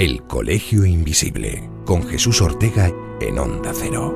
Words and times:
El 0.00 0.22
Colegio 0.22 0.86
Invisible, 0.86 1.68
con 1.84 2.02
Jesús 2.04 2.40
Ortega 2.40 2.90
en 3.20 3.38
Onda 3.38 3.70
Cero. 3.74 4.14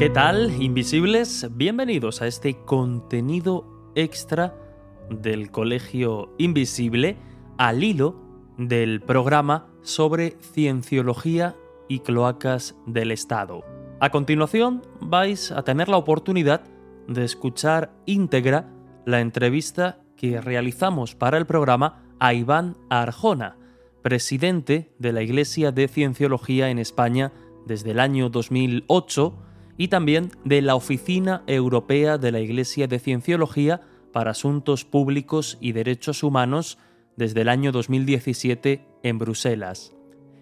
¿Qué 0.00 0.10
tal, 0.10 0.60
invisibles? 0.60 1.46
Bienvenidos 1.52 2.22
a 2.22 2.26
este 2.26 2.56
contenido 2.64 3.92
extra 3.94 4.56
del 5.08 5.52
Colegio 5.52 6.34
Invisible 6.38 7.16
al 7.56 7.84
hilo 7.84 8.16
del 8.58 9.00
programa 9.00 9.68
sobre 9.82 10.36
cienciología 10.40 11.54
y 11.86 12.00
cloacas 12.00 12.74
del 12.84 13.12
Estado. 13.12 13.62
A 14.00 14.10
continuación 14.10 14.82
vais 15.00 15.52
a 15.52 15.62
tener 15.62 15.88
la 15.88 15.98
oportunidad 15.98 16.64
de 17.06 17.22
escuchar 17.22 17.94
íntegra 18.06 18.73
la 19.06 19.20
entrevista 19.20 19.98
que 20.16 20.40
realizamos 20.40 21.14
para 21.14 21.38
el 21.38 21.46
programa 21.46 22.02
a 22.18 22.34
Iván 22.34 22.76
Arjona, 22.88 23.56
presidente 24.02 24.92
de 24.98 25.12
la 25.12 25.22
Iglesia 25.22 25.72
de 25.72 25.88
Cienciología 25.88 26.70
en 26.70 26.78
España 26.78 27.32
desde 27.66 27.90
el 27.92 28.00
año 28.00 28.28
2008 28.28 29.34
y 29.76 29.88
también 29.88 30.30
de 30.44 30.62
la 30.62 30.76
Oficina 30.76 31.42
Europea 31.46 32.18
de 32.18 32.32
la 32.32 32.40
Iglesia 32.40 32.86
de 32.86 32.98
Cienciología 32.98 33.80
para 34.12 34.30
Asuntos 34.30 34.84
Públicos 34.84 35.58
y 35.60 35.72
Derechos 35.72 36.22
Humanos 36.22 36.78
desde 37.16 37.40
el 37.40 37.48
año 37.48 37.72
2017 37.72 38.86
en 39.02 39.18
Bruselas. 39.18 39.94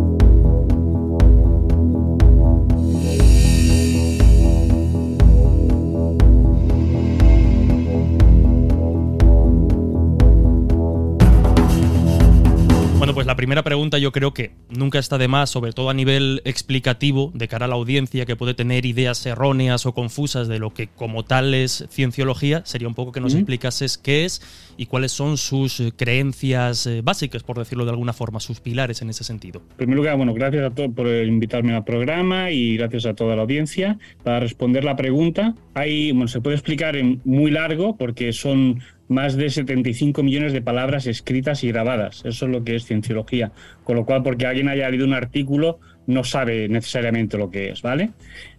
Pues 13.13 13.27
la 13.27 13.35
primera 13.35 13.63
pregunta 13.63 13.97
yo 13.97 14.11
creo 14.11 14.33
que 14.33 14.51
nunca 14.69 14.99
está 14.99 15.17
de 15.17 15.27
más, 15.27 15.49
sobre 15.49 15.71
todo 15.71 15.89
a 15.89 15.93
nivel 15.93 16.41
explicativo, 16.45 17.31
de 17.33 17.47
cara 17.47 17.65
a 17.65 17.67
la 17.67 17.75
audiencia 17.75 18.25
que 18.25 18.35
puede 18.35 18.53
tener 18.53 18.85
ideas 18.85 19.25
erróneas 19.25 19.85
o 19.85 19.93
confusas 19.93 20.47
de 20.47 20.59
lo 20.59 20.73
que 20.73 20.87
como 20.87 21.23
tal 21.23 21.53
es 21.53 21.85
cienciología, 21.89 22.63
sería 22.65 22.87
un 22.87 22.95
poco 22.95 23.11
que 23.11 23.19
nos 23.19 23.33
explicases 23.33 23.97
qué 23.97 24.25
es 24.25 24.41
y 24.77 24.85
cuáles 24.85 25.11
son 25.11 25.37
sus 25.37 25.81
creencias 25.95 26.87
eh, 26.87 27.01
básicas, 27.03 27.43
por 27.43 27.57
decirlo 27.57 27.85
de 27.85 27.91
alguna 27.91 28.13
forma, 28.13 28.39
sus 28.39 28.59
pilares 28.59 29.01
en 29.01 29.09
ese 29.09 29.23
sentido. 29.23 29.61
En 29.71 29.77
primer 29.77 29.97
lugar, 29.97 30.17
bueno, 30.17 30.33
gracias 30.33 30.63
a 30.63 30.69
todos 30.71 30.91
por 30.93 31.07
invitarme 31.07 31.75
al 31.75 31.83
programa 31.83 32.51
y 32.51 32.77
gracias 32.77 33.05
a 33.05 33.13
toda 33.13 33.35
la 33.35 33.43
audiencia. 33.43 33.97
Para 34.23 34.39
responder 34.39 34.83
la 34.83 34.95
pregunta, 34.95 35.55
hay, 35.73 36.11
bueno, 36.11 36.27
se 36.27 36.41
puede 36.41 36.55
explicar 36.55 36.95
en 36.95 37.21
muy 37.25 37.51
largo 37.51 37.95
porque 37.97 38.33
son 38.33 38.81
más 39.11 39.35
de 39.35 39.49
75 39.49 40.23
millones 40.23 40.53
de 40.53 40.61
palabras 40.61 41.05
escritas 41.05 41.65
y 41.65 41.67
grabadas. 41.67 42.23
Eso 42.23 42.45
es 42.45 42.51
lo 42.51 42.63
que 42.63 42.75
es 42.75 42.85
cienciología. 42.85 43.51
Con 43.83 43.97
lo 43.97 44.05
cual, 44.05 44.23
porque 44.23 44.45
alguien 44.45 44.69
haya 44.69 44.89
leído 44.89 45.05
un 45.05 45.13
artículo, 45.13 45.79
no 46.07 46.23
sabe 46.23 46.69
necesariamente 46.69 47.37
lo 47.37 47.51
que 47.51 47.71
es, 47.71 47.81
¿vale? 47.81 48.11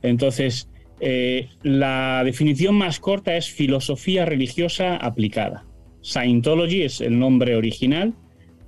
Entonces, 0.02 0.68
eh, 1.00 1.48
la 1.62 2.22
definición 2.22 2.74
más 2.74 3.00
corta 3.00 3.34
es 3.34 3.50
filosofía 3.50 4.26
religiosa 4.26 4.96
aplicada. 4.96 5.64
Scientology 6.02 6.82
es 6.82 7.00
el 7.00 7.18
nombre 7.18 7.56
original, 7.56 8.12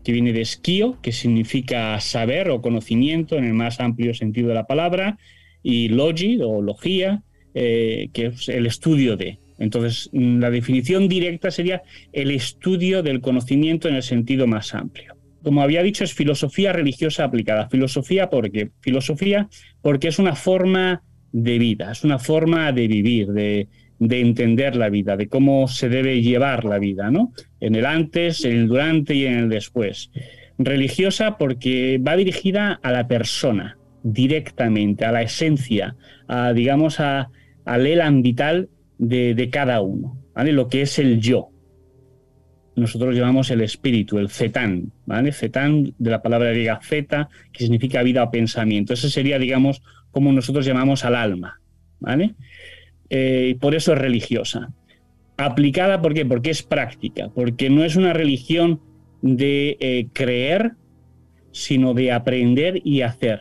que 0.03 0.13
viene 0.13 0.33
de 0.33 0.45
skio, 0.45 0.99
que 1.03 1.13
significa 1.13 2.01
saber 2.01 2.49
o 2.49 2.63
conocimiento 2.63 3.37
en 3.37 3.45
el 3.45 3.53
más 3.53 3.79
amplio 3.81 4.15
sentido 4.15 4.49
de 4.49 4.55
la 4.55 4.67
palabra, 4.67 5.19
y 5.63 5.89
logi 5.89 6.41
o 6.43 6.63
logía, 6.63 7.23
eh, 7.53 8.09
que 8.15 8.27
es 8.27 8.49
el 8.49 8.65
estudio 8.65 9.19
de. 9.19 9.44
Entonces, 9.59 10.11
mm, 10.13 10.39
la 10.39 10.51
definición 10.51 11.09
directa 11.09 11.51
sería 11.51 11.83
el 12.13 12.31
estudio 12.31 13.03
del 13.03 13.21
conocimiento 13.21 13.89
en 13.89 13.97
el 13.97 14.03
sentido 14.03 14.47
más 14.47 14.75
amplio. 14.75 15.17
Como 15.43 15.63
había 15.63 15.83
dicho, 15.83 16.05
es 16.05 16.15
filosofía 16.15 16.73
religiosa 16.73 17.25
aplicada. 17.25 17.69
Filosofía 17.69 18.31
porque 18.31 18.71
filosofía 18.81 19.49
porque 19.83 20.09
es 20.09 20.19
una 20.19 20.35
forma 20.35 21.03
de 21.33 21.59
vida, 21.59 21.93
es 21.93 22.05
una 22.05 22.19
forma 22.19 22.73
de 22.73 22.89
vivir, 22.89 23.29
de, 23.29 23.69
de 23.99 24.21
entender 24.21 24.77
la 24.77 24.89
vida, 24.89 25.17
de 25.17 25.29
cómo 25.29 25.69
se 25.69 25.89
debe 25.89 26.23
llevar 26.23 26.65
la 26.65 26.79
vida, 26.79 27.11
¿no? 27.11 27.33
En 27.61 27.75
el 27.75 27.87
antes, 27.87 28.45
en 28.45 28.53
el 28.53 28.69
durante 28.69 29.15
y 29.15 29.27
en 29.27 29.35
el 29.35 29.49
después. 29.49 30.11
Religiosa 30.59 31.37
porque 31.37 31.99
va 31.99 32.17
dirigida 32.17 32.79
a 32.83 32.93
la 32.93 33.09
persona 33.09 33.77
directamente, 34.03 35.05
a 35.05 35.13
la 35.13 35.23
esencia, 35.23 35.97
a, 36.29 36.53
digamos, 36.53 37.01
a, 37.01 37.31
al 37.65 37.87
elan 37.87 38.23
vital 38.23 38.69
de, 38.99 39.49
cada 39.51 39.81
uno, 39.81 40.17
¿vale? 40.35 40.53
Lo 40.53 40.69
que 40.69 40.83
es 40.83 40.99
el 40.99 41.21
yo. 41.21 41.51
Nosotros 42.77 43.15
llamamos 43.15 43.51
el 43.51 43.61
espíritu, 43.61 44.19
el 44.19 44.31
cetán, 44.31 44.93
¿vale? 45.07 45.33
Cetán 45.33 45.95
de 45.99 46.11
la 46.11 46.23
palabra 46.23 46.51
griega 46.51 46.81
zeta, 46.83 47.29
que 47.53 47.65
significa 47.65 48.03
vida 48.03 48.25
o 48.25 48.31
pensamiento. 48.31 48.95
Ese 48.95 49.11
sería, 49.11 49.39
digamos, 49.39 49.83
como 50.11 50.33
nosotros 50.33 50.67
llamamos 50.67 51.05
al 51.05 51.15
alma, 51.15 51.61
¿vale? 52.01 52.35
Eh, 53.11 53.57
por 53.61 53.75
eso 53.75 53.93
es 53.93 53.99
religiosa. 53.99 54.73
Aplicada, 55.37 56.01
¿por 56.01 56.15
qué? 56.15 56.25
Porque 56.25 56.51
es 56.51 56.63
práctica, 56.63 57.29
porque 57.35 57.71
no 57.71 57.85
es 57.85 57.97
una 57.97 58.13
religión 58.13 58.81
de 59.23 59.77
eh, 59.81 60.09
creer, 60.13 60.73
sino 61.53 61.95
de 61.95 62.13
aprender 62.13 62.81
y 62.85 63.03
hacer. 63.03 63.41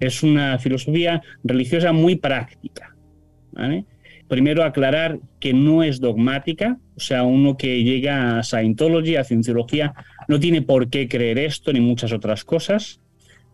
Es 0.00 0.22
una 0.22 0.58
filosofía 0.58 1.22
religiosa 1.44 1.92
muy 1.92 2.16
práctica. 2.16 2.94
¿vale? 3.52 3.84
Primero 4.34 4.64
aclarar 4.64 5.20
que 5.38 5.52
no 5.52 5.84
es 5.84 6.00
dogmática, 6.00 6.80
o 6.96 6.98
sea, 6.98 7.22
uno 7.22 7.56
que 7.56 7.84
llega 7.84 8.36
a 8.36 8.42
Scientology, 8.42 9.14
a 9.14 9.22
Cienciología, 9.22 9.94
no 10.26 10.40
tiene 10.40 10.60
por 10.60 10.90
qué 10.90 11.06
creer 11.06 11.38
esto 11.38 11.72
ni 11.72 11.78
muchas 11.78 12.12
otras 12.12 12.44
cosas, 12.44 13.00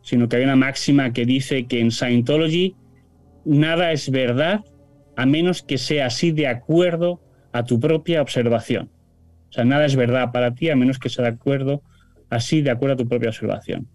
sino 0.01 0.27
que 0.27 0.37
hay 0.37 0.45
una 0.45 0.57
máxima 0.57 1.13
que 1.13 1.27
dice 1.27 1.67
que 1.67 1.81
en 1.81 1.91
Scientology 1.91 2.77
nada 3.45 3.93
es 3.93 4.11
verdad 4.11 4.65
a 5.19 5.27
menos 5.27 5.61
que 5.63 5.77
sea 5.77 6.07
así 6.07 6.31
de 6.33 6.47
acuerdo 6.47 7.21
a 7.53 7.67
tu 7.67 7.79
propia 7.79 8.23
observación. 8.23 8.89
O 9.51 9.53
sea, 9.53 9.67
nada 9.67 9.85
es 9.85 9.97
verdad 9.97 10.33
para 10.33 10.55
ti 10.55 10.71
a 10.71 10.77
menos 10.77 10.99
que 10.99 11.11
sea 11.11 11.27
de 11.27 11.33
acuerdo, 11.33 11.83
así 12.31 12.63
de 12.63 12.71
acuerdo 12.71 12.95
a 12.95 12.97
tu 12.97 13.07
propia 13.07 13.29
observación. 13.29 13.87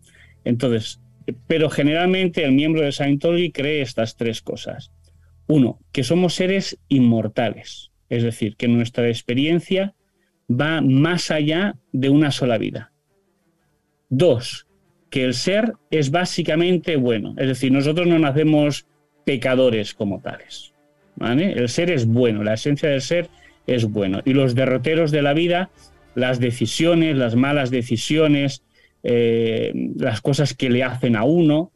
Entonces, 0.44 1.02
pero 1.48 1.72
generalmente 1.72 2.44
el 2.44 2.52
miembro 2.52 2.84
de 2.84 2.92
Scientology 2.92 3.52
cree 3.52 3.82
estas 3.82 4.18
tres 4.18 4.44
cosas. 4.44 4.92
Uno, 5.48 5.80
que 5.92 6.04
somos 6.04 6.34
seres 6.34 6.78
inmortales, 6.88 7.92
es 8.10 8.24
decir, 8.24 8.56
que 8.56 8.68
nuestra 8.68 9.08
experiencia 9.08 9.94
va 10.50 10.82
más 10.82 11.32
allá 11.32 11.76
de 11.92 12.10
una 12.10 12.32
sola 12.32 12.58
vida. 12.58 12.92
Dos, 14.10 14.68
que 15.10 15.24
el 15.24 15.34
ser 15.34 15.74
es 15.92 16.12
básicamente 16.12 16.96
bueno, 16.96 17.36
es 17.38 17.48
decir, 17.48 17.72
nosotros 17.72 18.08
no 18.08 18.20
nacemos 18.20 18.88
pecadores 19.26 19.94
como 19.94 20.22
tales. 20.22 20.74
El 21.20 21.70
ser 21.70 21.92
es 21.92 22.06
bueno, 22.06 22.44
la 22.44 22.56
esencia 22.56 22.90
del 22.90 23.02
ser 23.02 23.30
es 23.68 23.86
bueno. 23.86 24.22
Y 24.26 24.34
los 24.34 24.56
derroteros 24.56 25.12
de 25.12 25.22
la 25.22 25.34
vida, 25.34 25.70
las 26.14 26.40
decisiones, 26.40 27.16
las 27.16 27.36
malas 27.36 27.72
decisiones, 27.72 28.64
eh, 29.04 29.72
las 29.98 30.22
cosas 30.22 30.54
que 30.54 30.70
le 30.70 30.84
hacen 30.84 31.16
a 31.16 31.24
uno, 31.24 31.72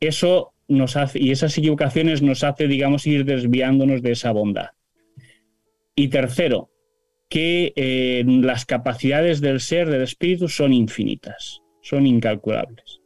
eso 0.00 0.54
nos 0.68 0.96
hace, 0.96 1.18
y 1.18 1.30
esas 1.30 1.56
equivocaciones 1.56 2.22
nos 2.22 2.44
hace, 2.44 2.68
digamos, 2.68 3.06
ir 3.06 3.24
desviándonos 3.24 4.02
de 4.02 4.12
esa 4.12 4.32
bondad. 4.32 4.70
Y 5.94 6.08
tercero, 6.08 6.70
que 7.28 7.72
eh, 7.76 8.24
las 8.26 8.64
capacidades 8.64 9.40
del 9.40 9.60
ser, 9.60 9.90
del 9.90 10.02
espíritu, 10.02 10.48
son 10.48 10.72
infinitas, 10.72 11.60
son 11.82 12.06
incalculables. 12.06 13.00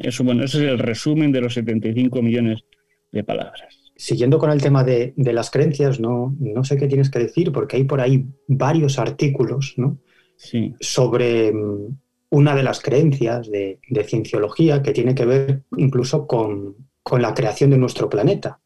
Eso, 0.00 0.24
bueno, 0.24 0.44
ese 0.44 0.64
es 0.64 0.70
el 0.70 0.78
resumen 0.78 1.30
de 1.30 1.40
los 1.40 1.54
75 1.54 2.20
millones 2.20 2.64
de 3.12 3.22
palabras. 3.22 3.92
Siguiendo 3.94 4.38
con 4.38 4.50
el 4.50 4.60
tema 4.60 4.82
de, 4.82 5.12
las 5.16 5.50
creencias, 5.50 6.00
no, 6.00 6.34
no 6.40 6.64
sé 6.64 6.76
qué 6.76 6.88
tienes 6.88 7.10
que 7.10 7.20
decir, 7.20 7.52
porque 7.52 7.76
hay 7.76 7.84
por 7.84 8.00
ahí 8.00 8.26
varios 8.48 8.98
artículos 8.98 9.74
¿no? 9.76 9.98
sí. 10.36 10.74
sobre 10.80 11.52
mm, 11.52 11.96
una 12.30 12.54
de 12.54 12.62
las 12.62 12.80
creencias 12.80 13.50
de, 13.50 13.80
cienciología 14.06 14.82
que 14.82 14.92
tiene 14.92 15.14
que 15.14 15.24
ver 15.24 15.62
incluso 15.76 16.26
con, 16.26 16.76
la 17.18 17.32
creación 17.32 17.70
de 17.70 17.78
nuestro 17.78 18.10
planeta, 18.10 18.60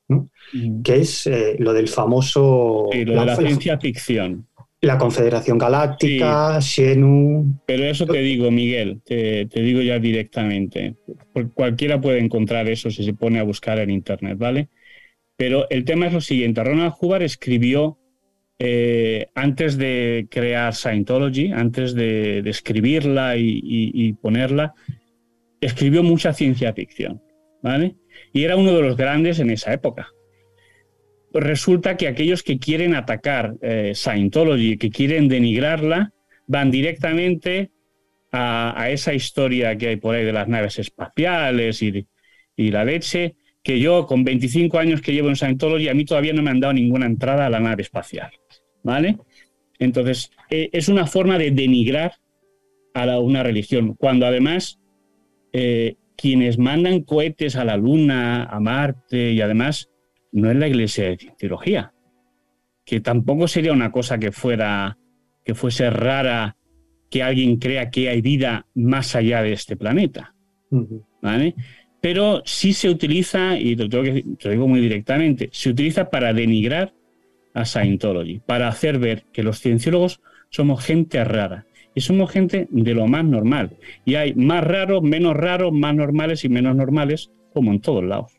que 0.82 0.96
es 0.96 1.28
eh, 1.28 1.54
lo 1.60 1.72
del 1.72 1.86
famoso... 1.86 2.88
Sí, 2.90 3.04
lo 3.04 3.20
de 3.20 3.26
la, 3.26 3.36
ciencia 3.36 3.78
ficción. 3.78 4.48
La 4.80 4.98
Confederación 4.98 5.58
Galáctica, 5.58 6.60
Xenu... 6.60 7.60
Pero 7.66 7.84
eso 7.84 8.04
te 8.04 8.18
digo, 8.18 8.50
Miguel, 8.50 9.00
te, 9.04 9.46
digo 9.46 9.80
ya 9.80 10.00
directamente. 10.00 10.96
Cualquiera 11.54 12.00
puede 12.00 12.18
encontrar 12.18 12.68
eso 12.68 12.90
si 12.90 13.04
se 13.04 13.14
pone 13.14 13.38
a 13.38 13.44
buscar 13.44 13.78
en 13.78 13.90
Internet, 13.90 14.38
¿vale? 14.38 14.70
Pero 15.36 15.70
el 15.70 15.84
tema 15.84 16.08
es 16.08 16.12
lo 16.12 16.20
siguiente. 16.20 16.64
Ronald 16.64 16.94
Hubbard 17.00 17.22
escribió 17.22 17.98
eh, 18.64 19.26
antes 19.34 19.76
de 19.76 20.28
crear 20.30 20.72
Scientology, 20.72 21.50
antes 21.50 21.96
de, 21.96 22.48
escribirla 22.48 23.34
y, 23.36 24.12
ponerla, 24.22 24.72
escribió 25.60 26.04
mucha 26.04 26.32
ciencia 26.32 26.72
ficción, 26.72 27.20
¿vale? 27.60 27.96
Y 28.32 28.44
era 28.44 28.54
uno 28.54 28.72
de 28.72 28.82
los 28.82 28.96
grandes 28.96 29.40
en 29.40 29.50
esa 29.50 29.72
época. 29.72 30.10
Resulta 31.34 31.96
que 31.96 32.06
aquellos 32.06 32.44
que 32.44 32.60
quieren 32.60 32.94
atacar 32.94 33.56
eh, 33.62 33.94
Scientology, 33.96 34.78
que 34.78 34.90
quieren 34.90 35.26
denigrarla, 35.26 36.12
van 36.46 36.70
directamente 36.70 37.72
a, 38.30 38.90
esa 38.90 39.12
historia 39.12 39.76
que 39.76 39.88
hay 39.88 39.96
por 39.96 40.14
ahí 40.14 40.24
de 40.24 40.32
las 40.32 40.46
naves 40.46 40.78
espaciales 40.78 41.82
y, 41.82 42.06
y 42.54 42.70
la 42.70 42.84
leche, 42.84 43.34
que 43.64 43.80
yo 43.80 44.06
con 44.06 44.22
25 44.22 44.78
años 44.78 45.00
que 45.00 45.12
llevo 45.12 45.30
en 45.30 45.36
Scientology, 45.36 45.88
a 45.88 45.94
mí 45.94 46.04
todavía 46.04 46.32
no 46.32 46.42
me 46.42 46.50
han 46.50 46.60
dado 46.60 46.74
ninguna 46.74 47.06
entrada 47.06 47.46
a 47.46 47.50
la 47.50 47.58
nave 47.58 47.82
espacial. 47.82 48.30
¿Vale? 48.82 49.18
Entonces, 49.78 50.30
eh, 50.50 50.70
es 50.72 50.88
una 50.88 51.06
forma 51.06 51.38
de 51.38 51.50
denigrar 51.50 52.14
a 52.94 53.18
una 53.18 53.42
religión, 53.42 53.94
cuando 53.94 54.26
además 54.26 54.78
eh, 55.52 55.96
quienes 56.16 56.58
mandan 56.58 57.00
cohetes 57.00 57.56
a 57.56 57.64
la 57.64 57.76
Luna, 57.76 58.44
a 58.44 58.60
Marte 58.60 59.32
y 59.32 59.40
además 59.40 59.90
no 60.30 60.50
es 60.50 60.56
la 60.56 60.68
Iglesia 60.68 61.04
de 61.04 61.16
Teología, 61.38 61.92
que 62.84 63.00
tampoco 63.00 63.48
sería 63.48 63.72
una 63.72 63.90
cosa 63.90 64.18
que 64.18 64.32
fuera 64.32 64.98
que 65.44 65.54
fuese 65.54 65.90
rara 65.90 66.56
que 67.10 67.22
alguien 67.22 67.56
crea 67.56 67.90
que 67.90 68.08
hay 68.08 68.20
vida 68.20 68.66
más 68.74 69.14
allá 69.16 69.42
de 69.42 69.52
este 69.52 69.76
planeta, 69.76 70.34
¿vale? 71.20 71.54
Pero 72.00 72.42
sí 72.44 72.72
se 72.72 72.88
utiliza, 72.88 73.58
y 73.58 73.76
lo, 73.76 73.88
tengo 73.88 74.04
que, 74.04 74.24
te 74.38 74.48
lo 74.48 74.50
digo 74.52 74.68
muy 74.68 74.80
directamente, 74.80 75.48
se 75.52 75.70
utiliza 75.70 76.08
para 76.08 76.32
denigrar 76.32 76.94
a 77.54 77.64
Scientology, 77.64 78.40
para 78.40 78.68
hacer 78.68 78.98
ver 78.98 79.24
que 79.32 79.42
los 79.42 79.60
cienciólogos 79.60 80.20
somos 80.50 80.84
gente 80.84 81.22
rara. 81.24 81.66
Y 81.94 82.00
somos 82.00 82.30
gente 82.30 82.68
de 82.70 82.94
lo 82.94 83.06
más 83.06 83.24
normal. 83.24 83.76
Y 84.04 84.14
hay 84.14 84.34
más 84.34 84.64
raros, 84.64 85.02
menos 85.02 85.36
raros, 85.36 85.72
más 85.72 85.94
normales 85.94 86.44
y 86.44 86.48
menos 86.48 86.74
normales, 86.74 87.30
como 87.52 87.70
en 87.70 87.80
todos 87.80 88.02
lados. 88.02 88.32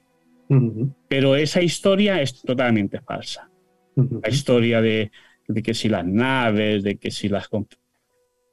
Pero 1.08 1.36
esa 1.36 1.62
historia 1.62 2.22
es 2.22 2.42
totalmente 2.42 3.00
falsa. 3.02 3.50
La 3.96 4.30
historia 4.30 4.82
de, 4.82 5.12
que 5.64 5.74
si 5.74 5.90
las 5.90 6.06
naves, 6.06 6.84
de 6.84 6.98
que 6.98 7.12
si 7.12 7.30
las 7.30 7.48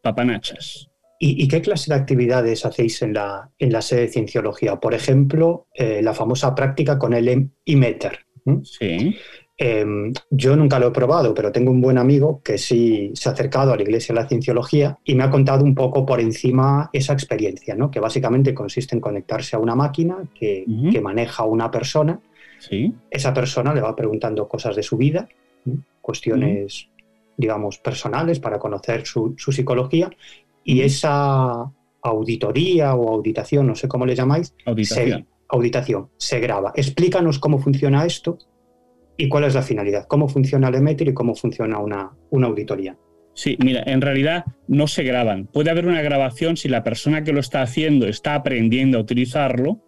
papanachas. 0.03 0.91
¿Y, 1.23 1.49
qué 1.49 1.61
clase 1.61 1.93
de 1.93 2.01
actividades 2.01 2.65
hacéis 2.65 3.03
en 3.03 3.13
la, 3.13 3.51
en 3.59 3.73
la 3.73 3.83
sede 3.83 4.03
de 4.03 4.09
cienciología? 4.09 4.77
Por 4.77 4.95
ejemplo, 4.95 5.67
eh, 5.75 6.01
la 6.03 6.15
famosa 6.15 6.55
práctica 6.55 6.99
con 6.99 7.13
el 7.13 7.51
IMETER. 7.67 8.21
Sí. 8.63 9.17
Em, 9.63 10.15
yo 10.31 10.57
nunca 10.57 10.79
lo 10.79 10.87
he 10.87 10.91
probado, 10.91 11.35
pero 11.35 11.53
tengo 11.53 11.71
un 11.71 11.83
buen 11.83 11.99
amigo 11.99 12.41
que 12.43 12.57
sí 12.57 13.11
se 13.13 13.29
ha 13.29 13.33
acercado 13.33 13.75
a 13.75 13.77
la 13.77 13.83
Iglesia 13.83 14.15
de 14.15 14.23
la 14.23 14.27
Cienciología 14.27 14.99
y 15.05 15.15
me 15.15 15.23
ha 15.23 15.31
contado 15.31 15.63
un 15.65 15.75
poco 15.75 16.07
por 16.07 16.19
encima 16.19 16.89
esa 16.95 17.13
experiencia, 17.13 17.75
¿no? 17.75 17.91
que 17.91 18.01
básicamente 18.01 18.55
consiste 18.55 18.95
en 18.95 19.03
conectarse 19.03 19.57
a 19.57 19.59
una 19.59 19.75
máquina 19.75 20.17
que, 20.35 20.65
maneja 21.03 21.45
una 21.45 21.71
persona. 21.71 22.19
¿Sí? 22.59 22.95
Esa 23.11 23.35
persona 23.35 23.75
le 23.75 23.83
va 23.83 23.95
preguntando 23.95 24.49
cosas 24.49 24.75
de 24.77 24.83
su 24.83 24.97
vida, 24.97 25.29
cuestiones, 26.01 26.89
digamos, 27.37 27.77
personales 27.77 28.41
para 28.41 28.59
conocer 28.59 29.05
su, 29.05 29.35
psicología 29.37 30.09
y 30.65 30.81
esa 30.81 31.71
auditoría 32.01 32.95
o 32.95 33.11
auditación, 33.11 33.67
no 33.67 33.75
sé 33.75 33.89
cómo 33.89 34.07
le 34.07 34.15
llamáis, 34.15 34.55
auditación. 34.65 35.27
auditación, 35.49 36.09
se 36.17 36.41
graba. 36.41 36.73
Explícanos 36.75 37.39
cómo 37.39 37.59
funciona 37.59 38.07
esto 38.07 38.39
y 39.21 39.29
cuál 39.29 39.45
es 39.45 39.55
la 39.55 39.61
finalidad, 39.63 40.07
cómo 40.07 40.29
funciona 40.29 40.69
el 40.69 40.77
Emeter 40.77 41.09
y 41.09 41.13
cómo 41.13 41.35
funciona 41.35 41.79
una, 41.79 42.11
una 42.31 42.47
auditoría. 42.47 42.97
Sí, 43.35 43.59
mira, 43.63 43.83
en 43.87 44.01
realidad 44.01 44.45
no 44.67 44.87
se 44.87 45.03
graban. 45.03 45.47
Puede 45.47 45.71
haber 45.71 45.87
una 45.87 46.01
grabación 46.01 46.57
si 46.57 46.69
la 46.69 46.83
persona 46.83 47.23
que 47.23 47.35
lo 47.35 47.41
está 47.41 47.61
haciendo 47.61 48.07
está 48.07 48.35
aprendiendo 48.35 48.97
a 48.97 49.03
utilizarlo, 49.03 49.79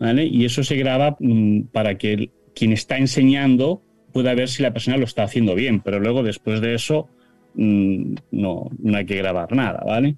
¿vale? 0.00 0.24
Y 0.24 0.46
eso 0.46 0.64
se 0.64 0.76
graba 0.76 1.16
mm, 1.20 1.64
para 1.72 1.98
que 1.98 2.30
quien 2.54 2.72
está 2.72 2.96
enseñando 2.96 3.82
pueda 4.14 4.34
ver 4.34 4.48
si 4.48 4.62
la 4.62 4.72
persona 4.72 4.96
lo 4.96 5.04
está 5.04 5.24
haciendo 5.24 5.54
bien, 5.54 5.80
pero 5.80 6.00
luego 6.00 6.22
después 6.22 6.62
de 6.62 6.74
eso 6.74 7.06
mm, 7.54 8.14
no, 8.30 8.70
no, 8.78 8.96
hay 8.96 9.04
que 9.04 9.16
grabar 9.16 9.52
nada, 9.54 9.82
¿vale? 9.86 10.16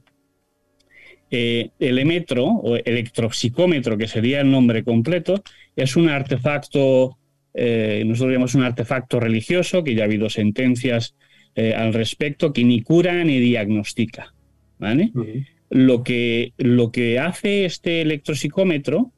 Eh, 1.32 1.71
el 1.81 1.99
emetro 1.99 2.44
o 2.44 2.77
electropsicómetro, 2.77 3.99
que 3.99 4.06
sería 4.06 4.41
el 4.41 4.51
nombre 4.53 4.84
completo, 4.84 5.43
es 5.75 5.96
un 5.96 6.08
artefacto 6.08 7.19
eh, 7.55 8.03
nosotros 8.07 8.33
llamamos 8.33 8.55
un 8.55 8.63
artefacto 8.63 9.21
religioso, 9.21 9.83
que 9.83 9.95
ya 9.95 10.03
ha 10.03 10.07
habido 10.07 10.31
sentencias 10.31 11.15
eh, 11.55 11.75
al 11.75 11.93
respecto, 11.93 12.53
que 12.53 12.65
ni 12.65 12.83
cura 12.83 13.25
ni 13.25 13.39
diagnostica. 13.41 14.35
¿vale? 14.79 15.13
lo, 15.71 16.03
que, 16.03 16.53
lo 16.59 16.91
que 16.91 17.19
hace 17.19 17.65
este 17.65 18.03
electropsicómetro, 18.03 19.13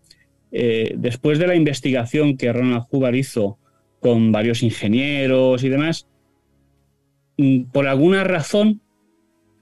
eh, 0.50 0.94
después 0.96 1.38
de 1.38 1.46
la 1.46 1.54
investigación 1.54 2.36
que 2.36 2.52
Ronald 2.52 2.84
Hubbard 2.90 3.14
hizo 3.14 3.58
con 4.00 4.32
varios 4.32 4.62
ingenieros 4.62 5.64
y 5.64 5.68
demás, 5.68 6.06
mm, 7.38 7.64
por 7.72 7.86
alguna 7.86 8.24
razón 8.24 8.82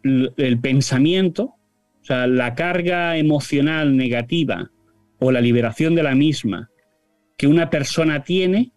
el 0.02 0.58
pensamiento, 0.60 1.54
o 2.00 2.04
sea, 2.04 2.26
la 2.26 2.54
carga 2.54 3.18
emocional 3.18 3.96
negativa 3.96 4.70
o 5.18 5.30
la 5.30 5.42
liberación 5.42 5.94
de 5.94 6.02
la 6.02 6.14
misma 6.14 6.70
que 7.40 7.46
una 7.46 7.70
persona 7.70 8.22
tiene, 8.22 8.70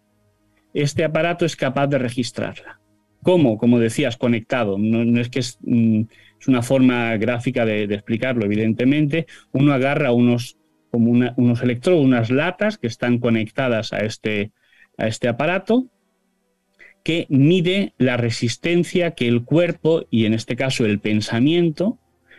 este 0.72 1.04
aparato 1.04 1.44
es 1.44 1.54
capaz 1.54 1.86
de 1.86 1.98
registrarla. 1.98 2.80
¿Cómo? 3.22 3.58
Como 3.58 3.78
decías, 3.78 4.16
conectado. 4.16 4.78
No, 4.78 5.20
es 5.20 5.28
que 5.28 5.40
mm, 5.60 6.00
es, 6.40 6.48
una 6.48 6.62
forma 6.62 7.14
gráfica 7.18 7.66
de, 7.66 7.82
explicarlo, 7.82 8.46
evidentemente. 8.46 9.26
Uno 9.52 9.74
agarra 9.74 10.12
unos, 10.12 10.56
como 10.90 11.10
unos 11.10 11.60
electrodos, 11.60 12.02
unas 12.02 12.30
latas 12.30 12.78
que 12.78 12.86
están 12.86 13.18
conectadas 13.18 13.92
a 13.92 13.98
este, 13.98 14.52
a 14.96 15.08
este 15.08 15.28
aparato, 15.28 15.90
que 17.02 17.26
mide 17.28 17.92
la 17.98 18.16
resistencia 18.16 19.10
que 19.10 19.28
el 19.28 19.44
cuerpo, 19.44 20.06
y 20.10 20.24
en 20.24 20.32
este 20.32 20.56
caso 20.56 20.86
el 20.86 21.00
pensamiento, 21.00 21.98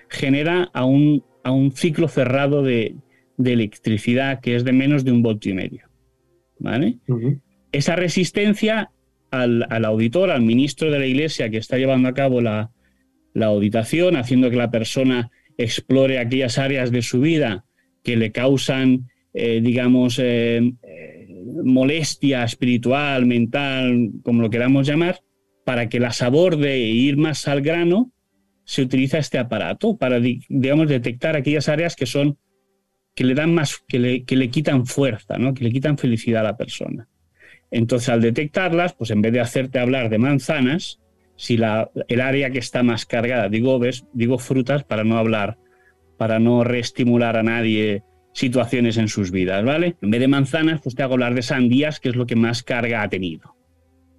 genera 0.09 0.71
a 0.73 0.85
un, 0.85 1.23
a 1.43 1.51
un 1.51 1.71
ciclo 1.71 2.07
cerrado 2.07 2.63
de, 2.63 2.95
de 3.37 3.53
electricidad 3.53 4.39
que 4.39 4.55
es 4.55 4.63
de 4.63 4.71
menos 4.71 5.05
de 5.05 5.11
un 5.11 5.21
voltio 5.21 5.51
y 5.51 5.53
medio. 5.53 5.84
Esa 7.71 7.95
resistencia 7.95 8.89
al, 9.31 9.85
auditor, 9.85 10.31
al 10.31 10.41
ministro 10.41 10.91
de 10.91 10.99
la 10.99 11.05
Iglesia 11.05 11.49
que 11.49 11.57
está 11.57 11.77
llevando 11.77 12.07
a 12.07 12.13
cabo 12.13 12.41
la, 12.41 12.71
auditación, 13.41 14.15
haciendo 14.15 14.49
que 14.49 14.55
la 14.55 14.71
persona 14.71 15.29
explore 15.57 16.19
aquellas 16.19 16.57
áreas 16.57 16.91
de 16.91 17.01
su 17.01 17.19
vida 17.19 17.65
que 18.03 18.15
le 18.15 18.31
causan, 18.31 19.09
eh, 19.33 19.59
digamos, 19.61 20.19
eh, 20.19 20.73
eh, 20.83 21.27
molestia 21.63 22.43
espiritual, 22.43 23.25
mental, 23.25 24.11
como 24.23 24.41
lo 24.41 24.49
queramos 24.49 24.87
llamar, 24.87 25.19
para 25.65 25.89
que 25.89 25.99
las 25.99 26.21
aborde 26.21 26.75
e 26.75 26.87
ir 26.87 27.17
más 27.17 27.47
al 27.47 27.61
grano, 27.61 28.11
se 28.63 28.81
utiliza 28.81 29.17
este 29.17 29.37
aparato 29.37 29.97
para, 29.97 30.19
digamos, 30.19 30.87
detectar 30.87 31.35
aquellas 31.35 31.69
áreas 31.69 31.95
que 31.95 32.05
son 32.05 32.37
que 33.15 33.23
le 33.23 33.33
dan 33.33 33.53
más, 33.53 33.81
que 33.87 33.97
le, 33.97 34.49
quitan 34.49 34.85
fuerza, 34.85 35.37
¿no? 35.37 35.53
que 35.53 35.63
le 35.63 35.71
quitan 35.71 35.97
felicidad 35.97 36.41
a 36.41 36.51
la 36.51 36.57
persona. 36.57 37.07
Entonces, 37.71 38.09
al 38.09 38.21
detectarlas, 38.21 38.93
pues 38.93 39.09
en 39.11 39.21
vez 39.21 39.33
de 39.33 39.39
hacerte 39.39 39.79
hablar 39.79 40.09
de 40.09 40.17
manzanas, 40.17 40.99
si 41.37 41.57
la, 41.57 41.89
el 42.07 42.21
área 42.21 42.49
que 42.49 42.59
está 42.59 42.83
más 42.83 43.05
cargada, 43.05 43.49
digo, 43.49 43.79
ves, 43.79 44.05
digo 44.13 44.37
frutas 44.37 44.83
para 44.83 45.03
no 45.03 45.17
hablar, 45.17 45.57
para 46.17 46.39
no 46.39 46.63
reestimular 46.63 47.37
a 47.37 47.43
nadie 47.43 48.03
situaciones 48.33 48.97
en 48.97 49.07
sus 49.07 49.31
vidas, 49.31 49.63
¿vale? 49.63 49.95
En 50.01 50.11
vez 50.11 50.19
de 50.19 50.27
manzanas, 50.27 50.81
pues 50.81 50.93
te 50.93 51.03
hago 51.03 51.13
hablar 51.13 51.33
de 51.35 51.41
sandías, 51.41 52.01
que 52.01 52.09
es 52.09 52.15
lo 52.17 52.25
que 52.25 52.35
más 52.35 52.63
carga 52.63 53.01
ha 53.01 53.09
tenido, 53.09 53.55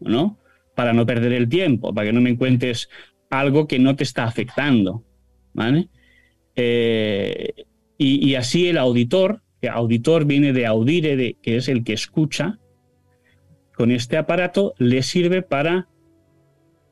¿no? 0.01 0.39
Para 0.75 0.95
no 0.95 1.05
perder 1.05 1.35
el 1.35 1.49
tiempo, 1.49 1.95
para 1.95 2.07
que 2.07 2.13
no 2.15 2.23
me 2.23 2.37
cuentes 2.37 2.89
algo 3.29 3.67
que 3.67 3.79
no 3.79 3.95
te 3.95 4.05
está 4.05 4.25
afectando, 4.25 5.05
¿vale? 5.53 5.89
Eh, 6.55 7.67
y, 7.99 8.35
así 8.35 8.69
el 8.69 8.79
auditor, 8.79 9.43
que 9.61 9.69
auditor 9.69 10.27
viene 10.27 10.53
de 10.53 10.67
audire, 10.67 11.37
que 11.41 11.57
es 11.57 11.69
el 11.69 11.83
que 11.83 11.95
escucha, 11.95 12.59
con 13.75 13.91
este 13.91 14.17
aparato 14.17 14.75
le 14.79 15.03
sirve 15.03 15.43
para, 15.43 15.89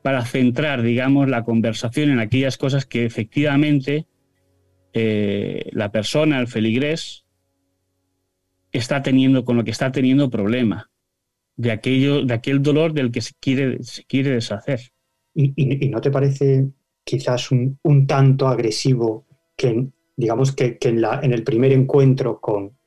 para 0.01 0.25
centrar, 0.25 0.81
digamos, 0.81 1.29
la 1.29 1.43
conversación 1.43 2.09
en 2.09 2.19
aquellas 2.19 2.57
cosas 2.57 2.85
que 2.85 3.05
efectivamente 3.05 4.07
eh, 4.93 5.69
la 5.73 5.91
persona, 5.91 6.39
el 6.39 6.47
feligrés, 6.47 7.25
está 8.71 9.01
teniendo, 9.03 9.45
con 9.45 9.57
lo 9.57 9.63
que 9.63 9.71
está 9.71 9.91
teniendo 9.91 10.29
problema, 10.29 10.89
de, 11.57 11.71
aquello, 11.71 12.25
de 12.25 12.33
aquel 12.33 12.61
dolor 12.61 12.93
del 12.93 13.11
que 13.11 13.21
se 13.21 13.33
quiere, 13.39 13.83
se 13.83 14.03
quiere 14.05 14.31
deshacer. 14.31 14.91
¿Y, 15.33 15.89
no 15.89 16.01
te 16.01 16.11
parece 16.11 16.67
quizás 17.03 17.51
un 17.51 18.07
tanto 18.07 18.47
agresivo 18.47 19.27
que 19.55 19.89
digamos 20.15 20.55
que, 20.55 20.77
en, 20.81 21.33
el 21.33 21.43
primer 21.43 21.71
encuentro 21.71 22.39
con, 22.39 22.77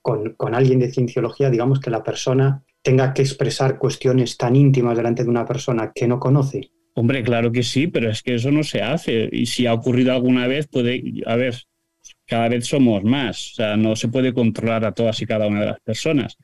con, 0.00 0.54
alguien 0.54 0.80
de 0.80 0.90
cienciología, 0.90 1.50
digamos 1.50 1.80
que 1.80 1.90
la 1.90 2.02
persona 2.02 2.62
tenga 2.82 3.14
que 3.14 3.22
expresar 3.22 3.78
cuestiones 3.78 4.36
tan 4.36 4.56
íntimas 4.56 4.96
delante 4.96 5.24
de 5.24 5.30
una 5.30 5.46
persona 5.46 5.92
que 5.94 6.06
no 6.06 6.18
conoce. 6.18 6.70
Hombre, 6.94 7.22
claro 7.22 7.50
que 7.50 7.62
sí, 7.62 7.86
pero 7.86 8.10
es 8.10 8.22
que 8.22 8.34
eso 8.34 8.50
no 8.50 8.62
se 8.62 8.82
hace. 8.82 9.28
Y 9.32 9.46
si 9.46 9.66
ha 9.66 9.74
ocurrido 9.74 10.12
alguna 10.12 10.46
vez, 10.46 10.68
puede, 10.68 11.02
a 11.26 11.36
ver, 11.36 11.56
cada 12.26 12.48
vez 12.48 12.66
somos 12.66 13.02
más. 13.02 13.52
O 13.52 13.54
sea, 13.54 13.76
no 13.76 13.96
se 13.96 14.08
puede 14.08 14.32
controlar 14.32 14.84
a 14.84 14.92
todas 14.92 15.20
y 15.22 15.26
cada 15.26 15.46
una 15.46 15.60
de 15.60 15.66
las 15.66 15.80
personas. 15.80 16.36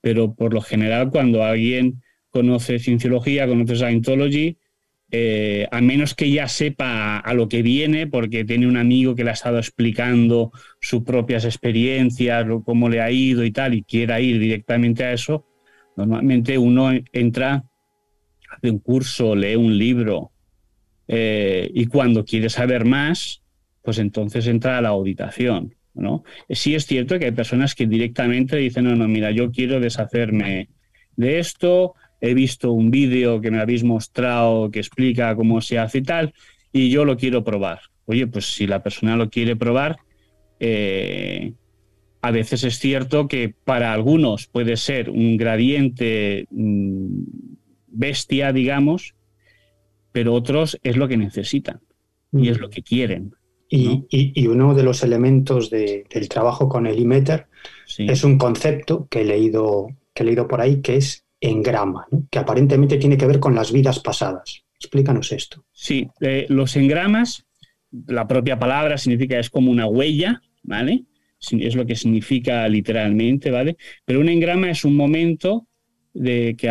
Pero 0.00 0.34
por 0.34 0.54
lo 0.54 0.60
general, 0.60 1.10
cuando 1.10 1.42
alguien 1.42 2.02
conoce 2.30 2.78
cienciología, 2.78 3.46
conoce 3.46 3.76
Scientology, 3.76 4.56
eh, 5.14 5.68
a 5.70 5.82
menos 5.82 6.14
que 6.14 6.30
ya 6.30 6.48
sepa 6.48 7.18
a 7.18 7.34
lo 7.34 7.46
que 7.46 7.60
viene, 7.60 8.06
porque 8.06 8.46
tiene 8.46 8.66
un 8.66 8.78
amigo 8.78 9.14
que 9.14 9.24
le 9.24 9.30
ha 9.30 9.34
estado 9.34 9.58
explicando 9.58 10.52
sus 10.80 11.02
propias 11.02 11.44
experiencias, 11.44 12.46
cómo 12.64 12.88
le 12.88 13.02
ha 13.02 13.10
ido 13.10 13.44
y 13.44 13.50
tal, 13.50 13.74
y 13.74 13.82
quiera 13.82 14.22
ir 14.22 14.38
directamente 14.38 15.04
a 15.04 15.12
eso, 15.12 15.46
normalmente 15.98 16.56
uno 16.56 16.90
entra, 17.12 17.62
hace 18.50 18.70
un 18.70 18.78
curso, 18.78 19.36
lee 19.36 19.54
un 19.54 19.76
libro, 19.76 20.32
eh, 21.06 21.70
y 21.74 21.84
cuando 21.88 22.24
quiere 22.24 22.48
saber 22.48 22.86
más, 22.86 23.42
pues 23.82 23.98
entonces 23.98 24.46
entra 24.46 24.78
a 24.78 24.80
la 24.80 24.88
auditación. 24.88 25.74
¿no? 25.92 26.24
Sí 26.48 26.74
es 26.74 26.86
cierto 26.86 27.18
que 27.18 27.26
hay 27.26 27.32
personas 27.32 27.74
que 27.74 27.86
directamente 27.86 28.56
dicen, 28.56 28.84
no, 28.84 28.96
no, 28.96 29.06
mira, 29.08 29.30
yo 29.30 29.50
quiero 29.50 29.78
deshacerme 29.78 30.70
de 31.16 31.38
esto, 31.38 31.94
he 32.22 32.34
visto 32.34 32.72
un 32.72 32.90
vídeo 32.90 33.40
que 33.40 33.50
me 33.50 33.60
habéis 33.60 33.82
mostrado 33.82 34.70
que 34.70 34.78
explica 34.78 35.34
cómo 35.34 35.60
se 35.60 35.78
hace 35.78 35.98
y 35.98 36.02
tal, 36.02 36.32
y 36.72 36.88
yo 36.88 37.04
lo 37.04 37.16
quiero 37.16 37.42
probar. 37.42 37.80
Oye, 38.06 38.28
pues 38.28 38.46
si 38.46 38.66
la 38.66 38.82
persona 38.82 39.16
lo 39.16 39.28
quiere 39.28 39.56
probar, 39.56 39.96
eh, 40.60 41.52
a 42.22 42.30
veces 42.30 42.62
es 42.62 42.78
cierto 42.78 43.26
que 43.26 43.52
para 43.64 43.92
algunos 43.92 44.46
puede 44.46 44.76
ser 44.76 45.10
un 45.10 45.36
gradiente 45.36 46.46
mm, 46.50 47.24
bestia, 47.88 48.52
digamos, 48.52 49.16
pero 50.12 50.32
otros 50.32 50.78
es 50.84 50.96
lo 50.96 51.08
que 51.08 51.16
necesitan 51.16 51.80
y 52.32 52.48
es 52.50 52.60
lo 52.60 52.70
que 52.70 52.82
quieren. 52.82 53.34
Y, 53.68 54.46
uno 54.46 54.74
de 54.74 54.82
los 54.82 55.02
elementos 55.02 55.70
del 55.70 56.28
trabajo 56.28 56.68
con 56.68 56.86
el 56.86 57.00
IMETER 57.00 57.46
es 57.98 58.22
un 58.22 58.38
concepto 58.38 59.08
que 59.10 59.22
he 59.22 59.24
leído, 59.24 59.88
que 60.14 60.22
he 60.22 60.26
leído 60.26 60.46
por 60.46 60.60
ahí, 60.60 60.82
que 60.82 60.96
es 60.96 61.24
engrama, 61.42 62.06
que 62.30 62.38
aparentemente 62.38 62.96
tiene 62.96 63.18
que 63.18 63.26
ver 63.26 63.40
con 63.40 63.54
las 63.54 63.72
vidas 63.72 63.98
pasadas. 63.98 64.62
Explícanos 64.76 65.32
esto. 65.32 65.64
Sí, 65.72 66.08
eh, 66.20 66.46
los 66.48 66.76
engramas, 66.76 67.44
la 68.06 68.26
propia 68.26 68.58
palabra 68.58 68.96
significa 68.96 69.38
es 69.38 69.50
como 69.50 69.70
una 69.70 69.86
huella, 69.86 70.40
¿vale? 70.62 71.04
Es 71.50 71.74
lo 71.74 71.84
que 71.84 71.96
significa 71.96 72.68
literalmente, 72.68 73.50
¿vale? 73.50 73.76
Pero 74.04 74.20
un 74.20 74.28
engrama 74.28 74.70
es 74.70 74.84
un 74.84 74.94
momento 74.96 75.66
de 76.14 76.54
que 76.56 76.68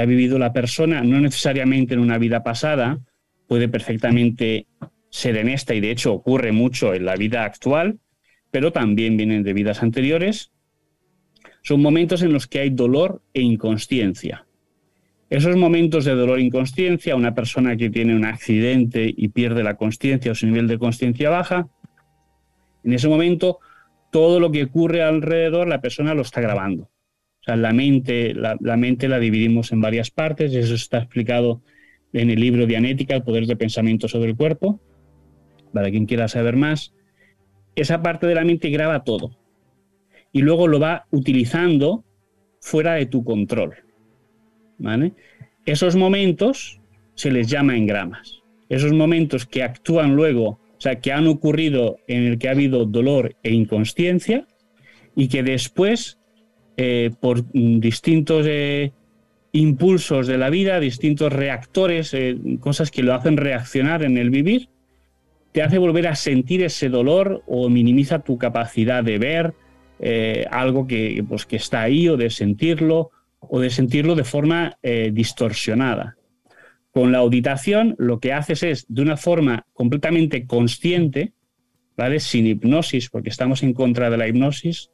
ha 0.00 0.04
vivido 0.06 0.38
la 0.38 0.52
persona, 0.52 1.02
no 1.02 1.20
necesariamente 1.20 1.94
en 1.94 2.00
una 2.00 2.16
vida 2.16 2.42
pasada, 2.42 3.00
puede 3.46 3.68
perfectamente 3.68 4.66
ser 5.10 5.36
en 5.36 5.48
esta 5.48 5.74
y 5.74 5.80
de 5.80 5.90
hecho 5.90 6.14
ocurre 6.14 6.52
mucho 6.52 6.94
en 6.94 7.04
la 7.04 7.16
vida 7.16 7.44
actual, 7.44 7.98
pero 8.50 8.72
también 8.72 9.16
vienen 9.16 9.42
de 9.42 9.52
vidas 9.52 9.82
anteriores 9.82 10.53
son 11.64 11.80
momentos 11.80 12.22
en 12.22 12.32
los 12.32 12.46
que 12.46 12.60
hay 12.60 12.70
dolor 12.70 13.22
e 13.32 13.40
inconsciencia. 13.40 14.46
Esos 15.30 15.56
momentos 15.56 16.04
de 16.04 16.14
dolor 16.14 16.38
e 16.38 16.42
inconsciencia, 16.42 17.16
una 17.16 17.34
persona 17.34 17.76
que 17.76 17.88
tiene 17.88 18.14
un 18.14 18.26
accidente 18.26 19.12
y 19.16 19.28
pierde 19.28 19.62
la 19.62 19.76
consciencia 19.76 20.30
o 20.30 20.34
su 20.34 20.46
nivel 20.46 20.68
de 20.68 20.78
consciencia 20.78 21.30
baja, 21.30 21.66
en 22.84 22.92
ese 22.92 23.08
momento 23.08 23.60
todo 24.12 24.40
lo 24.40 24.52
que 24.52 24.64
ocurre 24.64 25.02
alrededor 25.02 25.66
la 25.66 25.80
persona 25.80 26.12
lo 26.12 26.20
está 26.20 26.42
grabando. 26.42 26.84
O 26.84 27.44
sea, 27.46 27.56
la 27.56 27.72
mente 27.72 28.34
la, 28.34 28.76
mente 28.76 29.08
la 29.08 29.18
dividimos 29.18 29.72
en 29.72 29.80
varias 29.80 30.10
partes, 30.10 30.52
y 30.52 30.58
eso 30.58 30.74
está 30.74 30.98
explicado 30.98 31.62
en 32.12 32.28
el 32.28 32.40
libro 32.40 32.66
Dianética, 32.66 33.14
el 33.14 33.22
poder 33.22 33.46
de 33.46 33.56
pensamiento 33.56 34.06
sobre 34.06 34.30
el 34.30 34.36
cuerpo, 34.36 34.80
para 35.72 35.90
quien 35.90 36.04
quiera 36.04 36.28
saber 36.28 36.56
más. 36.56 36.92
Esa 37.74 38.02
parte 38.02 38.26
de 38.26 38.34
la 38.34 38.44
mente 38.44 38.68
graba 38.68 39.02
todo 39.02 39.43
y 40.34 40.42
luego 40.42 40.66
lo 40.66 40.80
va 40.80 41.06
utilizando 41.12 42.04
fuera 42.60 42.94
de 42.94 43.06
tu 43.06 43.24
control. 43.24 43.72
Esos 45.64 45.94
momentos 45.94 46.80
se 47.14 47.30
les 47.30 47.48
llama 47.48 47.76
engramas. 47.76 48.42
Esos 48.68 48.92
momentos 48.92 49.46
que 49.46 49.62
actúan 49.62 50.16
luego, 50.16 50.48
o 50.48 50.80
sea, 50.80 51.00
que 51.00 51.12
han 51.12 51.28
ocurrido 51.28 51.98
en 52.08 52.24
el 52.24 52.38
que 52.38 52.48
ha 52.48 52.50
habido 52.50 52.84
dolor 52.84 53.36
e 53.44 53.52
inconsciencia 53.52 54.46
y 55.14 55.28
que 55.28 55.44
después, 55.44 56.18
eh, 56.76 57.12
por 57.20 57.44
distintos 57.52 58.44
eh, 58.48 58.92
impulsos 59.52 60.26
de 60.26 60.36
la 60.36 60.50
vida, 60.50 60.80
distintos 60.80 61.32
reactores, 61.32 62.12
eh, 62.12 62.36
cosas 62.58 62.90
que 62.90 63.04
lo 63.04 63.14
hacen 63.14 63.36
reaccionar 63.36 64.02
en 64.02 64.18
el 64.18 64.30
vivir, 64.30 64.68
te 65.52 65.62
hace 65.62 65.78
volver 65.78 66.08
a 66.08 66.16
sentir 66.16 66.64
ese 66.64 66.88
dolor 66.88 67.44
o 67.46 67.68
minimiza 67.68 68.24
tu 68.24 68.36
capacidad 68.36 69.04
de 69.04 69.18
ver, 69.18 69.54
eh, 70.06 70.44
algo 70.50 70.86
que, 70.86 71.24
pues, 71.26 71.46
que 71.46 71.56
está 71.56 71.80
ahí 71.80 72.10
o 72.10 72.18
de 72.18 72.28
sentirlo 72.28 73.10
o 73.40 73.58
de 73.58 73.70
sentirlo 73.70 74.14
de 74.14 74.24
forma 74.24 74.76
eh, 74.82 75.10
distorsionada. 75.10 76.18
Con 76.90 77.10
la 77.10 77.18
auditación 77.18 77.94
lo 77.96 78.20
que 78.20 78.34
haces 78.34 78.62
es, 78.64 78.84
de 78.86 79.00
una 79.00 79.16
forma 79.16 79.66
completamente 79.72 80.46
consciente, 80.46 81.32
¿vale? 81.96 82.20
sin 82.20 82.46
hipnosis, 82.46 83.08
porque 83.08 83.30
estamos 83.30 83.62
en 83.62 83.72
contra 83.72 84.10
de 84.10 84.18
la 84.18 84.28
hipnosis, 84.28 84.90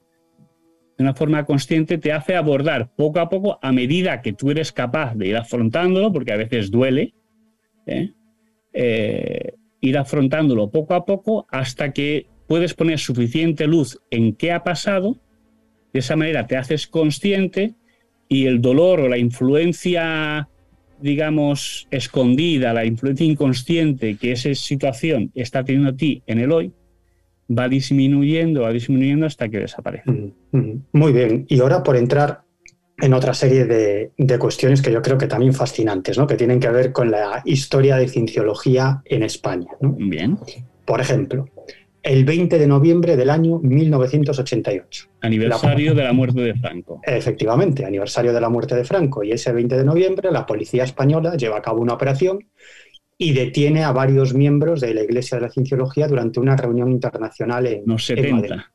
de 0.96 1.02
una 1.02 1.14
forma 1.14 1.44
consciente 1.44 1.98
te 1.98 2.12
hace 2.12 2.36
abordar 2.36 2.94
poco 2.94 3.18
a 3.18 3.28
poco, 3.28 3.58
a 3.60 3.72
medida 3.72 4.22
que 4.22 4.32
tú 4.32 4.52
eres 4.52 4.70
capaz 4.70 5.16
de 5.16 5.26
ir 5.26 5.36
afrontándolo, 5.36 6.12
porque 6.12 6.32
a 6.32 6.36
veces 6.36 6.70
duele, 6.70 7.14
¿eh? 7.86 8.12
ir 9.80 9.98
afrontándolo 9.98 10.70
poco 10.70 10.94
a 10.94 11.04
poco 11.04 11.48
hasta 11.50 11.92
que 11.92 12.29
puedes 12.50 12.74
poner 12.74 12.98
suficiente 12.98 13.68
luz 13.68 14.00
en 14.10 14.34
qué 14.34 14.50
ha 14.50 14.64
pasado, 14.64 15.16
de 15.92 16.00
esa 16.00 16.16
manera 16.16 16.48
te 16.48 16.56
haces 16.56 16.88
consciente 16.88 17.74
y 18.28 18.46
el 18.46 18.60
dolor 18.60 18.98
o 18.98 19.08
la 19.08 19.18
influencia, 19.18 20.48
digamos, 21.00 21.86
escondida, 21.92 22.72
la 22.72 22.84
influencia 22.84 23.24
inconsciente 23.24 24.16
que 24.16 24.32
esa 24.32 24.52
situación 24.56 25.30
está 25.36 25.62
teniendo 25.62 25.90
a 25.90 25.96
ti 25.96 26.24
en 26.26 26.40
el 26.40 26.50
hoy, 26.50 26.72
va 27.56 27.68
disminuyendo, 27.68 28.62
va 28.62 28.72
disminuyendo 28.72 29.26
hasta 29.26 29.48
que 29.48 29.58
desaparece. 29.58 30.10
Muy 30.50 31.12
bien. 31.12 31.46
Y 31.48 31.60
ahora 31.60 31.84
por 31.84 31.96
entrar 31.96 32.40
en 32.98 33.14
otra 33.14 33.32
serie 33.32 33.64
de, 33.64 34.10
de, 34.18 34.38
cuestiones 34.40 34.82
que 34.82 34.90
yo 34.90 35.02
creo 35.02 35.18
que 35.18 35.28
también 35.28 35.54
fascinantes, 35.54 36.18
¿no? 36.18 36.26
que 36.26 36.34
tienen 36.34 36.58
que 36.58 36.68
ver 36.70 36.90
con 36.90 37.12
la 37.12 37.42
historia 37.44 37.94
de 37.94 38.08
cienciología 38.08 39.02
en 39.04 39.22
España. 39.22 39.68
Bien. 39.80 40.36
Por 40.84 41.00
ejemplo, 41.00 41.46
el 42.02 42.24
20 42.24 42.58
de 42.58 42.66
noviembre 42.66 43.16
del 43.16 43.30
año 43.30 43.58
1988. 43.58 45.08
Aniversario 45.20 45.94
de 45.94 46.04
la 46.04 46.12
muerte 46.12 46.40
de 46.40 46.54
Franco. 46.54 47.00
Efectivamente, 47.02 47.84
aniversario 47.84 48.32
de 48.32 48.40
la 48.40 48.48
muerte 48.48 48.74
de 48.74 48.84
Franco. 48.84 49.22
Y 49.22 49.32
ese 49.32 49.52
20 49.52 49.76
de 49.76 49.84
noviembre 49.84 50.30
la 50.30 50.46
policía 50.46 50.84
española 50.84 51.36
lleva 51.36 51.58
a 51.58 51.62
cabo 51.62 51.80
una 51.80 51.94
operación 51.94 52.48
y 53.18 53.32
detiene 53.32 53.84
a 53.84 53.92
varios 53.92 54.32
miembros 54.32 54.80
de 54.80 54.94
la 54.94 55.02
Iglesia 55.02 55.36
de 55.36 55.42
la 55.42 55.50
Cienciología 55.50 56.08
durante 56.08 56.40
una 56.40 56.56
reunión 56.56 56.90
internacional 56.90 57.66
en, 57.66 57.82
Unos 57.84 58.06
70. 58.06 58.72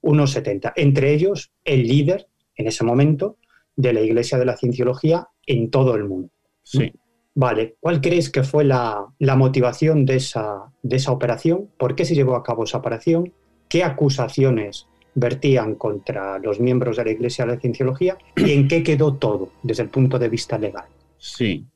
Unos 0.00 0.32
70. 0.32 0.72
Entre 0.76 1.12
ellos, 1.12 1.52
el 1.64 1.86
líder, 1.86 2.26
en 2.56 2.66
ese 2.66 2.82
momento, 2.82 3.38
de 3.76 3.92
la 3.92 4.00
Iglesia 4.00 4.38
de 4.38 4.44
la 4.44 4.56
Cienciología 4.56 5.28
en 5.46 5.70
todo 5.70 5.94
el 5.94 6.04
mundo. 6.04 6.30
Sí. 6.64 6.92
Vale, 7.38 7.76
¿cuál 7.80 8.00
crees 8.00 8.30
que 8.30 8.42
fue 8.42 8.64
la, 8.64 9.12
motivación 9.36 10.06
de 10.06 10.16
esa, 10.16 10.72
operación? 11.08 11.68
¿Por 11.76 11.94
qué 11.94 12.06
se 12.06 12.14
llevó 12.14 12.34
a 12.34 12.42
cabo 12.42 12.64
esa 12.64 12.78
operación? 12.78 13.30
¿Qué 13.68 13.84
acusaciones 13.84 14.86
vertían 15.14 15.74
contra 15.74 16.38
los 16.38 16.60
miembros 16.60 16.96
de 16.96 17.04
la 17.04 17.10
Iglesia 17.10 17.44
de 17.44 17.52
la 17.52 17.60
Cienciología? 17.60 18.16
¿Y 18.36 18.52
en 18.52 18.68
qué 18.68 18.82
quedó 18.82 19.16
todo 19.16 19.52
desde 19.62 19.82
el 19.82 19.90
punto 19.90 20.18
de 20.18 20.30
vista 20.30 20.56
legal? 20.56 20.86
Sí, 21.18 21.66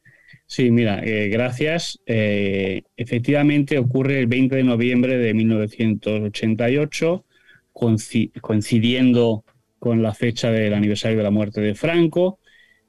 Sí, 0.46 0.70
mira, 0.72 1.04
eh, 1.04 1.28
gracias. 1.28 2.00
Eh, 2.06 2.82
efectivamente 2.96 3.78
ocurre 3.78 4.18
el 4.18 4.26
20 4.26 4.56
de 4.56 4.64
noviembre 4.64 5.16
de 5.16 5.32
1988, 5.32 7.24
coincidiendo 7.72 9.44
con 9.78 10.02
la 10.02 10.12
fecha 10.12 10.50
del 10.50 10.74
aniversario 10.74 11.18
de 11.18 11.22
la 11.22 11.30
muerte 11.30 11.60
de 11.60 11.76
Franco. 11.76 12.40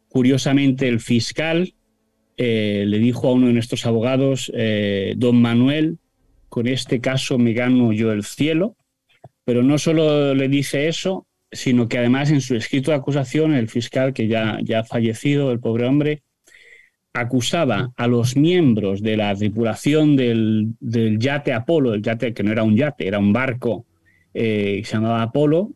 Curiosamente, 0.09 0.87
el 0.87 0.99
fiscal 0.99 1.75
eh, 2.37 2.85
le 2.87 2.99
dijo 2.99 3.27
a 3.27 3.33
uno 3.33 3.47
de 3.47 3.53
nuestros 3.53 3.85
abogados, 3.85 4.51
don 5.15 5.41
Manuel, 5.41 5.97
con 6.49 6.67
este 6.67 6.99
caso 6.99 7.37
me 7.37 7.53
gano 7.53 7.93
yo 7.93 8.11
el 8.11 8.23
cielo, 8.23 8.75
pero 9.45 9.63
no 9.63 9.77
solo 9.77 10.33
le 10.35 10.47
dice 10.49 10.87
eso, 10.87 11.27
sino 11.51 11.87
que 11.87 11.97
además 11.97 12.31
en 12.31 12.41
su 12.41 12.55
escrito 12.55 12.91
de 12.91 12.97
acusación, 12.97 13.53
el 13.53 13.67
fiscal, 13.67 14.13
que 14.13 14.27
ya, 14.27 14.57
ya 14.61 14.79
ha 14.79 14.83
fallecido, 14.83 15.51
el 15.51 15.59
pobre 15.59 15.85
hombre, 15.85 16.23
acusaba 17.13 17.91
a 17.97 18.07
los 18.07 18.37
miembros 18.37 19.01
de 19.01 19.17
la 19.17 19.35
tripulación 19.35 20.15
del, 20.15 20.75
yate 20.79 21.53
Apolo, 21.53 21.93
el 21.93 22.01
yate 22.01 22.33
que 22.33 22.43
no 22.43 22.51
era 22.51 22.63
un 22.63 22.75
yate, 22.75 23.07
era 23.07 23.19
un 23.19 23.33
barco 23.33 23.85
eh, 24.33 24.79
que 24.79 24.85
se 24.85 24.93
llamaba 24.93 25.21
Apolo, 25.21 25.71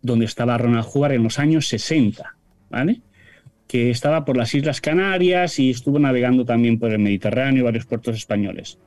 donde 0.00 0.26
estaba 0.26 0.58
Ronald 0.58 0.86
Hubbard 0.92 1.14
en 1.14 1.24
los 1.24 1.38
años 1.38 1.66
60, 1.66 2.36
¿vale? 2.70 3.00
Que 3.66 3.90
estaba 3.90 4.24
por 4.24 4.36
las 4.36 4.54
Islas 4.54 4.80
Canarias 4.80 5.58
y 5.58 5.70
estuvo 5.70 5.98
navegando 5.98 6.44
también 6.44 6.78
por 6.78 6.92
el 6.92 6.98
Mediterráneo 6.98 7.60
y 7.60 7.64
varios 7.64 7.86
puertos 7.86 8.16
españoles. 8.16 8.78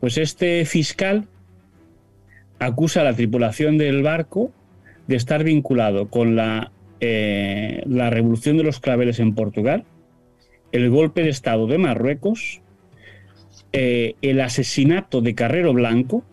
Pues 0.00 0.18
este 0.18 0.64
fiscal 0.64 1.28
acusa 2.58 3.02
a 3.02 3.04
la 3.04 3.14
tripulación 3.14 3.78
del 3.78 4.02
barco 4.02 4.52
de 5.06 5.16
estar 5.16 5.44
vinculado 5.44 6.08
con 6.08 6.36
la, 6.36 6.72
eh, 7.00 7.82
la 7.86 8.10
revolución 8.10 8.56
de 8.56 8.64
los 8.64 8.80
claveles 8.80 9.20
en 9.20 9.34
Portugal, 9.34 9.84
el 10.72 10.90
golpe 10.90 11.22
de 11.22 11.30
Estado 11.30 11.66
de 11.66 11.78
Marruecos, 11.78 12.60
eh, 13.72 14.14
el 14.22 14.40
asesinato 14.40 15.20
de 15.20 15.34
Carrero 15.34 15.72
Blanco 15.72 16.24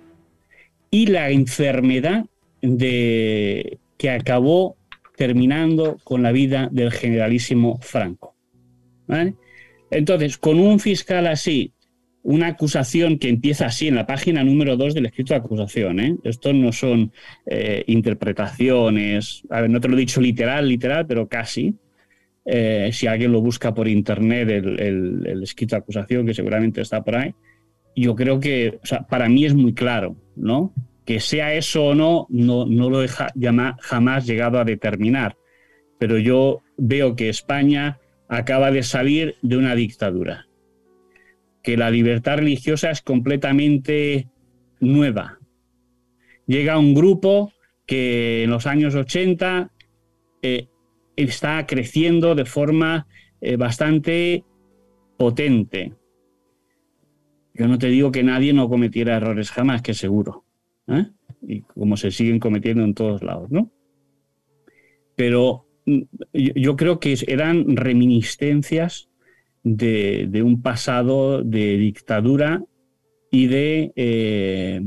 y 0.90 1.08
la 1.08 1.30
enfermedad 1.30 2.26
de, 2.62 3.78
que 3.98 4.10
acabó 4.10 4.76
terminando 5.16 5.98
con 6.04 6.24
la 6.24 6.32
vida 6.32 6.70
del 6.72 6.92
generalísimo 6.92 7.80
Franco. 7.82 8.36
Entonces, 9.92 10.38
con 10.38 10.60
un 10.60 10.80
fiscal 10.80 11.28
así, 11.28 11.74
una 12.24 12.48
acusación 12.48 13.20
que 13.20 13.30
empieza 13.30 13.66
así 13.66 13.90
en 13.90 13.96
la 13.96 14.08
página 14.08 14.44
número 14.44 14.78
2 14.78 14.94
del 14.94 15.06
escrito 15.06 15.34
de 15.34 15.42
acusación, 15.42 16.00
¿eh? 16.00 16.16
esto 16.24 16.54
no 16.54 16.72
son 16.72 17.12
eh, 17.46 17.84
interpretaciones, 17.88 19.44
a 19.50 19.62
ver, 19.62 19.70
no 19.70 19.82
te 19.82 19.90
lo 19.90 19.96
he 19.96 20.00
dicho 20.00 20.22
literal, 20.22 20.68
literal, 20.68 21.06
pero 21.06 21.28
casi, 21.28 21.76
eh, 22.46 22.90
si 22.94 23.08
alguien 23.08 23.34
lo 23.34 23.42
busca 23.42 23.74
por 23.74 23.88
internet, 23.90 24.50
el, 24.50 25.44
escrito 25.44 25.76
de 25.76 25.82
acusación, 25.82 26.26
que 26.26 26.34
seguramente 26.34 26.82
está 26.82 27.04
por 27.04 27.18
ahí, 27.18 27.36
yo 27.96 28.16
creo 28.16 28.40
que 28.40 28.80
para 29.10 29.28
mí 29.28 29.46
es 29.46 29.54
muy 29.54 29.74
claro, 29.74 30.16
¿no? 30.36 30.74
Que 31.06 31.20
sea 31.20 31.54
eso 31.54 31.86
o 31.86 31.96
no, 31.96 32.28
no, 32.30 32.66
no 32.66 32.90
lo 32.90 33.04
he 33.04 33.08
jamás 33.08 34.26
llegado 34.26 34.60
a 34.60 34.66
determinar. 34.66 35.38
Pero 36.00 36.18
yo 36.18 36.62
veo 36.78 37.16
que 37.16 37.30
España 37.30 38.00
acaba 38.28 38.72
de 38.72 38.84
salir 38.84 39.36
de 39.42 39.58
una 39.58 39.76
dictadura, 39.76 40.48
que 41.62 41.78
la 41.78 41.92
libertad 41.92 42.38
religiosa 42.38 42.90
es 42.90 43.02
completamente 43.02 44.28
nueva. 44.80 45.40
Llega 46.48 46.78
un 46.78 46.94
grupo 46.94 47.54
que 47.86 48.44
en 48.44 48.50
los 48.50 48.66
años 48.66 48.96
80 48.96 49.72
está 51.16 51.66
creciendo 51.66 52.36
de 52.36 52.46
forma 52.46 53.08
eh, 53.42 53.56
bastante 53.56 54.44
potente. 55.18 55.94
Yo 57.54 57.68
no 57.68 57.78
te 57.78 57.88
digo 57.88 58.12
que 58.12 58.24
nadie 58.24 58.54
no 58.54 58.68
cometiera 58.68 59.18
errores 59.18 59.52
jamás, 59.52 59.82
que 59.82 59.94
seguro. 59.94 60.46
¿Eh? 60.88 61.08
Y 61.42 61.62
como 61.62 61.98
se 61.98 62.12
siguen 62.12 62.40
cometiendo 62.40 62.84
en 62.84 62.94
todos 62.94 63.22
lados, 63.22 63.52
¿no? 63.52 63.72
Pero 65.16 65.66
mm, 65.86 66.02
yo 66.34 66.76
creo 66.76 67.00
que 67.00 67.18
eran 67.28 67.76
reminiscencias 67.76 69.10
de, 69.64 70.42
un 70.44 70.62
pasado 70.62 71.44
de 71.44 71.78
dictadura 71.78 72.64
y 73.32 73.48
de 73.48 73.94
eh, 73.96 74.82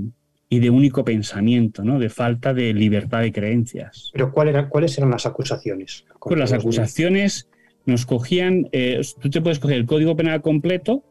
y 0.49 0.61
de 0.61 0.71
único 0.71 1.05
pensamiento, 1.05 1.83
¿no? 1.83 1.99
de 1.99 2.09
falta 2.09 2.55
de 2.55 2.73
libertad 2.73 3.23
de 3.23 3.33
creencias. 3.33 4.11
Pero 4.13 4.33
¿cuáles 4.33 4.97
eran 4.97 5.11
las 5.11 5.27
acusaciones? 5.27 6.05
Pues 6.21 6.39
las 6.39 6.53
acusaciones 6.53 7.49
nos 7.85 8.07
cogían, 8.07 8.69
eh, 8.73 9.01
tú 9.21 9.29
te 9.31 9.41
puedes 9.41 9.59
coger 9.59 9.79
el 9.79 9.87
código 9.87 10.17
penal 10.17 10.43
completo 10.43 11.05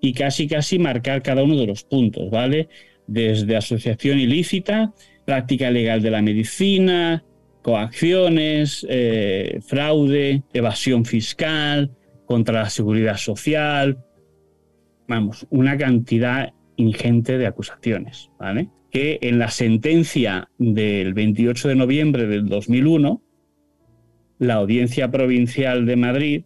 y 0.00 0.14
casi 0.14 0.48
casi 0.48 0.78
marcar 0.78 1.22
cada 1.22 1.42
uno 1.42 1.56
de 1.56 1.66
los 1.66 1.84
puntos, 1.84 2.30
¿vale? 2.30 2.68
Desde 3.06 3.56
asociación 3.56 4.18
ilícita, 4.18 4.92
práctica 5.24 5.70
legal 5.70 6.02
de 6.02 6.10
la 6.10 6.22
medicina, 6.22 7.24
coacciones, 7.62 8.86
eh, 8.88 9.60
fraude, 9.62 10.42
evasión 10.52 11.04
fiscal, 11.04 11.90
contra 12.26 12.62
la 12.62 12.70
seguridad 12.70 13.16
social, 13.16 14.04
vamos, 15.06 15.46
una 15.50 15.76
cantidad 15.76 16.54
ingente 16.76 17.38
de 17.38 17.46
acusaciones, 17.46 18.30
¿vale? 18.38 18.70
Que 18.90 19.18
en 19.22 19.38
la 19.38 19.50
sentencia 19.50 20.48
del 20.58 21.14
28 21.14 21.68
de 21.68 21.74
noviembre 21.74 22.26
del 22.26 22.48
2001, 22.48 23.22
la 24.38 24.54
Audiencia 24.54 25.10
Provincial 25.10 25.86
de 25.86 25.96
Madrid, 25.96 26.44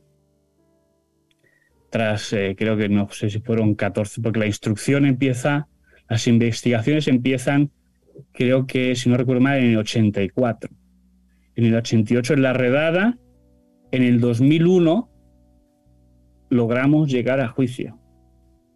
tras 1.90 2.32
eh, 2.32 2.54
creo 2.58 2.76
que 2.76 2.88
no 2.88 3.08
sé 3.10 3.30
si 3.30 3.40
fueron 3.40 3.74
14, 3.74 4.20
porque 4.20 4.40
la 4.40 4.46
instrucción 4.46 5.06
empieza, 5.06 5.68
las 6.08 6.26
investigaciones 6.26 7.08
empiezan, 7.08 7.70
creo 8.32 8.66
que 8.66 8.94
si 8.94 9.08
no 9.08 9.16
recuerdo 9.16 9.40
mal, 9.40 9.58
en 9.58 9.70
el 9.70 9.78
84. 9.78 10.70
En 11.56 11.64
el 11.64 11.74
88 11.74 12.34
en 12.34 12.42
la 12.42 12.52
redada, 12.52 13.18
en 13.90 14.02
el 14.02 14.20
2001 14.20 15.10
logramos 16.50 17.10
llegar 17.10 17.40
a 17.40 17.48
juicio. 17.48 17.98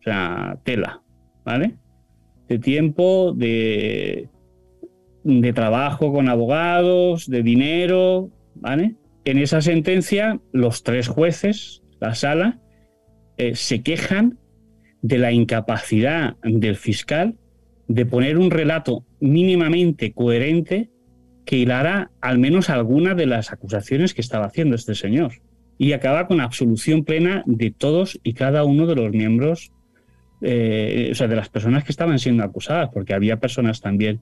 O 0.01 0.03
sea, 0.03 0.59
tela. 0.65 1.03
¿vale? 1.45 1.77
De 2.49 2.59
tiempo, 2.59 3.33
de, 3.37 4.29
de 5.25 5.53
trabajo 5.53 6.13
con 6.13 6.29
abogados, 6.29 7.29
de 7.29 7.43
dinero, 7.43 8.31
¿vale? 8.55 8.97
En 9.25 9.39
esa 9.39 9.61
sentencia, 9.61 10.41
los 10.53 10.83
tres 10.83 11.09
jueces, 11.09 11.83
la 12.01 12.15
sala, 12.15 12.61
eh, 13.37 13.55
se 13.55 13.83
quejan 13.83 14.39
de 15.03 15.19
la 15.19 15.33
incapacidad 15.33 16.37
del 16.43 16.77
fiscal 16.77 17.37
de 17.89 18.07
poner 18.07 18.39
un 18.39 18.51
relato 18.51 19.05
mínimamente 19.19 20.13
coherente 20.13 20.91
que 21.45 21.57
hilara 21.57 22.11
al 22.21 22.39
menos 22.39 22.71
alguna 22.71 23.15
de 23.15 23.27
las 23.27 23.53
acusaciones 23.53 24.15
que 24.15 24.21
estaba 24.21 24.47
haciendo 24.47 24.77
este 24.77 24.95
señor. 24.95 25.33
Y 25.79 25.93
acaba 25.93 26.27
con 26.27 26.41
absolución 26.41 27.05
plena 27.05 27.43
de 27.47 27.71
todos 27.71 28.21
y 28.23 28.35
cada 28.35 28.65
uno 28.65 28.87
de 28.87 28.95
los 28.95 29.11
miembros 29.13 29.73
eh, 30.43 31.09
o 31.13 31.15
sea, 31.15 31.29
de 31.29 31.37
las 31.37 31.51
personas 31.51 31.85
que 31.85 31.93
estaban 31.93 32.19
siendo 32.19 32.43
acusadas, 32.43 32.89
porque 32.93 33.13
había 33.13 33.39
personas 33.41 33.81
también 33.81 34.21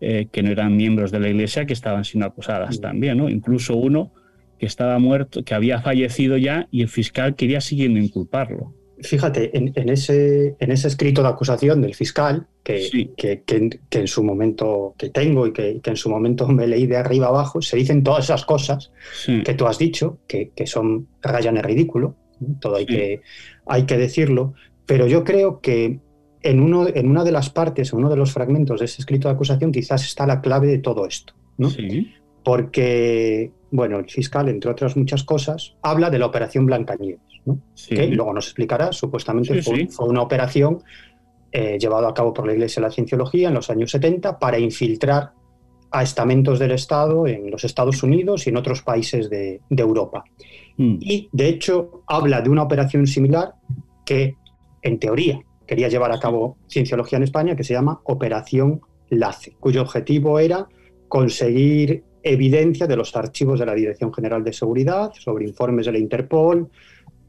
eh, 0.00 0.26
que 0.32 0.42
no 0.42 0.50
eran 0.50 0.76
miembros 0.76 1.12
de 1.12 1.20
la 1.20 1.28
iglesia 1.28 1.64
que 1.66 1.74
estaban 1.74 2.04
siendo 2.04 2.26
acusadas 2.26 2.80
también, 2.80 3.18
¿no? 3.18 3.28
Incluso 3.28 3.76
uno 3.76 4.12
que 4.58 4.66
estaba 4.66 4.98
muerto, 4.98 5.44
que 5.44 5.54
había 5.54 5.80
fallecido 5.80 6.36
ya 6.36 6.66
y 6.70 6.82
el 6.82 6.88
fiscal 6.88 7.36
quería 7.36 7.60
siguiendo 7.60 8.00
inculparlo. 8.00 8.74
Fíjate, 9.02 9.56
en, 9.56 9.88
ese, 9.88 10.56
en 10.58 10.72
ese 10.72 10.88
escrito 10.88 11.22
de 11.22 11.28
acusación 11.28 11.80
del 11.80 11.94
fiscal, 11.94 12.46
que, 12.62 13.10
que, 13.16 13.42
en 13.90 14.06
su 14.06 14.22
momento 14.22 14.94
que 14.98 15.08
tengo 15.08 15.46
y 15.46 15.52
que, 15.52 15.80
en 15.82 15.96
su 15.96 16.10
momento 16.10 16.46
me 16.48 16.66
leí 16.66 16.86
de 16.86 16.96
arriba 16.96 17.28
abajo, 17.28 17.62
se 17.62 17.76
dicen 17.76 18.02
todas 18.02 18.24
esas 18.24 18.44
cosas 18.44 18.92
que 19.26 19.54
tú 19.54 19.66
has 19.66 19.78
dicho, 19.78 20.18
que, 20.26 20.52
son 20.66 21.08
rayan 21.22 21.56
el 21.56 21.62
ridículo, 21.62 22.16
todo 22.60 22.76
hay, 22.76 22.86
que, 22.86 23.22
hay 23.66 23.84
que 23.84 23.96
decirlo, 23.96 24.54
pero 24.86 25.06
yo 25.06 25.24
creo 25.24 25.60
que 25.60 26.00
en, 26.42 26.60
uno, 26.60 26.86
en 26.88 27.08
una 27.08 27.24
de 27.24 27.32
las 27.32 27.50
partes, 27.50 27.92
en 27.92 27.98
uno 27.98 28.10
de 28.10 28.16
los 28.16 28.32
fragmentos 28.32 28.80
de 28.80 28.86
ese 28.86 29.00
escrito 29.00 29.28
de 29.28 29.34
acusación, 29.34 29.72
quizás 29.72 30.04
está 30.04 30.26
la 30.26 30.40
clave 30.40 30.66
de 30.66 30.78
todo 30.78 31.06
esto. 31.06 31.34
¿no? 31.58 31.68
Porque, 32.42 33.52
bueno, 33.70 33.98
el 33.98 34.08
fiscal, 34.08 34.48
entre 34.48 34.70
otras 34.70 34.96
muchas 34.96 35.24
cosas, 35.24 35.76
habla 35.82 36.10
de 36.10 36.18
la 36.18 36.26
operación 36.26 36.66
Blancanieves, 36.66 37.20
¿no? 37.44 37.60
que 37.88 38.06
luego 38.08 38.32
nos 38.32 38.46
explicará, 38.46 38.92
supuestamente 38.92 39.62
fue, 39.62 39.88
una 40.00 40.22
operación 40.22 40.82
eh, 41.52 41.78
llevada 41.78 42.08
a 42.08 42.14
cabo 42.14 42.32
por 42.32 42.46
la 42.46 42.52
Iglesia 42.52 42.80
de 42.80 42.88
la 42.88 42.92
Cienciología 42.92 43.48
en 43.48 43.54
los 43.54 43.70
años 43.70 43.90
70 43.90 44.38
para 44.38 44.58
infiltrar 44.58 45.32
a 45.90 46.02
estamentos 46.02 46.58
del 46.58 46.72
Estado 46.72 47.26
en 47.26 47.50
los 47.50 47.64
Estados 47.64 48.02
Unidos 48.02 48.46
y 48.46 48.50
en 48.50 48.56
otros 48.56 48.82
países 48.82 49.28
de, 49.28 49.60
Europa. 49.70 50.24
Mm. 50.76 50.98
Y 51.00 51.28
de 51.32 51.48
hecho 51.48 52.02
habla 52.06 52.40
de 52.40 52.50
una 52.50 52.62
operación 52.62 53.06
similar 53.06 53.54
que 54.06 54.36
en 54.82 54.98
teoría 54.98 55.40
quería 55.66 55.88
llevar 55.88 56.12
a 56.12 56.20
cabo 56.20 56.58
Cienciología 56.68 57.16
en 57.16 57.24
España, 57.24 57.56
que 57.56 57.64
se 57.64 57.74
llama 57.74 58.00
Operación 58.04 58.80
LACE, 59.08 59.56
cuyo 59.58 59.82
objetivo 59.82 60.38
era 60.38 60.68
conseguir 61.08 62.04
evidencia 62.22 62.86
de 62.86 62.96
los 62.96 63.14
archivos 63.16 63.58
de 63.58 63.66
la 63.66 63.74
Dirección 63.74 64.12
General 64.12 64.44
de 64.44 64.52
Seguridad 64.52 65.12
sobre 65.18 65.46
informes 65.46 65.86
de 65.86 65.92
la 65.92 65.98
Interpol, 65.98 66.70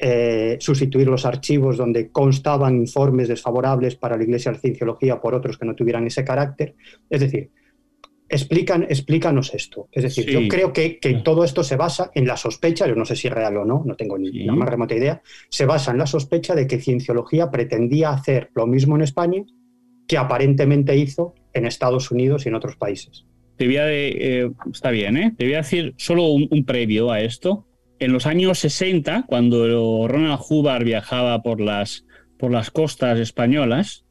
eh, 0.04 0.58
sustituir 0.60 1.08
los 1.08 1.28
archivos 1.28 1.78
donde 1.78 2.10
constaban 2.10 2.76
informes 2.76 3.28
desfavorables 3.28 3.96
para 3.96 4.18
la 4.18 4.24
Iglesia 4.24 4.52
de 4.52 4.58
la 4.58 4.62
Cienciología 4.62 5.22
por 5.22 5.36
otros 5.36 5.60
que 5.60 5.66
no 5.68 5.76
tuvieran 5.76 6.08
ese 6.08 6.26
carácter. 6.26 6.74
Es 7.08 7.22
decir, 7.22 7.52
explican, 8.28 8.82
explícanos 8.90 9.54
esto. 9.54 9.90
Es 9.92 10.02
decir, 10.02 10.26
yo 10.26 10.48
creo 10.48 10.74
que, 10.74 10.98
todo 11.24 11.44
esto 11.44 11.64
se 11.64 11.76
basa 11.76 12.10
en 12.16 12.26
la 12.26 12.36
sospecha, 12.36 12.88
yo 12.88 12.96
no 12.96 13.06
sé 13.06 13.16
si 13.16 13.28
es 13.28 13.34
real 13.34 13.58
o 13.58 13.64
no, 13.64 13.84
no 13.86 13.96
tengo 13.96 14.18
ni 14.18 14.32
la 14.44 14.56
más 14.56 14.70
remota 14.70 14.96
idea, 14.96 15.22
se 15.50 15.68
basa 15.68 15.92
en 15.92 16.00
la 16.00 16.08
sospecha 16.08 16.56
de 16.56 16.66
que 16.66 16.80
Cienciología 16.80 17.52
pretendía 17.52 18.10
hacer 18.10 18.50
lo 18.56 18.66
mismo 18.66 18.96
en 18.96 19.04
España 19.04 19.44
que 20.08 20.18
aparentemente 20.18 20.98
hizo 20.98 21.36
en 21.54 21.68
Estados 21.68 22.10
Unidos 22.10 22.48
y 22.48 22.50
en 22.50 22.56
otros 22.56 22.76
países. 22.76 23.28
Te 23.56 23.68
voy 23.68 23.78
a, 23.78 23.94
eh, 23.94 24.50
está 24.74 24.90
bien, 24.90 25.16
¿eh? 25.16 25.36
Te 25.38 25.46
voy 25.46 25.54
a 25.54 25.58
decir 25.58 25.94
solo 25.98 26.24
un 26.24 26.66
previo 26.66 27.12
a 27.12 27.22
esto 27.22 27.68
en 28.02 28.12
los 28.12 28.26
años 28.26 28.58
60, 28.58 29.26
cuando 29.28 30.08
Ronald 30.08 30.42
Hubbard 30.50 30.84
viajaba 30.84 31.44
por 31.44 31.62
las, 31.62 32.04
por 32.40 32.52
las 32.52 32.72
costas 32.72 33.20
españolas, 33.20 34.06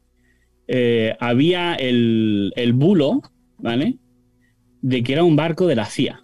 eh, 0.69 1.17
había 1.19 1.75
el, 1.75 2.71
bulo, 2.73 3.21
¿vale? 3.57 3.97
De 4.81 5.03
que 5.03 5.11
era 5.11 5.25
un 5.25 5.35
barco 5.35 5.67
de 5.67 5.75
la 5.75 5.85
CIA. 5.85 6.23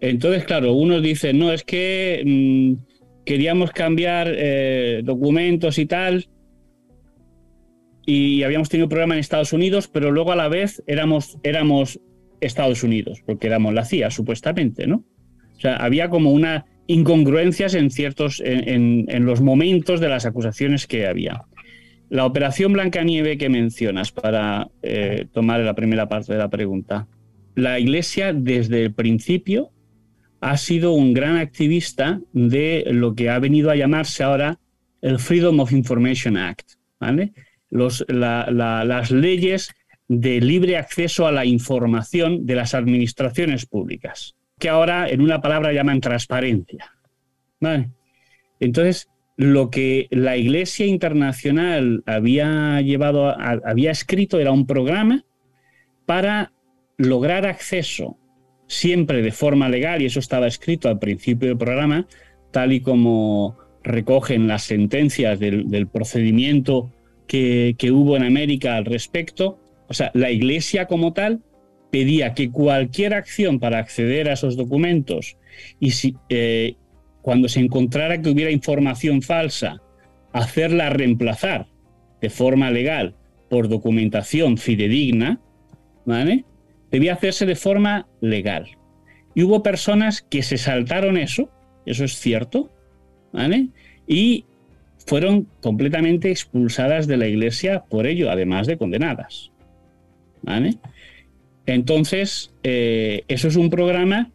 Entonces, 0.00 0.44
claro, 0.44 0.72
unos 0.72 1.02
dicen, 1.02 1.38
no, 1.38 1.52
es 1.52 1.64
que 1.64 2.22
mm, 2.24 3.24
queríamos 3.26 3.72
cambiar 3.72 4.32
eh, 4.34 5.02
documentos 5.04 5.78
y 5.78 5.84
tal, 5.84 6.30
y 8.06 8.42
habíamos 8.42 8.70
tenido 8.70 8.88
problema 8.88 9.14
en 9.14 9.20
Estados 9.20 9.52
Unidos, 9.52 9.86
pero 9.86 10.10
luego 10.10 10.32
a 10.32 10.36
la 10.36 10.48
vez 10.48 10.82
éramos, 10.86 11.36
éramos 11.42 12.00
Estados 12.40 12.82
Unidos, 12.82 13.20
porque 13.26 13.48
éramos 13.48 13.74
la 13.74 13.84
CIA, 13.84 14.10
supuestamente, 14.10 14.86
¿no? 14.86 15.04
O 15.54 15.60
sea, 15.60 15.76
había 15.76 16.08
como 16.08 16.32
una 16.32 16.64
incongruencias 16.92 17.74
en 17.74 17.90
ciertos 17.90 18.42
en, 18.44 19.06
los 19.24 19.40
momentos 19.40 20.00
de 20.00 20.08
las 20.08 20.26
acusaciones 20.26 20.86
que 20.86 21.06
había. 21.06 21.42
La 22.10 22.26
operación 22.26 22.72
Blancanieve 22.74 23.38
que 23.38 23.48
mencionas 23.48 24.12
para 24.12 24.68
eh, 24.82 25.26
tomar 25.32 25.60
la 25.60 25.74
primera 25.74 26.08
parte 26.08 26.32
de 26.32 26.38
la 26.38 26.50
pregunta. 26.50 27.08
La 27.54 27.78
Iglesia 27.78 28.32
desde 28.32 28.82
el 28.82 28.92
principio 28.92 29.70
ha 30.40 30.56
sido 30.56 30.92
un 30.92 31.14
gran 31.14 31.36
activista 31.36 32.20
de 32.32 32.84
lo 32.90 33.14
que 33.14 33.30
ha 33.30 33.38
venido 33.38 33.70
a 33.70 33.76
llamarse 33.76 34.22
ahora 34.22 34.58
el 35.00 35.18
Freedom 35.18 35.60
of 35.60 35.72
Information 35.72 36.36
Act, 36.36 36.72
¿vale? 37.00 37.32
Los, 37.70 38.04
las 38.08 39.10
leyes 39.10 39.70
de 40.08 40.40
libre 40.40 40.76
acceso 40.76 41.26
a 41.26 41.32
la 41.32 41.46
información 41.46 42.44
de 42.44 42.56
las 42.56 42.74
administraciones 42.74 43.64
públicas 43.64 44.34
que 44.62 44.68
ahora 44.68 45.08
en 45.08 45.20
una 45.20 45.40
palabra 45.40 45.72
llaman 45.72 46.00
transparencia. 46.00 46.92
Entonces, 48.60 49.08
lo 49.36 49.70
que 49.70 50.06
la 50.12 50.36
Iglesia 50.36 50.86
Internacional 50.86 52.04
había 52.06 52.80
llevado, 52.80 53.36
había 53.36 53.90
escrito 53.90 54.38
era 54.38 54.52
un 54.52 54.68
programa 54.68 55.24
para 56.06 56.52
lograr 56.96 57.44
acceso 57.44 58.16
siempre 58.68 59.20
de 59.20 59.32
forma 59.32 59.68
legal, 59.68 60.00
y 60.00 60.06
eso 60.06 60.20
estaba 60.20 60.46
escrito 60.46 60.88
al 60.88 61.00
principio 61.00 61.48
del 61.48 61.58
programa, 61.58 62.06
tal 62.52 62.72
y 62.72 62.82
como 62.82 63.58
recogen 63.82 64.46
las 64.46 64.62
sentencias 64.62 65.40
del, 65.40 65.88
procedimiento 65.88 66.92
que, 67.26 67.74
que, 67.76 67.90
hubo 67.90 68.16
en 68.16 68.22
América 68.22 68.76
al 68.76 68.84
respecto. 68.84 69.58
O 69.88 69.94
sea, 69.94 70.12
la 70.14 70.30
Iglesia 70.30 70.86
como 70.86 71.12
tal 71.12 71.42
pedía 71.92 72.32
que 72.32 72.50
cualquier 72.50 73.12
acción 73.12 73.60
para 73.60 73.78
acceder 73.78 74.30
a 74.30 74.32
esos 74.32 74.56
documentos 74.56 75.36
y 75.78 75.90
si, 75.90 76.16
eh, 76.30 76.74
cuando 77.20 77.48
se 77.48 77.60
encontrara 77.60 78.22
que 78.22 78.30
hubiera 78.30 78.50
información 78.50 79.20
falsa, 79.20 79.82
hacerla 80.32 80.88
reemplazar 80.88 81.66
de 82.22 82.30
forma 82.30 82.70
legal 82.70 83.14
por 83.50 83.68
documentación 83.68 84.56
fidedigna, 84.56 85.38
¿vale? 86.06 86.46
debía 86.90 87.12
hacerse 87.12 87.44
de 87.44 87.56
forma 87.56 88.08
legal. 88.22 88.68
Y 89.34 89.42
hubo 89.42 89.62
personas 89.62 90.22
que 90.22 90.42
se 90.42 90.56
saltaron 90.56 91.18
eso, 91.18 91.50
eso 91.84 92.04
es 92.04 92.18
cierto, 92.18 92.72
¿vale? 93.34 93.68
y 94.06 94.46
fueron 95.06 95.46
completamente 95.60 96.30
expulsadas 96.30 97.06
de 97.06 97.18
la 97.18 97.26
iglesia 97.26 97.84
por 97.90 98.06
ello, 98.06 98.30
además 98.30 98.66
de 98.66 98.78
condenadas. 98.78 99.52
¿vale? 100.42 100.78
Entonces, 101.66 102.52
eh, 102.62 103.24
eso 103.28 103.48
es 103.48 103.56
un 103.56 103.70
programa, 103.70 104.30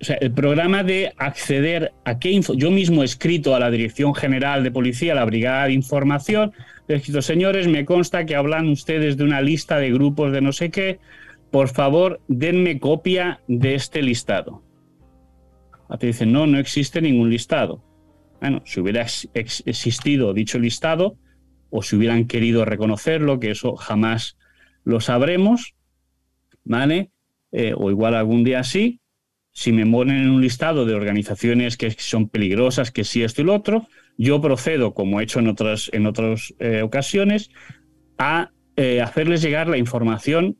o 0.00 0.04
sea, 0.04 0.16
el 0.16 0.32
programa 0.32 0.82
de 0.82 1.12
acceder 1.16 1.92
a 2.04 2.18
qué 2.18 2.30
info. 2.30 2.54
Yo 2.54 2.70
mismo 2.70 3.02
he 3.02 3.04
escrito 3.04 3.54
a 3.54 3.60
la 3.60 3.70
Dirección 3.70 4.14
General 4.14 4.64
de 4.64 4.72
Policía, 4.72 5.12
a 5.12 5.16
la 5.16 5.24
Brigada 5.24 5.66
de 5.66 5.72
Información, 5.74 6.52
he 6.88 6.94
escrito, 6.94 7.22
señores, 7.22 7.68
me 7.68 7.84
consta 7.84 8.26
que 8.26 8.34
hablan 8.34 8.68
ustedes 8.68 9.16
de 9.16 9.24
una 9.24 9.40
lista 9.40 9.78
de 9.78 9.92
grupos 9.92 10.32
de 10.32 10.40
no 10.40 10.52
sé 10.52 10.70
qué, 10.70 10.98
por 11.50 11.68
favor, 11.68 12.20
denme 12.28 12.78
copia 12.80 13.40
de 13.46 13.74
este 13.74 14.02
listado. 14.02 14.62
A 15.88 15.98
te 15.98 16.06
dicen, 16.08 16.32
no, 16.32 16.46
no 16.46 16.58
existe 16.58 17.00
ningún 17.00 17.30
listado. 17.30 17.84
Bueno, 18.40 18.62
si 18.64 18.80
hubiera 18.80 19.06
existido 19.34 20.32
dicho 20.32 20.58
listado, 20.58 21.16
o 21.70 21.82
si 21.82 21.96
hubieran 21.96 22.26
querido 22.26 22.64
reconocerlo, 22.64 23.38
que 23.38 23.50
eso 23.50 23.76
jamás 23.76 24.36
lo 24.84 25.00
sabremos, 25.00 25.74
¿vale? 26.64 27.10
Eh, 27.50 27.74
o 27.76 27.90
igual 27.90 28.14
algún 28.14 28.44
día 28.44 28.64
sí, 28.64 29.00
si 29.52 29.72
me 29.72 29.86
ponen 29.86 30.22
en 30.22 30.30
un 30.30 30.40
listado 30.40 30.86
de 30.86 30.94
organizaciones 30.94 31.76
que 31.76 31.90
son 31.90 32.28
peligrosas, 32.28 32.90
que 32.90 33.04
sí 33.04 33.22
esto 33.22 33.42
y 33.42 33.44
lo 33.44 33.54
otro, 33.54 33.86
yo 34.16 34.40
procedo, 34.40 34.94
como 34.94 35.20
he 35.20 35.24
hecho 35.24 35.40
en 35.40 35.48
otras, 35.48 35.90
en 35.92 36.06
otras 36.06 36.54
eh, 36.58 36.82
ocasiones, 36.82 37.50
a 38.18 38.50
eh, 38.76 39.02
hacerles 39.02 39.42
llegar 39.42 39.68
la 39.68 39.76
información 39.76 40.56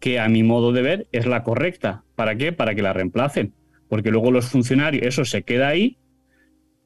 que 0.00 0.18
a 0.18 0.28
mi 0.28 0.42
modo 0.42 0.72
de 0.72 0.82
ver 0.82 1.06
es 1.12 1.26
la 1.26 1.44
correcta. 1.44 2.04
¿Para 2.16 2.36
qué? 2.36 2.52
Para 2.52 2.74
que 2.74 2.82
la 2.82 2.92
reemplacen. 2.92 3.54
Porque 3.88 4.10
luego 4.10 4.32
los 4.32 4.46
funcionarios, 4.46 5.06
eso 5.06 5.24
se 5.24 5.44
queda 5.44 5.68
ahí. 5.68 5.98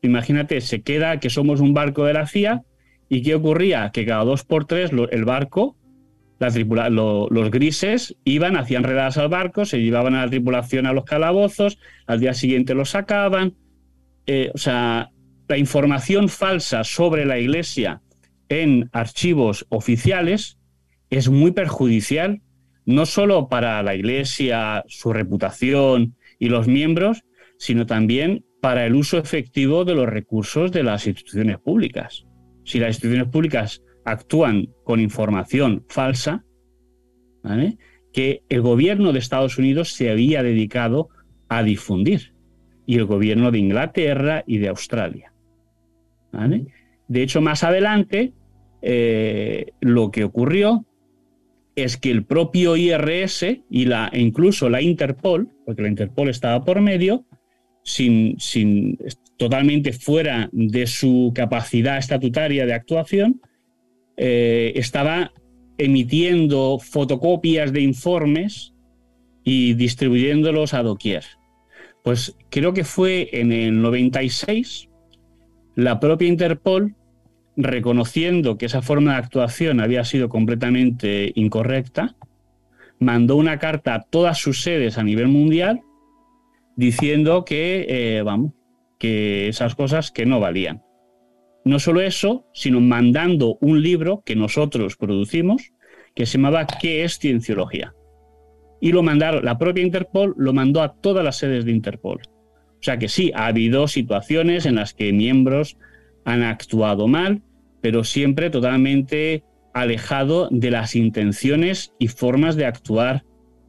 Imagínate, 0.03 0.61
se 0.61 0.83
queda 0.83 1.19
que 1.19 1.31
somos 1.31 1.61
un 1.61 1.73
barco 1.73 2.05
de 2.05 2.13
la 2.13 2.27
CIA 2.27 2.65
y 3.09 3.23
¿qué 3.23 3.35
ocurría? 3.35 3.91
Que 3.93 4.05
cada 4.05 4.25
dos 4.25 4.45
por 4.45 4.67
tres 4.67 4.91
el 5.11 5.25
barco 5.25 5.77
la 6.39 6.91
los 6.91 7.51
grises 7.51 8.17
iban, 8.25 8.57
hacían 8.57 8.85
redadas 8.85 9.17
al 9.17 9.29
barco, 9.29 9.65
se 9.65 9.81
llevaban 9.81 10.15
a 10.15 10.25
la 10.25 10.31
tripulación 10.31 10.87
a 10.87 10.93
los 10.93 11.05
calabozos, 11.05 11.79
al 12.07 12.21
día 12.21 12.35
siguiente 12.35 12.75
los 12.75 12.91
sacaban. 12.91 13.55
Eh, 14.27 14.51
o 14.55 14.59
sea, 14.59 15.11
la 15.49 15.59
información 15.59 16.29
falsa 16.29 16.85
sobre 16.85 17.25
la 17.25 17.39
iglesia 17.39 18.03
en 18.49 18.91
archivos 18.93 19.67
oficiales 19.69 20.59
es 21.11 21.29
muy 21.29 21.53
perjudicial, 21.53 22.43
no 22.85 23.07
solo 23.07 23.49
para 23.49 23.83
la 23.83 23.95
iglesia, 23.95 24.85
su 24.89 25.13
reputación 25.13 26.17
y 26.39 26.49
los 26.49 26.67
miembros, 26.69 27.23
sino 27.59 27.87
también 27.87 28.45
para 28.61 28.85
el 28.87 28.95
uso 28.95 29.19
efectivo 29.19 29.85
de 29.85 29.95
los 29.95 30.07
recursos 30.07 30.73
de 30.73 30.83
las 30.83 31.07
instituciones 31.07 31.59
públicas. 31.59 32.27
Si 32.65 32.79
las 32.79 32.91
instituciones 32.91 33.29
públicas 33.29 33.83
actúan 34.07 34.69
con 34.85 35.01
información 35.01 35.85
falsa, 35.89 36.45
que 38.13 38.43
el 38.49 38.63
gobierno 38.63 39.13
de 39.13 39.19
Estados 39.19 39.59
Unidos 39.59 39.93
se 39.93 40.11
había 40.11 40.43
dedicado 40.43 41.11
a 41.49 41.63
difundir, 41.63 42.33
y 42.87 42.97
el 42.97 43.05
gobierno 43.05 43.51
de 43.51 43.59
Inglaterra 43.59 44.43
y 44.47 44.59
de 44.59 44.69
Australia. 44.69 45.33
De 47.09 47.23
hecho, 47.23 47.41
más 47.41 47.63
adelante, 47.65 48.33
eh, 48.83 49.73
lo 49.81 50.11
que 50.11 50.25
ocurrió 50.25 50.87
es 51.75 51.97
que 51.97 52.11
el 52.11 52.25
propio 52.25 52.77
IRS 52.77 53.61
y 53.69 53.85
la, 53.85 54.09
e 54.13 54.21
incluso 54.21 54.69
la 54.71 54.81
Interpol, 54.81 55.51
porque 55.65 55.83
la 55.83 55.89
Interpol 55.89 56.29
estaba 56.29 56.65
por 56.65 56.81
medio, 56.81 57.27
sin, 57.83 58.39
sin, 58.39 58.99
totalmente 59.37 59.93
fuera 59.93 60.49
de 60.53 60.87
su 60.87 61.33
capacidad 61.35 61.99
estatutaria 61.99 62.67
de 62.67 62.75
actuación, 62.75 63.41
eh, 64.17 64.73
estaba 64.77 65.33
emitiendo 65.79 66.79
fotocopias 66.79 67.73
de 67.73 67.83
informes 67.83 68.73
y 69.45 69.75
distribuyéndolos 69.75 70.75
a 70.75 70.83
doquier. 70.83 71.25
Pues 72.03 72.37
creo 72.51 72.73
que 72.73 72.85
fue 72.85 73.29
en 73.33 73.53
el 73.53 73.81
96 73.83 74.89
la 75.75 76.01
propia 76.01 76.29
Interpol, 76.29 76.95
reconociendo 77.57 78.59
que 78.59 78.67
esa 78.67 78.83
forma 78.83 79.13
de 79.13 79.19
actuación 79.19 79.81
había 79.81 80.05
sido 80.05 80.29
completamente 80.29 81.33
incorrecta, 81.35 82.17
mandó 82.99 83.37
una 83.37 83.59
carta 83.59 83.95
a 83.95 84.03
todas 84.03 84.39
sus 84.39 84.63
sedes 84.63 84.99
a 84.99 85.03
nivel 85.03 85.29
mundial 85.29 85.83
diciendo 86.77 87.45
que, 87.45 87.87
eh, 87.89 88.23
vamos, 88.23 88.53
que 88.99 89.49
esas 89.49 89.75
cosas 89.75 90.11
que 90.11 90.27
no 90.27 90.41
valían. 90.41 90.86
No 91.67 91.81
solo 91.81 92.01
eso, 92.01 92.47
sino 92.55 92.81
mandando 92.81 93.59
un 93.61 93.83
libro 93.83 94.23
que 94.25 94.37
nosotros 94.37 94.97
producimos 94.97 95.73
que 96.15 96.25
se 96.25 96.39
llamaba 96.39 96.65
¿Qué 96.65 97.03
es 97.03 97.19
cienciología? 97.19 97.93
Y 98.81 98.93
lo 98.93 99.03
mandaron, 99.03 99.45
la 99.45 99.59
propia 99.59 99.83
Interpol 99.83 100.33
lo 100.39 100.53
mandó 100.53 100.81
a 100.81 100.95
todas 100.95 101.25
las 101.25 101.39
sedes 101.39 101.65
de 101.65 101.73
Interpol. 101.73 102.21
O 102.23 102.83
sea 102.83 102.99
que 102.99 103.09
sí, 103.09 103.33
ha 103.35 103.47
habido 103.47 103.89
situaciones 103.89 104.65
en 104.65 104.77
las 104.77 104.95
que 104.95 105.13
miembros 105.13 105.77
han 106.25 106.45
actuado 106.45 107.09
mal, 107.09 107.43
pero 107.81 108.05
siempre 108.05 108.49
totalmente 108.49 109.43
alejado 109.75 110.49
de 110.53 110.71
las 110.71 110.95
intenciones 110.95 111.95
y 111.99 112.07
formas 112.07 112.55
de 112.55 112.67
actuar 112.67 113.25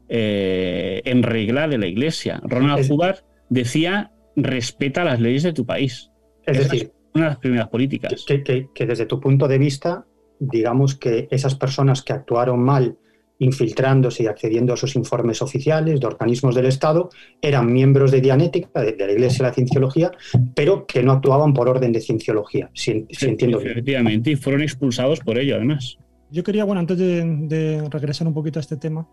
eh, 0.08 1.02
en 1.04 1.24
regla 1.24 1.68
de 1.68 1.80
la 1.80 1.88
Iglesia. 1.88 2.42
Ronald 2.44 2.92
Hubbard 2.92 3.24
decía, 3.50 4.12
respeta 4.36 5.04
las 5.04 5.20
leyes 5.20 5.42
de 5.42 5.54
tu 5.54 5.66
país. 5.66 6.12
Es 6.46 6.60
decir, 6.60 6.92
una 7.14 7.26
de 7.26 7.30
las 7.32 7.40
primeras 7.40 7.68
políticas. 7.68 8.26
Que, 8.26 8.86
desde 8.86 9.06
tu 9.06 9.20
punto 9.20 9.48
de 9.48 9.58
vista, 9.58 10.06
digamos 10.40 10.96
que 10.96 11.28
esas 11.32 11.56
personas 11.56 12.02
que 12.02 12.14
actuaron 12.14 12.60
mal 12.60 12.98
infiltrándose 13.40 14.24
y 14.24 14.28
accediendo 14.28 14.74
a 14.74 14.76
esos 14.76 14.96
informes 14.96 15.42
oficiales 15.42 16.00
de 16.00 16.08
organismos 16.08 16.56
del 16.56 16.66
Estado, 16.66 17.10
eran 17.42 17.72
miembros 17.72 18.12
de 18.12 18.22
Dianética, 18.22 18.82
de, 18.82 18.96
la 18.98 19.12
Iglesia 19.12 19.44
de 19.44 19.50
la 19.50 19.54
Cienciología, 19.54 20.12
pero 20.56 20.88
que 20.88 21.04
no 21.04 21.12
actuaban 21.12 21.54
por 21.54 21.70
orden 21.70 21.92
de 21.92 22.02
Cienciología, 22.02 22.70
si, 22.74 23.06
entiendo 23.22 23.60
bien. 23.60 23.72
Efectivamente, 23.72 24.32
y 24.32 24.36
fueron 24.36 24.64
expulsados 24.64 25.20
por 25.20 25.38
ello, 25.38 25.56
además. 25.56 25.98
Yo 26.32 26.44
quería, 26.44 26.66
bueno, 26.66 26.80
antes 26.80 26.98
de, 26.98 27.88
regresar 27.90 28.28
un 28.28 28.34
poquito 28.34 28.60
a 28.60 28.62
este 28.62 28.76
tema, 28.76 29.08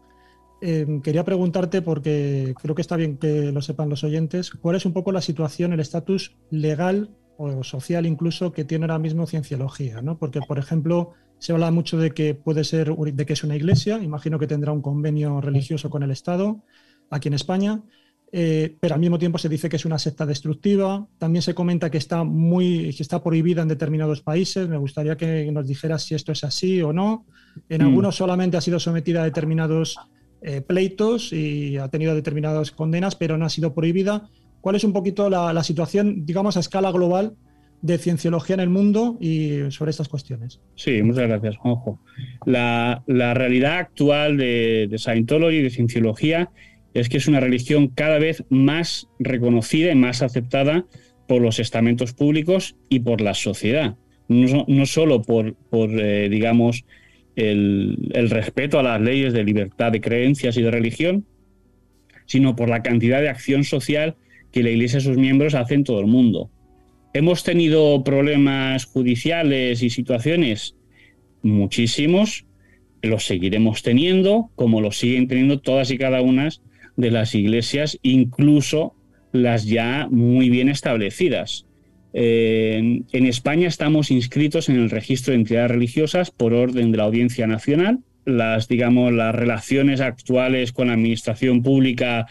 eh, 0.63 1.01
quería 1.03 1.25
preguntarte, 1.25 1.83
porque 1.83 2.55
creo 2.61 2.75
que 2.75 2.83
está 2.83 2.97
bien 2.97 3.19
que 3.19 3.53
lo 3.53 3.61
sepan 3.61 3.91
los 3.91 4.05
oyentes, 4.05 4.51
cuál 4.51 4.77
es 4.77 4.87
un 4.87 4.95
poco 4.95 5.13
la 5.13 5.21
situación, 5.21 5.75
el 5.75 5.81
estatus 5.81 6.35
legal 6.51 7.11
o 7.37 7.63
social 7.65 8.07
incluso 8.07 8.53
que 8.53 8.65
tiene 8.65 8.85
ahora 8.85 8.99
mismo 8.99 9.27
Cienciología, 9.27 10.03
¿no? 10.03 10.19
Porque, 10.19 10.41
por 10.41 10.59
ejemplo, 10.59 11.13
se 11.39 11.53
habla 11.53 11.71
mucho 11.71 11.99
de 11.99 12.13
que 12.13 12.35
puede 12.35 12.65
ser, 12.65 12.95
de 12.95 13.27
que 13.27 13.33
es 13.33 13.45
una 13.45 13.57
iglesia, 13.57 13.99
imagino 13.99 14.39
que 14.39 14.47
tendrá 14.47 14.73
un 14.73 14.83
convenio 14.83 15.41
religioso 15.41 15.91
con 15.91 16.03
el 16.03 16.11
Estado 16.11 16.63
aquí 17.11 17.29
en 17.29 17.35
España, 17.35 17.83
eh, 18.37 18.77
pero 18.81 18.95
al 18.95 19.01
mismo 19.01 19.17
tiempo 19.17 19.39
se 19.39 19.49
dice 19.49 19.69
que 19.69 19.77
es 19.77 19.85
una 19.85 19.97
secta 19.97 20.27
destructiva. 20.27 21.07
También 21.19 21.41
se 21.41 21.55
comenta 21.55 21.89
que 21.89 21.99
está 21.99 22.25
muy, 22.25 22.93
que 22.93 23.05
está 23.05 23.23
prohibida 23.23 23.63
en 23.63 23.69
determinados 23.69 24.23
países. 24.23 24.69
Me 24.69 24.77
gustaría 24.77 25.17
que 25.17 25.49
nos 25.53 25.69
dijeras 25.69 26.03
si 26.03 26.17
esto 26.17 26.33
es 26.33 26.43
así 26.43 26.83
o 26.83 26.93
no. 26.93 27.27
En 27.69 27.81
mm. 27.81 27.87
algunos 27.87 28.17
solamente 28.17 28.57
ha 28.57 28.61
sido 28.61 28.81
sometida 28.81 29.21
a 29.21 29.25
determinados 29.25 29.97
eh, 30.43 30.63
pleitos 30.63 31.33
y 31.33 31.77
ha 31.77 31.87
tenido 31.89 32.13
determinadas 32.13 32.73
condenas, 32.73 33.15
pero 33.15 33.39
no 33.39 33.45
ha 33.47 33.51
sido 33.51 33.73
prohibida. 33.73 34.29
¿Cuál 34.65 34.77
es 34.77 34.85
un 34.85 34.95
poquito 34.95 35.29
la, 35.29 35.53
la 35.53 35.63
situación, 35.63 36.25
digamos, 36.25 36.57
a 36.57 36.61
escala 36.61 36.91
global 36.91 37.35
de 37.83 37.99
cienciología 37.99 38.55
en 38.55 38.61
el 38.61 38.71
mundo 38.71 39.19
y 39.21 39.71
sobre 39.71 39.91
estas 39.91 40.09
cuestiones. 40.09 40.59
Sí, 40.75 41.03
muchas 41.03 41.29
gracias, 41.29 41.59
Juanjo. 41.59 42.01
La, 42.47 43.03
realidad 43.07 43.77
actual 43.77 44.39
de, 44.39 44.87
de 44.89 44.99
Scientology 44.99 45.57
y 45.57 45.63
de 45.65 45.69
cienciología 45.69 46.51
es 46.95 47.11
que 47.11 47.19
es 47.19 47.29
una 47.29 47.41
religión 47.41 47.89
cada 47.89 48.19
vez 48.19 48.43
más 48.49 49.07
reconocida 49.19 49.93
y 49.93 49.97
más 49.97 50.23
aceptada 50.23 50.87
por 51.29 51.43
los 51.43 51.59
estamentos 51.59 52.15
públicos 52.15 52.75
y 52.89 53.01
por 53.01 53.21
la 53.21 53.35
sociedad. 53.35 53.97
No, 54.29 54.87
solo 54.87 55.21
por, 55.21 55.53
por 55.69 55.91
eh, 55.91 56.31
digamos, 56.31 56.87
el, 57.37 57.99
el 58.15 58.31
respeto 58.31 58.79
a 58.79 58.83
las 58.83 58.99
leyes 58.99 59.35
de 59.35 59.45
libertad 59.45 59.93
de 59.93 60.01
creencias 60.01 60.57
y 60.57 60.63
de 60.63 60.71
religión, 60.71 61.27
sino 62.25 62.57
por 62.57 62.71
la 62.71 62.83
cantidad 62.83 63.21
de 63.21 63.29
acción 63.29 63.65
social 63.65 64.17
que 64.55 64.63
la 64.63 64.71
Iglesia 64.71 64.99
y 64.99 65.03
sus 65.03 65.17
miembros 65.17 65.55
hacen 65.57 65.81
en 65.81 65.85
todo 65.85 65.99
el 65.99 66.07
mundo. 66.07 66.49
¿Hemos 67.13 67.43
tenido 67.43 68.05
problemas 68.05 68.85
judiciales 68.85 69.83
y 69.83 69.91
situaciones? 69.91 70.77
Muchísimos. 71.43 72.47
Los 73.03 73.27
seguiremos 73.27 73.83
teniendo, 73.83 74.51
como 74.55 74.81
los 74.81 74.97
siguen 74.97 75.27
teniendo 75.27 75.59
todas 75.59 75.91
y 75.91 75.99
cada 75.99 76.23
una 76.23 76.51
de 76.97 77.11
las 77.11 77.35
iglesias, 77.35 77.99
incluso 78.03 78.95
las 79.33 79.67
ya 79.67 80.07
muy 80.09 80.51
bien 80.51 80.69
establecidas. 80.69 81.67
en 82.13 83.27
España 83.27 83.67
estamos 83.67 84.13
inscritos 84.13 84.69
en 84.69 84.77
el 84.77 84.89
registro 84.89 85.33
de 85.33 85.41
entidades 85.41 85.73
religiosas 85.73 86.31
por 86.31 86.55
orden 86.55 86.93
de 86.93 86.99
la 86.99 87.05
Audiencia 87.05 87.49
Nacional. 87.49 87.99
Las, 88.25 88.69
digamos, 88.69 89.13
las 89.13 89.35
relaciones 89.35 90.01
actuales 90.01 90.71
con 90.71 90.87
la 90.87 90.93
administración 90.93 91.65
pública 91.65 92.27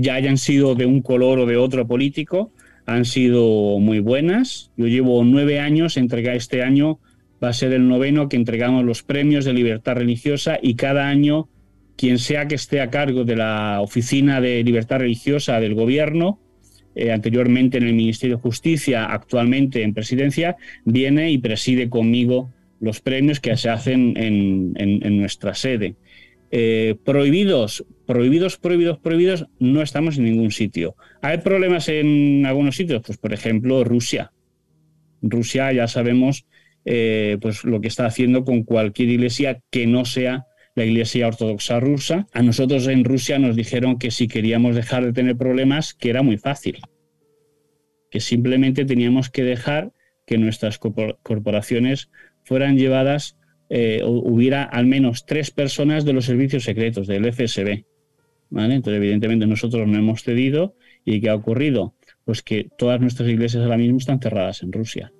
ya 0.00 0.14
hayan 0.14 0.38
sido 0.38 0.74
de 0.74 0.86
un 0.86 1.02
color 1.02 1.40
o 1.40 1.46
de 1.46 1.56
otro 1.56 1.86
político, 1.86 2.52
han 2.86 3.04
sido 3.04 3.78
muy 3.78 4.00
buenas. 4.00 4.70
Yo 4.76 4.86
llevo 4.86 5.22
nueve 5.24 5.60
años, 5.60 5.96
entrega 5.96 6.34
este 6.34 6.62
año 6.62 6.98
va 7.42 7.48
a 7.48 7.52
ser 7.52 7.72
el 7.72 7.88
noveno 7.88 8.28
que 8.28 8.36
entregamos 8.36 8.84
los 8.84 9.02
premios 9.02 9.44
de 9.44 9.52
libertad 9.52 9.94
religiosa 9.94 10.58
y 10.60 10.74
cada 10.74 11.08
año 11.08 11.48
quien 11.96 12.18
sea 12.18 12.48
que 12.48 12.54
esté 12.54 12.80
a 12.80 12.90
cargo 12.90 13.24
de 13.24 13.36
la 13.36 13.80
oficina 13.80 14.40
de 14.40 14.62
libertad 14.64 14.98
religiosa 15.00 15.60
del 15.60 15.74
gobierno, 15.74 16.38
eh, 16.94 17.12
anteriormente 17.12 17.78
en 17.78 17.84
el 17.84 17.94
Ministerio 17.94 18.36
de 18.36 18.42
Justicia, 18.42 19.04
actualmente 19.04 19.82
en 19.82 19.92
presidencia, 19.92 20.56
viene 20.84 21.30
y 21.30 21.38
preside 21.38 21.90
conmigo 21.90 22.50
los 22.80 23.00
premios 23.00 23.40
que 23.40 23.54
se 23.56 23.68
hacen 23.68 24.14
en 24.16 25.16
nuestra 25.18 25.54
sede. 25.54 25.96
Eh, 26.52 26.96
prohibidos, 27.04 27.84
prohibidos, 28.06 28.58
prohibidos, 28.58 28.98
prohibidos, 28.98 29.46
no 29.60 29.82
estamos 29.82 30.18
en 30.18 30.24
ningún 30.24 30.50
sitio. 30.50 30.96
¿Hay 31.22 31.38
problemas 31.38 31.88
en 31.88 32.44
algunos 32.44 32.76
sitios? 32.76 33.02
Pues, 33.06 33.18
por 33.18 33.32
ejemplo, 33.32 33.84
Rusia. 33.84 34.32
Rusia 35.22 35.72
ya 35.72 35.86
sabemos 35.86 36.46
eh, 36.84 37.38
pues, 37.40 37.64
lo 37.64 37.80
que 37.80 37.88
está 37.88 38.06
haciendo 38.06 38.44
con 38.44 38.64
cualquier 38.64 39.10
iglesia 39.10 39.60
que 39.70 39.86
no 39.86 40.04
sea 40.04 40.46
la 40.74 40.84
Iglesia 40.84 41.28
Ortodoxa 41.28 41.78
rusa. 41.80 42.26
A 42.32 42.42
nosotros 42.42 42.86
en 42.86 43.04
Rusia 43.04 43.38
nos 43.38 43.56
dijeron 43.56 43.98
que 43.98 44.10
si 44.10 44.28
queríamos 44.28 44.74
dejar 44.74 45.04
de 45.04 45.12
tener 45.12 45.36
problemas, 45.36 45.94
que 45.94 46.10
era 46.10 46.22
muy 46.22 46.38
fácil, 46.38 46.78
que 48.10 48.20
simplemente 48.20 48.84
teníamos 48.84 49.30
que 49.30 49.44
dejar 49.44 49.92
que 50.26 50.38
nuestras 50.38 50.78
corporaciones 50.78 52.10
fueran 52.44 52.76
llevadas 52.76 53.36
eh, 53.72 54.02
hubiera 54.04 54.64
al 54.64 54.86
menos 54.86 55.24
tres 55.26 55.52
personas 55.52 56.04
de 56.04 56.12
los 56.12 56.24
servicios 56.24 56.64
secretos 56.64 57.06
del 57.06 57.32
FSB. 57.32 57.84
¿vale? 58.50 58.74
Entonces, 58.74 58.98
evidentemente, 58.98 59.46
nosotros 59.46 59.86
no 59.86 59.96
hemos 59.96 60.24
cedido. 60.24 60.74
¿Y 61.04 61.20
qué 61.20 61.30
ha 61.30 61.36
ocurrido? 61.36 61.94
Pues 62.24 62.42
que 62.42 62.68
todas 62.76 63.00
nuestras 63.00 63.28
iglesias 63.28 63.62
ahora 63.62 63.78
mismo 63.78 63.98
están 63.98 64.20
cerradas 64.20 64.62
en 64.62 64.72
Rusia, 64.72 65.12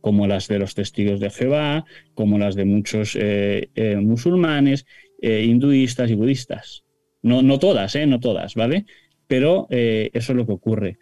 como 0.00 0.26
las 0.26 0.48
de 0.48 0.58
los 0.58 0.74
testigos 0.74 1.20
de 1.20 1.30
Jehová, 1.30 1.84
como 2.14 2.38
las 2.38 2.56
de 2.56 2.64
muchos 2.64 3.16
eh, 3.18 3.70
eh, 3.76 3.96
musulmanes, 3.96 4.84
hinduistas 5.22 6.10
y 6.10 6.14
budistas. 6.16 6.82
No, 7.22 7.40
no 7.40 7.60
todas, 7.60 7.94
no 8.08 8.18
todas, 8.18 8.56
¿vale? 8.56 8.86
Pero 9.28 9.68
eso 9.70 10.32
es 10.32 10.36
lo 10.36 10.44
que 10.44 10.52
ocurre. 10.52 10.98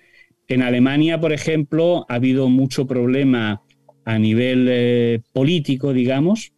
En 0.46 0.60
Alemania, 0.60 1.18
por 1.18 1.32
ejemplo, 1.32 2.04
ha 2.06 2.16
habido 2.16 2.50
mucho 2.50 2.86
problema 2.86 3.62
a 4.04 4.18
nivel 4.18 5.22
político, 5.32 5.94
digamos, 5.94 6.52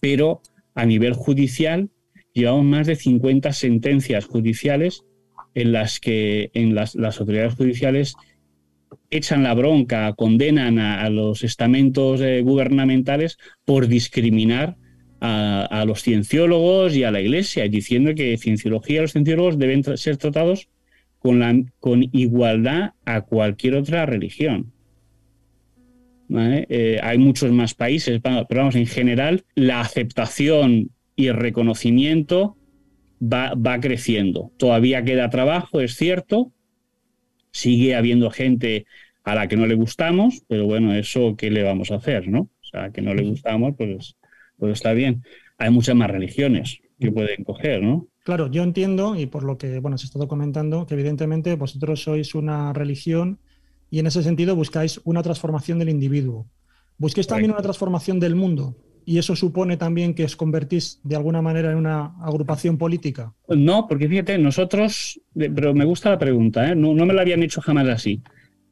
pero 0.00 0.42
a 0.74 0.86
nivel 0.86 1.12
judicial 1.12 1.90
llevamos 2.32 2.64
más 2.64 2.86
de 2.86 2.96
50 2.96 3.52
sentencias 3.52 4.24
judiciales 4.26 5.04
en 5.54 5.72
las 5.72 5.98
que 5.98 6.50
en 6.54 6.74
las, 6.74 6.94
autoridades 6.96 7.54
judiciales 7.54 8.14
echan 9.10 9.42
la 9.42 9.54
bronca, 9.54 10.12
condenan 10.14 10.78
a, 10.78 11.08
los 11.10 11.42
estamentos 11.42 12.20
eh, 12.20 12.42
gubernamentales 12.42 13.38
por 13.64 13.88
discriminar 13.88 14.76
a, 15.20 15.84
los 15.86 16.02
cienciólogos 16.02 16.94
y 16.94 17.04
a 17.04 17.10
la 17.10 17.20
Iglesia, 17.20 17.66
diciendo 17.68 18.14
que 18.14 18.38
cienciología 18.38 18.98
y 18.98 19.02
los 19.02 19.12
cienciólogos 19.12 19.58
deben 19.58 19.82
ser 19.96 20.16
tratados 20.16 20.68
con, 21.18 21.72
con 21.80 22.04
igualdad 22.12 22.92
a 23.04 23.22
cualquier 23.22 23.74
otra 23.74 24.06
religión. 24.06 24.72
Eh, 26.30 27.00
hay 27.02 27.18
muchos 27.18 27.50
más 27.52 27.74
países, 27.74 28.20
pero 28.22 28.46
vamos, 28.50 28.76
en 28.76 28.86
general 28.86 29.44
la 29.54 29.80
aceptación 29.80 30.90
y 31.16 31.26
el 31.26 31.34
reconocimiento 31.34 32.56
va, 33.20 33.54
va 33.54 33.80
creciendo. 33.80 34.52
Todavía 34.58 35.04
queda 35.04 35.30
trabajo, 35.30 35.80
es 35.80 35.96
cierto, 35.96 36.52
sigue 37.50 37.94
habiendo 37.94 38.30
gente 38.30 38.86
a 39.24 39.34
la 39.34 39.48
que 39.48 39.56
no 39.56 39.66
le 39.66 39.74
gustamos, 39.74 40.42
pero 40.48 40.66
bueno, 40.66 40.94
eso 40.94 41.34
qué 41.36 41.50
le 41.50 41.62
vamos 41.62 41.90
a 41.90 41.96
hacer, 41.96 42.28
¿no? 42.28 42.40
O 42.40 42.64
sea, 42.70 42.90
que 42.90 43.02
no 43.02 43.14
le 43.14 43.24
gustamos, 43.24 43.74
pues, 43.76 44.16
pues 44.56 44.72
está 44.72 44.92
bien. 44.92 45.22
Hay 45.58 45.70
muchas 45.70 45.96
más 45.96 46.10
religiones 46.10 46.78
que 47.00 47.10
pueden 47.10 47.44
coger, 47.44 47.82
¿no? 47.82 48.06
Claro, 48.24 48.50
yo 48.50 48.62
entiendo, 48.62 49.16
y 49.16 49.26
por 49.26 49.42
lo 49.44 49.56
que 49.56 49.80
bueno, 49.80 49.96
se 49.98 50.04
ha 50.04 50.08
estado 50.08 50.28
comentando, 50.28 50.86
que 50.86 50.94
evidentemente 50.94 51.56
vosotros 51.56 52.02
sois 52.02 52.34
una 52.34 52.72
religión 52.72 53.38
y 53.90 53.98
en 53.98 54.06
ese 54.06 54.22
sentido 54.22 54.56
buscáis 54.56 55.00
una 55.04 55.22
transformación 55.22 55.78
del 55.78 55.88
individuo. 55.88 56.46
Busquéis 56.98 57.26
también 57.26 57.52
una 57.52 57.62
transformación 57.62 58.20
del 58.20 58.34
mundo. 58.34 58.76
¿Y 59.04 59.16
eso 59.16 59.34
supone 59.34 59.78
también 59.78 60.12
que 60.12 60.24
os 60.24 60.36
convertís 60.36 61.00
de 61.02 61.16
alguna 61.16 61.40
manera 61.40 61.70
en 61.70 61.78
una 61.78 62.14
agrupación 62.20 62.76
política? 62.76 63.32
No, 63.48 63.86
porque 63.88 64.06
fíjate, 64.06 64.36
nosotros, 64.36 65.18
pero 65.34 65.72
me 65.72 65.86
gusta 65.86 66.10
la 66.10 66.18
pregunta, 66.18 66.70
¿eh? 66.70 66.74
no, 66.74 66.94
me 66.94 67.14
la 67.14 67.22
habían 67.22 67.42
hecho 67.42 67.62
jamás 67.62 67.88
así, 67.88 68.20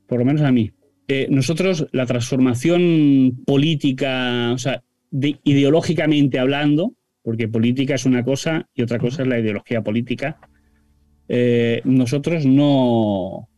por 0.06 0.18
lo 0.18 0.26
menos 0.26 0.42
a 0.42 0.52
mí. 0.52 0.70
Eh, 1.08 1.28
nosotros, 1.30 1.86
la 1.92 2.04
transformación 2.04 3.44
política, 3.46 4.52
o 4.52 4.58
sea, 4.58 4.82
ideológicamente 5.10 6.38
hablando, 6.38 6.92
porque 7.22 7.48
política 7.48 7.94
es 7.94 8.04
una 8.04 8.22
cosa 8.22 8.68
y 8.74 8.82
otra 8.82 8.98
cosa 8.98 9.22
es 9.22 9.28
la 9.28 9.38
ideología 9.38 9.82
política, 9.82 10.38
eh, 11.28 11.80
nosotros 11.84 12.44
no, 12.44 13.48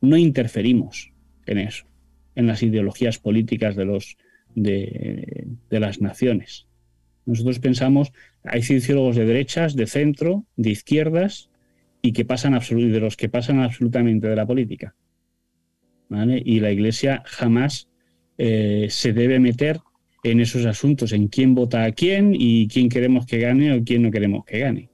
no 0.00 0.16
interferimos 0.16 1.12
en 1.46 1.58
eso, 1.58 1.86
en 2.34 2.46
las 2.46 2.62
ideologías 2.62 3.18
políticas 3.18 3.76
de, 3.76 3.84
los, 3.84 4.16
de, 4.54 5.46
las 5.70 6.00
naciones. 6.00 6.66
Nosotros 7.26 7.58
pensamos, 7.58 8.12
hay 8.44 8.62
cienciólogos 8.62 9.16
de 9.16 9.26
derechas, 9.26 9.76
de 9.76 9.86
centro, 9.86 10.44
de 10.56 10.70
izquierdas 10.70 11.50
y 12.00 12.12
que 12.12 12.24
pasan 12.24 12.58
de 12.58 13.00
los 13.00 13.16
que 13.16 13.28
pasan 13.28 13.60
absolutamente 13.60 14.28
de 14.28 14.36
la 14.36 14.46
política. 14.46 14.94
Y 16.10 16.60
la 16.60 16.70
Iglesia 16.70 17.22
jamás 17.26 17.88
eh, 18.38 18.86
se 18.88 19.12
debe 19.12 19.40
meter 19.40 19.80
en 20.22 20.40
esos 20.40 20.64
asuntos, 20.66 21.12
en 21.12 21.28
quién 21.28 21.54
vota 21.54 21.84
a 21.84 21.92
quién 21.92 22.34
y 22.34 22.66
quién 22.68 22.88
queremos 22.88 23.26
que 23.26 23.38
gane 23.38 23.72
o 23.72 23.84
quién 23.84 24.02
no 24.02 24.10
queremos 24.10 24.44
que 24.44 24.58
gane. 24.60 24.90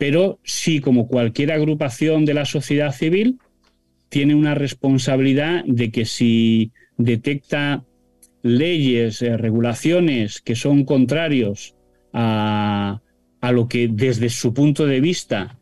Pero 0.00 0.38
sí, 0.44 0.80
como 0.80 1.08
cualquier 1.08 1.52
agrupación 1.52 2.24
de 2.24 2.32
la 2.32 2.46
sociedad 2.46 2.90
civil, 2.90 3.38
tiene 4.08 4.34
una 4.34 4.54
responsabilidad 4.54 5.62
de 5.66 5.90
que 5.90 6.06
si 6.06 6.72
detecta 6.96 7.84
leyes, 8.40 9.20
eh, 9.20 9.36
regulaciones 9.36 10.40
que 10.40 10.54
son 10.54 10.86
contrarios 10.86 11.74
a, 12.14 13.02
a 13.42 13.52
lo 13.52 13.68
que 13.68 13.88
desde 13.92 14.30
su 14.30 14.54
punto 14.54 14.86
de 14.86 15.00
vista 15.00 15.58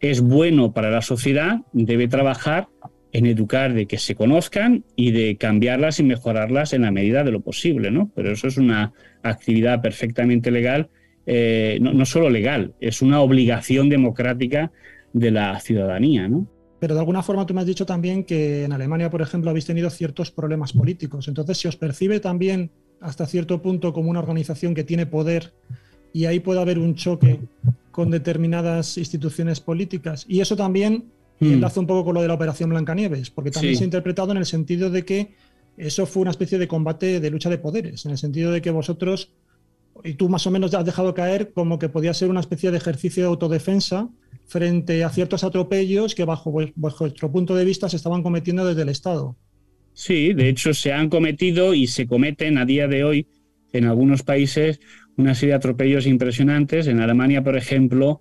es 0.00 0.22
bueno 0.22 0.72
para 0.72 0.90
la 0.90 1.02
sociedad, 1.02 1.60
debe 1.74 2.08
trabajar 2.08 2.68
en 3.12 3.26
educar 3.26 3.74
de 3.74 3.84
que 3.84 3.98
se 3.98 4.14
conozcan 4.14 4.86
y 4.96 5.10
de 5.10 5.36
cambiarlas 5.36 6.00
y 6.00 6.02
mejorarlas 6.02 6.72
en 6.72 6.80
la 6.80 6.90
medida 6.90 7.24
de 7.24 7.32
lo 7.32 7.42
posible, 7.42 7.90
¿no? 7.90 8.10
Pero 8.14 8.32
eso 8.32 8.48
es 8.48 8.56
una 8.56 8.94
actividad 9.22 9.82
perfectamente 9.82 10.50
legal, 10.50 10.88
eh, 11.26 11.78
no, 11.80 11.92
no, 11.92 12.04
solo 12.06 12.30
legal, 12.30 12.74
es 12.80 13.02
una 13.02 13.20
obligación 13.20 13.88
democrática 13.88 14.72
de 15.12 15.30
la 15.30 15.58
ciudadanía, 15.60 16.28
¿no? 16.28 16.46
Pero 16.80 16.94
de 16.94 17.00
alguna 17.00 17.22
forma 17.22 17.46
tú 17.46 17.54
me 17.54 17.60
has 17.60 17.66
dicho 17.66 17.86
también 17.86 18.24
que 18.24 18.64
en 18.64 18.72
Alemania, 18.72 19.10
por 19.10 19.22
ejemplo, 19.22 19.48
habéis 19.48 19.64
tenido 19.64 19.88
ciertos 19.88 20.30
problemas 20.30 20.74
políticos. 20.74 21.28
Entonces, 21.28 21.56
¿se 21.56 21.68
os 21.68 21.76
percibe 21.76 22.20
también 22.20 22.70
hasta 23.00 23.26
cierto 23.26 23.62
punto 23.62 23.92
como 23.92 24.10
una 24.10 24.20
organización 24.20 24.74
que 24.74 24.84
tiene 24.84 25.06
poder 25.06 25.52
y 26.12 26.26
ahí 26.26 26.40
puede 26.40 26.60
haber 26.60 26.78
un 26.78 26.94
choque 26.94 27.40
con 27.90 28.10
determinadas 28.10 28.96
instituciones 28.98 29.60
políticas. 29.60 30.24
Y 30.28 30.40
eso 30.40 30.56
también 30.56 31.04
hmm. 31.40 31.52
enlaza 31.52 31.80
un 31.80 31.86
poco 31.86 32.04
con 32.04 32.14
lo 32.14 32.22
de 32.22 32.28
la 32.28 32.34
Operación 32.34 32.70
Blancanieves, 32.70 33.30
porque 33.30 33.50
también 33.50 33.76
se 33.76 33.82
ha 33.82 33.84
interpretado 33.84 34.32
en 34.32 34.38
el 34.38 34.46
sentido 34.46 34.90
de 34.90 35.04
que 35.04 35.34
eso 35.76 36.06
fue 36.06 36.22
una 36.22 36.30
especie 36.30 36.58
de 36.58 36.68
combate 36.68 37.20
de 37.20 37.30
lucha 37.30 37.50
de 37.50 37.58
poderes, 37.58 38.06
en 38.06 38.12
el 38.12 38.18
sentido 38.18 38.52
de 38.52 38.62
que 38.62 38.70
vosotros, 38.70 39.32
y 40.04 40.14
tú 40.14 40.28
más 40.28 40.46
o 40.46 40.50
menos 40.50 40.74
has 40.74 40.84
dejado 40.84 41.14
caer 41.14 41.52
como 41.52 41.78
que 41.78 41.88
podía 41.88 42.12
ser 42.12 42.28
una 42.28 42.40
especie 42.40 42.70
de 42.70 42.76
ejercicio 42.76 43.22
de 43.22 43.28
autodefensa 43.28 44.10
frente 44.46 45.02
a 45.02 45.08
ciertos 45.08 45.42
atropellos 45.44 46.14
que 46.14 46.26
bajo 46.26 46.52
vuestro 46.52 47.32
punto 47.32 47.56
de 47.56 47.64
vista 47.64 47.88
se 47.88 47.96
estaban 47.96 48.22
cometiendo 48.22 48.66
desde 48.66 48.82
el 48.82 48.90
Estado. 48.90 49.36
Sí, 49.94 50.34
de 50.34 50.48
hecho 50.50 50.74
se 50.74 50.92
han 50.92 51.08
cometido 51.08 51.72
y 51.72 51.86
se 51.86 52.06
cometen 52.06 52.58
a 52.58 52.66
día 52.66 52.86
de 52.86 53.04
hoy 53.04 53.26
en 53.72 53.86
algunos 53.86 54.22
países 54.22 54.78
una 55.16 55.34
serie 55.34 55.52
de 55.52 55.56
atropellos 55.56 56.06
impresionantes. 56.06 56.86
En 56.86 57.00
Alemania, 57.00 57.42
por 57.42 57.56
ejemplo, 57.56 58.20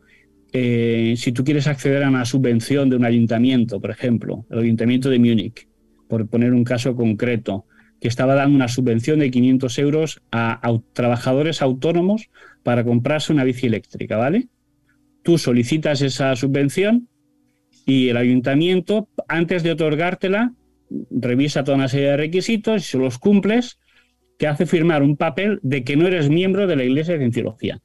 eh, 0.54 1.16
si 1.18 1.32
tú 1.34 1.44
quieres 1.44 1.68
acceder 1.68 2.04
a 2.04 2.10
una 2.10 2.26
subvención 2.26 2.90
de 2.90 2.96
un 2.96 3.06
ayuntamiento, 3.06 3.82
por 3.82 3.92
ejemplo, 3.92 4.46
el 4.52 4.60
ayuntamiento 4.60 5.10
de 5.10 5.20
Múnich, 5.20 5.68
por 6.08 6.28
poner 6.28 6.54
un 6.54 6.64
caso 6.64 6.96
concreto, 6.96 7.66
que 8.04 8.10
estaba 8.10 8.36
dando 8.36 8.58
una 8.58 8.68
subvención 8.68 9.20
de 9.20 9.32
500 9.32 9.80
euros 9.80 10.22
a, 10.30 10.60
trabajadores 10.92 11.62
autónomos 11.62 12.30
para 12.62 12.84
comprarse 12.84 13.32
una 13.32 13.46
bici 13.46 13.68
eléctrica, 13.68 14.18
¿vale? 14.18 14.50
Tú 15.24 15.38
solicitas 15.38 16.02
esa 16.02 16.36
subvención 16.36 17.08
y 17.86 18.10
el 18.10 18.18
ayuntamiento, 18.18 19.08
antes 19.30 19.64
de 19.64 19.72
otorgártela, 19.72 20.52
revisa 21.12 21.64
toda 21.64 21.78
una 21.78 21.88
serie 21.88 22.10
de 22.10 22.18
requisitos 22.18 22.82
y 22.82 22.92
si 22.92 22.98
los 22.98 23.20
cumples, 23.20 23.80
te 24.38 24.48
hace 24.48 24.66
firmar 24.66 25.02
un 25.02 25.16
papel 25.16 25.62
de 25.64 25.86
que 25.86 25.96
no 25.96 26.06
eres 26.06 26.28
miembro 26.28 26.68
de 26.68 26.76
la 26.76 26.84
Iglesia 26.84 27.14
de 27.14 27.22
Cienciología. 27.22 27.80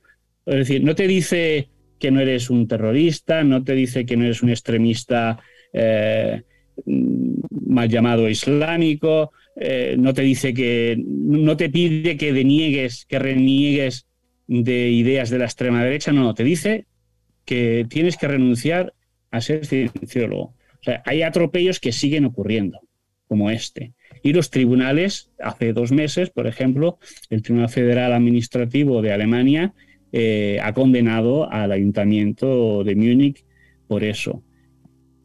Es 0.47 0.57
decir, 0.57 0.83
no 0.83 0.97
te 0.97 1.07
dice 1.07 1.69
que 2.01 2.11
no 2.11 2.19
eres 2.19 2.51
un 2.51 2.67
terrorista, 2.67 3.45
no 3.45 3.63
te 3.63 3.75
dice 3.75 4.05
que 4.05 4.17
no 4.17 4.25
eres 4.25 4.43
un 4.43 4.51
extremista 4.51 5.39
eh, 5.73 6.43
mal 6.87 7.89
llamado 7.89 8.29
islámico, 8.29 9.31
eh, 9.61 9.97
no 9.99 10.15
te 10.15 10.23
dice 10.23 10.55
que, 10.55 10.97
no 11.05 11.57
te 11.57 11.69
pide 11.69 12.17
que 12.17 12.33
deniegues, 12.33 13.07
que 13.07 13.19
reniegues 13.19 14.07
de 14.47 14.89
ideas 14.91 15.31
de 15.31 15.39
la 15.39 15.47
extrema 15.47 15.83
derecha, 15.83 16.13
no, 16.13 16.23
no, 16.23 16.35
te 16.35 16.45
dice 16.45 16.87
que 17.45 17.85
tienes 17.89 18.17
que 18.17 18.29
renunciar 18.29 18.95
a 19.31 19.41
ser 19.41 19.67
cienciólogo. 19.67 20.55
O 20.81 20.83
sea, 20.83 21.03
hay 21.05 21.23
atropellos 21.23 21.81
que 21.81 21.93
siguen 21.93 22.25
ocurriendo, 22.25 22.81
como 23.27 23.51
este. 23.51 23.95
Y 24.23 24.33
los 24.33 24.51
tribunales, 24.51 25.31
hace 25.41 25.73
dos 25.73 25.91
meses, 25.91 26.31
por 26.31 26.47
ejemplo, 26.47 26.99
el 27.29 27.43
Tribunal 27.43 27.69
Federal 27.69 28.13
Administrativo 28.13 29.03
de 29.03 29.13
Alemania 29.13 29.75
eh, 30.13 30.59
ha 30.63 30.73
condenado 30.73 31.51
al 31.51 31.73
ayuntamiento 31.73 32.85
de 32.85 32.95
Múnich 32.95 33.45
por 33.89 34.05
eso. 34.05 34.45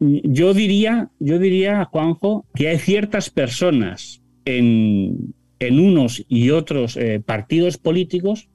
Yo 0.00 0.54
diría, 0.54 1.10
yo 1.20 1.38
diría, 1.38 1.84
Juanjo, 1.84 2.46
que 2.54 2.68
hay 2.68 2.78
ciertas 2.78 3.30
personas 3.30 4.23
en, 4.44 5.34
unos 5.60 6.24
y 6.28 6.50
otros 6.50 6.96
eh, 6.96 7.22
partidos 7.24 7.78
políticos 7.78 8.48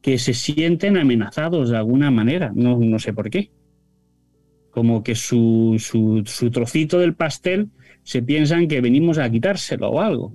que 0.00 0.18
se 0.18 0.34
sienten 0.34 0.96
amenazados 0.96 1.70
de 1.70 1.76
alguna 1.76 2.10
manera, 2.10 2.52
no, 2.54 2.78
no 2.78 2.98
sé 2.98 3.12
por 3.12 3.28
qué. 3.28 3.50
Como 4.70 5.02
que 5.02 5.14
su, 5.14 5.76
su, 5.78 6.22
su, 6.26 6.50
trocito 6.50 6.98
del 6.98 7.14
pastel 7.14 7.70
se 8.02 8.22
piensan 8.22 8.68
que 8.68 8.80
venimos 8.80 9.18
a 9.18 9.30
quitárselo 9.30 9.90
o 9.90 10.00
algo. 10.00 10.34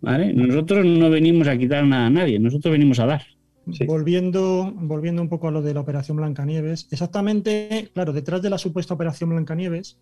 ¿Vale? 0.00 0.32
Nosotros 0.32 0.84
no 0.84 1.10
venimos 1.10 1.46
a 1.48 1.56
quitar 1.56 1.84
nada 1.84 2.06
a 2.06 2.10
nadie, 2.10 2.38
nosotros 2.38 2.72
venimos 2.72 2.98
a 3.00 3.06
dar. 3.06 3.22
Volviendo, 3.86 4.72
volviendo 4.74 5.22
un 5.22 5.28
poco 5.28 5.48
a 5.48 5.50
lo 5.50 5.62
de 5.62 5.74
la 5.74 5.80
Operación 5.80 6.16
Blancanieves, 6.16 6.88
exactamente, 6.90 7.90
claro, 7.92 8.12
detrás 8.12 8.42
de 8.42 8.50
la 8.50 8.58
supuesta 8.58 8.94
Operación 8.94 9.30
Blancanieves 9.30 9.98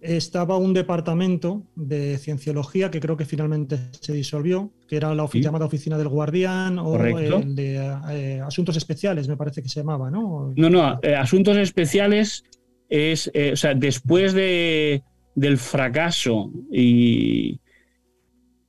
estaba 0.00 0.58
un 0.58 0.72
departamento 0.72 1.64
de 1.74 2.18
cienciología 2.18 2.90
que 2.90 3.00
creo 3.00 3.16
que 3.16 3.24
finalmente 3.24 3.78
se 4.00 4.12
disolvió, 4.12 4.70
que 4.86 4.96
era 4.96 5.14
la 5.14 5.28
llamada 5.32 5.66
Oficina 5.66 5.98
del 5.98 6.08
Guardián 6.08 6.78
o 6.78 7.02
el 7.04 7.54
de 7.56 7.76
eh, 8.10 8.40
Asuntos 8.40 8.76
Especiales, 8.76 9.28
me 9.28 9.36
parece 9.36 9.62
que 9.62 9.68
se 9.68 9.80
llamaba, 9.80 10.10
¿no? 10.10 10.52
No, 10.56 10.70
no, 10.70 10.98
eh, 11.02 11.14
Asuntos 11.16 11.56
Especiales 11.56 12.44
es, 12.88 13.30
eh, 13.34 13.52
o 13.52 13.56
sea, 13.56 13.74
después 13.74 14.34
de, 14.34 15.02
del 15.34 15.58
fracaso 15.58 16.52
y 16.70 17.60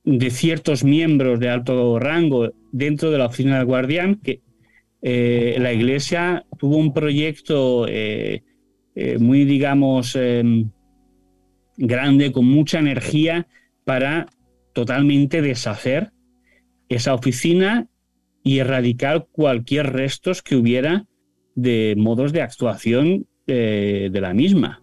de 0.04 0.30
ciertos 0.30 0.84
miembros 0.84 1.38
de 1.38 1.50
alto 1.50 1.98
rango 1.98 2.50
dentro 2.72 3.10
de 3.10 3.18
la 3.18 3.26
oficina 3.26 3.58
del 3.58 3.66
guardián, 3.66 4.20
que 4.22 4.40
eh, 5.02 5.56
la 5.58 5.72
Iglesia 5.72 6.44
tuvo 6.58 6.76
un 6.76 6.92
proyecto 6.92 7.86
eh, 7.86 8.42
eh, 8.94 9.18
muy, 9.18 9.44
digamos, 9.44 10.16
em, 10.16 10.70
grande, 11.78 12.30
con 12.32 12.44
mucha 12.44 12.78
energía, 12.78 13.46
para 13.84 14.26
totalmente 14.74 15.40
deshacer 15.40 16.12
esa 16.90 17.14
oficina 17.14 17.88
y 18.42 18.58
erradicar 18.58 19.26
cualquier 19.32 19.92
restos 19.92 20.42
que 20.42 20.56
hubiera 20.56 21.06
de 21.54 21.94
modos 21.96 22.32
de 22.32 22.42
actuación 22.42 23.26
de 23.46 24.18
la 24.20 24.34
misma. 24.34 24.82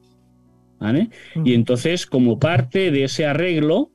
Y 1.43 1.53
entonces, 1.53 2.05
como 2.07 2.39
parte 2.39 2.89
de 2.91 3.03
ese 3.03 3.26
arreglo, 3.26 3.91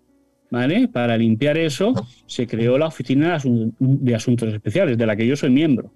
para 0.93 1.17
limpiar 1.17 1.59
eso 1.59 1.95
se 2.27 2.47
creó 2.47 2.79
la 2.79 2.87
Oficina 2.87 3.39
de 3.79 4.15
Asuntos 4.15 4.53
Especiales, 4.53 4.97
de 4.97 5.07
la 5.07 5.17
que 5.17 5.27
yo 5.27 5.37
soy 5.37 5.51
miembro. 5.51 5.93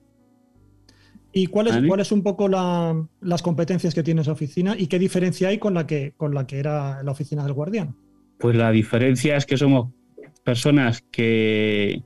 ¿Y 1.36 1.48
cuáles 1.48 1.74
es, 1.74 2.12
un 2.12 2.22
poco 2.22 2.48
las 2.48 3.42
competencias 3.42 3.92
que 3.92 4.04
tiene 4.04 4.20
esa 4.20 4.30
oficina 4.30 4.76
y 4.78 4.86
qué 4.86 5.00
diferencia 5.00 5.48
hay 5.48 5.58
con 5.58 5.74
la 5.74 5.84
que, 5.84 6.12
con 6.16 6.32
la 6.32 6.46
que 6.46 6.60
era 6.60 7.02
la 7.02 7.10
oficina 7.10 7.42
del 7.42 7.52
guardián? 7.52 7.96
Pues 8.38 8.56
la 8.56 8.70
diferencia 8.70 9.36
es 9.36 9.44
que 9.44 9.56
somos 9.56 9.92
personas 10.44 11.02
que 11.10 12.02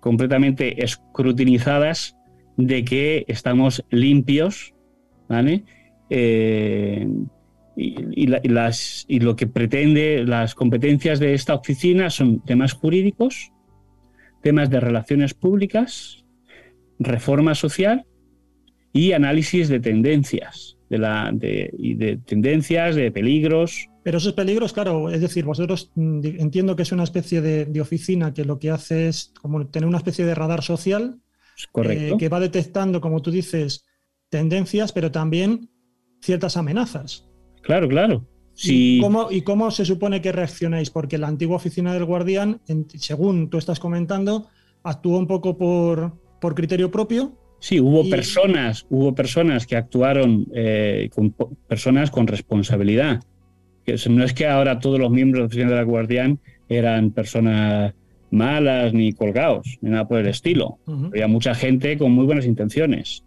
completamente 0.00 0.84
escrutinizadas 0.84 2.18
de 2.58 2.84
que 2.84 3.24
estamos 3.28 3.82
limpios, 3.88 4.74
¿vale? 5.26 5.64
Eh, 6.10 7.08
y, 7.76 8.26
las, 8.26 9.06
y 9.08 9.20
lo 9.20 9.36
que 9.36 9.46
pretende 9.46 10.22
las 10.24 10.54
competencias 10.54 11.18
de 11.18 11.32
esta 11.32 11.54
oficina 11.54 12.10
son 12.10 12.40
temas 12.44 12.74
jurídicos, 12.74 13.52
temas 14.42 14.68
de 14.68 14.80
relaciones 14.80 15.32
públicas, 15.32 16.24
reforma 16.98 17.54
social 17.54 18.04
y 18.96 19.12
análisis 19.12 19.68
de 19.68 19.80
tendencias, 19.80 20.78
de, 20.88 20.98
la, 20.98 21.30
de, 21.32 21.70
de 21.78 22.16
tendencias, 22.18 22.96
de 22.96 23.10
peligros. 23.10 23.88
Pero 24.02 24.18
esos 24.18 24.32
peligros, 24.32 24.72
claro, 24.72 25.10
es 25.10 25.20
decir, 25.20 25.44
vosotros 25.44 25.90
mm, 25.94 26.20
entiendo 26.38 26.76
que 26.76 26.82
es 26.82 26.92
una 26.92 27.04
especie 27.04 27.40
de, 27.40 27.80
oficina 27.80 28.32
que 28.32 28.44
lo 28.44 28.58
que 28.58 28.70
hace 28.70 29.08
es 29.08 29.32
como 29.40 29.66
tener 29.66 29.86
una 29.86 29.98
especie 29.98 30.24
de 30.24 30.34
radar 30.34 30.62
social 30.62 31.20
Correcto. 31.72 32.14
Eh, 32.14 32.18
que 32.18 32.28
va 32.28 32.40
detectando, 32.40 33.00
como 33.00 33.20
tú 33.22 33.30
dices, 33.30 33.86
tendencias, 34.28 34.92
pero 34.92 35.10
también 35.10 35.70
ciertas 36.20 36.56
amenazas. 36.56 37.28
Claro, 37.62 37.88
claro. 37.88 38.26
¿Y, 38.62 39.00
cómo, 39.00 39.30
¿Y, 39.30 39.42
cómo, 39.42 39.70
se 39.70 39.84
supone 39.84 40.22
que 40.22 40.32
reaccionáis? 40.32 40.90
Porque 40.90 41.18
la 41.18 41.28
antigua 41.28 41.56
oficina 41.56 41.92
del 41.92 42.04
guardián, 42.04 42.60
según 42.94 43.50
tú 43.50 43.58
estás 43.58 43.78
comentando, 43.78 44.48
actuó 44.82 45.18
un 45.18 45.26
poco 45.26 45.58
por, 45.58 46.18
por 46.40 46.54
criterio 46.54 46.90
propio. 46.90 47.36
Sí, 47.66 47.80
hubo 47.80 48.08
personas, 48.08 48.86
hubo 48.90 49.12
personas 49.12 49.66
que 49.66 49.74
actuaron 49.74 50.46
eh, 50.54 51.10
con 51.12 51.34
personas 51.66 52.12
con 52.12 52.28
responsabilidad. 52.28 53.24
No 54.08 54.22
es 54.22 54.34
que 54.34 54.46
ahora 54.46 54.78
todos 54.78 55.00
los 55.00 55.10
miembros 55.10 55.40
de 55.40 55.42
la 55.42 55.46
oficina 55.46 55.76
del 55.76 55.84
guardián 55.84 56.38
eran 56.68 57.10
personas 57.10 57.92
malas 58.30 58.94
ni 58.94 59.12
colgados, 59.14 59.78
ni 59.80 59.90
nada 59.90 60.06
por 60.06 60.20
el 60.20 60.28
estilo. 60.28 60.78
Había 60.86 61.26
mucha 61.26 61.56
gente 61.56 61.98
con 61.98 62.12
muy 62.12 62.24
buenas 62.24 62.46
intenciones, 62.46 63.24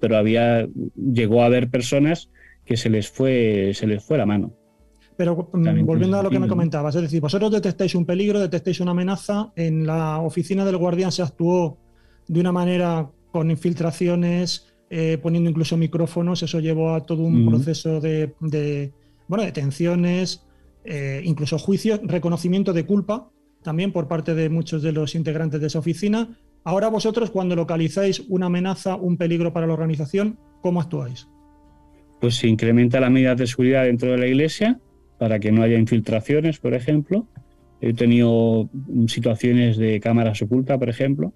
pero 0.00 0.16
había 0.16 0.66
llegó 0.96 1.42
a 1.42 1.46
haber 1.46 1.68
personas 1.68 2.30
que 2.64 2.78
se 2.78 2.88
les 2.88 3.10
fue, 3.10 3.72
se 3.74 3.86
les 3.86 4.02
fue 4.02 4.16
la 4.16 4.24
mano. 4.24 4.54
Pero 5.14 5.50
mm, 5.52 5.84
volviendo 5.84 6.18
a 6.20 6.22
lo 6.22 6.30
que 6.30 6.38
me 6.38 6.48
comentabas, 6.48 6.94
es 6.94 7.02
decir, 7.02 7.20
vosotros 7.20 7.50
detectáis 7.50 7.94
un 7.94 8.06
peligro, 8.06 8.40
detectáis 8.40 8.80
una 8.80 8.92
amenaza, 8.92 9.52
en 9.56 9.86
la 9.86 10.20
oficina 10.20 10.64
del 10.64 10.78
guardián 10.78 11.12
se 11.12 11.20
actuó 11.20 11.76
de 12.28 12.40
una 12.40 12.50
manera 12.50 13.10
con 13.38 13.50
infiltraciones, 13.50 14.74
eh, 14.90 15.18
poniendo 15.22 15.50
incluso 15.50 15.76
micrófonos, 15.76 16.42
eso 16.42 16.60
llevó 16.60 16.94
a 16.94 17.04
todo 17.04 17.22
un 17.22 17.46
proceso 17.46 18.00
de, 18.00 18.34
bueno, 19.28 19.44
detenciones, 19.44 20.46
eh, 20.84 21.20
incluso 21.24 21.58
juicios, 21.58 22.00
reconocimiento 22.04 22.72
de 22.72 22.86
culpa 22.86 23.30
también 23.62 23.92
por 23.92 24.06
parte 24.06 24.34
de 24.34 24.48
muchos 24.48 24.82
de 24.82 24.92
los 24.92 25.14
integrantes 25.14 25.60
de 25.60 25.66
esa 25.66 25.80
oficina. 25.80 26.38
Ahora 26.64 26.88
vosotros, 26.88 27.30
cuando 27.30 27.56
localizáis 27.56 28.20
una 28.28 28.46
amenaza, 28.46 28.94
un 28.94 29.16
peligro 29.16 29.52
para 29.52 29.66
la 29.66 29.72
organización, 29.72 30.38
¿cómo 30.62 30.80
actuáis? 30.80 31.26
pues 32.20 32.36
se 32.36 32.48
incrementa 32.48 33.00
la 33.00 33.10
medidas 33.10 33.36
de 33.36 33.46
seguridad 33.46 33.84
dentro 33.84 34.10
de 34.10 34.18
la 34.18 34.26
iglesia 34.26 34.80
para 35.18 35.38
que 35.38 35.52
no 35.52 35.62
haya 35.62 35.78
infiltraciones, 35.78 36.58
por 36.58 36.74
ejemplo. 36.74 37.26
He 37.80 37.92
tenido 37.92 38.70
situaciones 39.06 39.76
de 39.76 40.00
cámaras 40.00 40.40
ocultas, 40.42 40.78
por 40.78 40.88
ejemplo, 40.88 41.32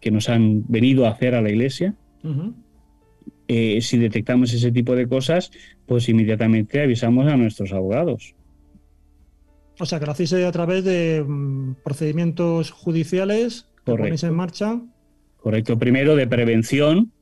que 0.00 0.10
nos 0.10 0.28
han 0.28 0.64
venido 0.68 1.06
a 1.06 1.10
hacer 1.10 1.34
a 1.34 1.42
la 1.42 1.50
iglesia. 1.50 1.94
Eh, 3.46 3.80
si 3.82 3.98
detectamos 3.98 4.52
ese 4.52 4.72
tipo 4.72 4.96
de 4.96 5.06
cosas, 5.06 5.50
pues 5.86 6.08
inmediatamente 6.08 6.82
avisamos 6.82 7.26
a 7.26 7.36
nuestros 7.36 7.72
abogados. 7.72 8.34
O 9.78 9.86
sea, 9.86 9.98
que 9.98 10.06
lo 10.06 10.12
hacéis 10.12 10.32
a 10.32 10.52
través 10.52 10.84
de 10.84 11.22
mm, 11.26 11.74
procedimientos 11.84 12.70
judiciales 12.70 13.68
que 13.84 13.92
ponéis 13.92 14.22
en 14.22 14.34
marcha. 14.34 14.80
Correcto. 15.36 15.78
Primero 15.78 16.16
de 16.16 16.26
prevención, 16.26 17.12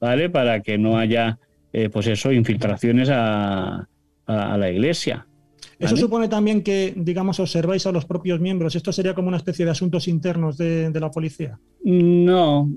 ¿vale? 0.00 0.30
Para 0.30 0.60
que 0.62 0.78
no 0.78 0.98
haya 0.98 1.38
eh, 1.72 1.90
pues 1.90 2.06
eso, 2.06 2.32
infiltraciones 2.32 3.08
a, 3.10 3.86
la 4.26 4.70
iglesia. 4.70 5.26
Eso 5.78 5.96
supone 5.96 6.28
también 6.28 6.62
que, 6.62 6.92
digamos, 6.96 7.38
observáis 7.38 7.86
a 7.86 7.92
los 7.92 8.04
propios 8.04 8.40
miembros. 8.40 8.74
¿Esto 8.74 8.92
sería 8.92 9.14
como 9.14 9.28
una 9.28 9.36
especie 9.36 9.64
de 9.64 9.70
asuntos 9.70 10.08
internos 10.08 10.58
de, 10.58 10.90
la 10.98 11.10
policía? 11.10 11.58
No, 11.84 12.68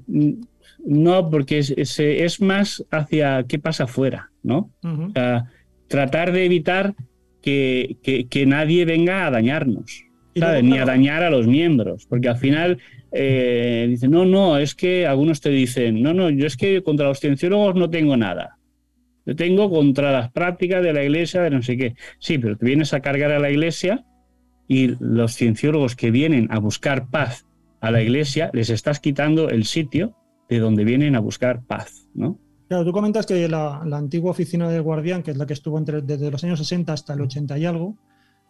no, 0.86 1.30
porque 1.30 1.60
es, 1.60 2.42
más 2.42 2.86
hacia 2.92 3.44
qué 3.48 3.60
pasa 3.60 3.86
afuera, 3.86 4.32
¿no? 4.44 4.70
tratar 5.88 6.32
de 6.32 6.46
evitar 6.46 6.96
que, 7.42 8.46
nadie 8.48 8.86
venga 8.86 9.28
a 9.28 9.32
dañarnos, 9.32 10.06
ni 10.36 10.78
a 10.78 10.86
dañar 10.86 11.24
a 11.24 11.30
los 11.30 11.48
miembros, 11.48 12.06
porque 12.08 12.30
al 12.30 12.38
final 12.38 12.78
eh, 13.12 13.88
dicen, 13.90 14.12
no, 14.12 14.26
no, 14.26 14.58
es 14.58 14.76
que 14.76 15.06
algunos 15.06 15.42
te 15.42 15.50
dicen, 15.50 16.02
no, 16.02 16.14
no, 16.14 16.30
yo 16.30 16.46
es 16.46 16.56
que 16.56 16.82
contra 16.82 17.08
los 17.08 17.20
cienciólogos 17.20 17.76
no 17.76 17.90
tengo 17.90 18.16
nada. 18.16 18.58
Yo 19.26 19.36
tengo 19.36 19.70
contra 19.70 20.12
las 20.12 20.32
prácticas 20.32 20.84
de 20.84 20.94
la 20.94 21.04
iglesia, 21.04 21.42
de 21.42 21.50
no 21.52 21.62
sé 21.62 21.78
qué. 21.78 21.96
Sí, 22.20 22.38
pero 22.38 22.58
te 22.58 22.66
vienes 22.66 22.94
a 22.94 23.02
cargar 23.02 23.32
a 23.32 23.40
la 23.40 23.52
iglesia 23.52 24.06
y 24.68 24.96
los 25.00 25.36
cienciólogos 25.36 25.96
que 25.96 26.12
vienen 26.12 26.48
a 26.52 26.60
buscar 26.60 27.10
paz 27.10 27.46
a 27.82 27.92
la 27.92 28.02
iglesia, 28.02 28.50
les 28.54 28.70
estás 28.70 29.00
quitando 29.00 29.50
el 29.50 29.66
sitio 29.66 30.16
de 30.50 30.60
donde 30.60 30.84
vienen 30.84 31.16
a 31.16 31.20
buscar 31.20 31.64
paz, 31.66 32.08
¿no? 32.14 32.40
Claro, 32.68 32.86
tú 32.86 32.94
comentas 32.94 33.26
que 33.26 33.50
la, 33.50 33.82
antigua 33.82 34.32
oficina 34.32 34.70
del 34.70 34.82
guardián, 34.82 35.24
que 35.24 35.32
es 35.32 35.38
la 35.38 35.46
que 35.46 35.54
estuvo 35.54 35.78
entre, 35.78 36.02
desde 36.02 36.32
los 36.32 36.44
años 36.44 36.60
60 36.60 36.94
hasta 36.94 37.14
el 37.14 37.22
80 37.22 37.58
y 37.58 37.66
algo, 37.66 37.98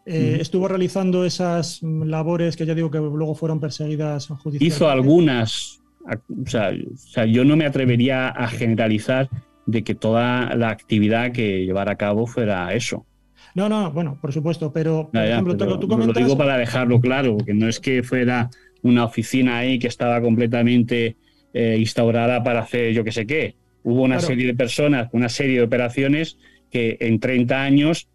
eh, 0.06 0.38
estuvo 0.40 0.68
realizando 0.68 1.26
esas 1.26 1.82
labores 1.82 2.56
que 2.56 2.66
ya 2.66 2.76
digo 2.76 2.92
que 2.92 3.00
luego 3.00 3.34
fueron 3.34 3.60
perseguidas 3.60 4.28
judicialmente. 4.28 4.66
Hizo 4.66 4.90
algunas, 4.90 5.82
o 6.06 6.48
sea, 6.48 7.26
yo 7.26 7.46
no 7.46 7.56
me 7.56 7.66
atrevería 7.66 8.30
a 8.30 8.48
generalizar 8.48 9.30
de 9.66 9.84
que 9.84 9.95
toda 9.95 10.55
la 10.55 10.70
actividad 10.70 11.32
que 11.32 11.66
llevara 11.66 11.93
a 11.93 11.95
cabo 11.95 12.28
fuera 12.28 12.74
eso. 12.74 13.05
No, 13.53 13.68
no, 13.68 13.91
bueno, 13.91 14.18
por 14.22 14.32
supuesto, 14.32 14.72
pero 14.72 15.09
por 15.12 15.24
ejemplo, 15.24 15.55
tú 15.80 15.88
comentas... 15.88 16.16
Lo 16.16 16.26
digo 16.26 16.38
para 16.38 16.57
dejarlo 16.57 16.99
claro, 16.99 17.38
que 17.38 17.53
no 17.53 17.68
es 17.68 17.80
que 17.80 18.03
fuera 18.03 18.49
una 18.82 19.05
oficina 19.05 19.57
ahí 19.57 19.78
que 19.78 19.88
estaba 19.88 20.22
completamente 20.22 21.18
eh, 21.53 21.76
instaurada 21.78 22.43
para 22.43 22.62
hacer 22.62 22.93
yo 22.93 23.03
que 23.03 23.12
sé 23.12 23.26
qué. 23.26 23.55
Hubo 23.84 24.03
una 24.03 24.20
serie 24.20 24.45
de 24.45 24.55
personas, 24.55 25.09
una 25.12 25.28
serie 25.28 25.57
de 25.57 25.64
operaciones 25.64 26.38
que 26.70 26.97
en 27.01 27.20
30 27.20 27.62
años 27.62 28.07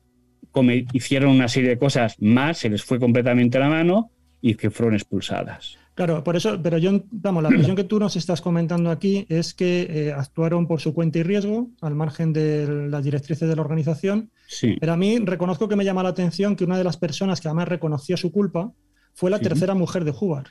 hicieron 0.93 1.31
una 1.31 1.49
serie 1.49 1.71
de 1.71 1.79
cosas 1.79 2.17
más, 2.21 2.59
se 2.59 2.71
les 2.71 2.83
fue 2.83 2.99
completamente 2.99 3.59
la 3.59 3.69
mano 3.69 4.11
y 4.41 4.55
que 4.55 4.71
fueron 4.71 4.95
expulsadas. 4.95 5.79
Claro, 5.97 6.23
por 6.23 6.37
eso, 6.37 6.61
pero 6.63 6.77
yo, 6.77 6.91
vamos, 7.11 7.43
la 7.43 7.49
versión 7.49 7.75
que 7.75 7.83
tú 7.83 7.99
nos 7.99 8.17
estás 8.17 8.43
comentando 8.43 8.91
aquí 8.91 9.25
es 9.31 9.55
que 9.55 9.87
eh, 9.89 10.13
actuaron 10.13 10.67
por 10.67 10.79
su 10.79 10.93
cuenta 10.93 11.21
y 11.21 11.23
riesgo, 11.23 11.71
al 11.81 11.95
margen 11.95 12.35
de 12.35 12.87
las 12.91 13.03
directrices 13.03 13.49
de 13.49 13.57
la 13.57 13.63
organización. 13.63 14.31
Sí. 14.47 14.77
Pero 14.79 14.93
a 14.93 14.99
mí 14.99 15.19
reconozco 15.19 15.71
que 15.71 15.75
me 15.75 15.87
llama 15.87 16.03
la 16.03 16.11
atención 16.11 16.55
que 16.55 16.65
una 16.65 16.77
de 16.77 16.85
las 16.85 16.99
personas 16.99 17.41
que 17.41 17.49
además 17.49 17.69
reconoció 17.69 18.19
su 18.19 18.31
culpa 18.31 18.71
fue 19.15 19.31
la 19.31 19.39
tercera 19.39 19.75
mujer 19.75 20.05
de 20.05 20.11
Hubar. 20.11 20.49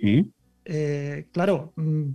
Sí. 0.00 0.30
Eh, 0.64 1.26
claro, 1.32 1.72
mm, 1.74 2.10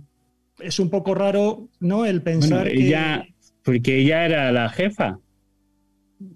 es 0.60 0.80
un 0.80 0.88
poco 0.88 1.14
raro, 1.14 1.68
¿no? 1.78 2.06
El 2.06 2.22
pensar 2.22 2.68
ella, 2.68 3.22
Porque 3.62 3.98
ella 3.98 4.24
era 4.24 4.50
la 4.50 4.70
jefa, 4.70 5.18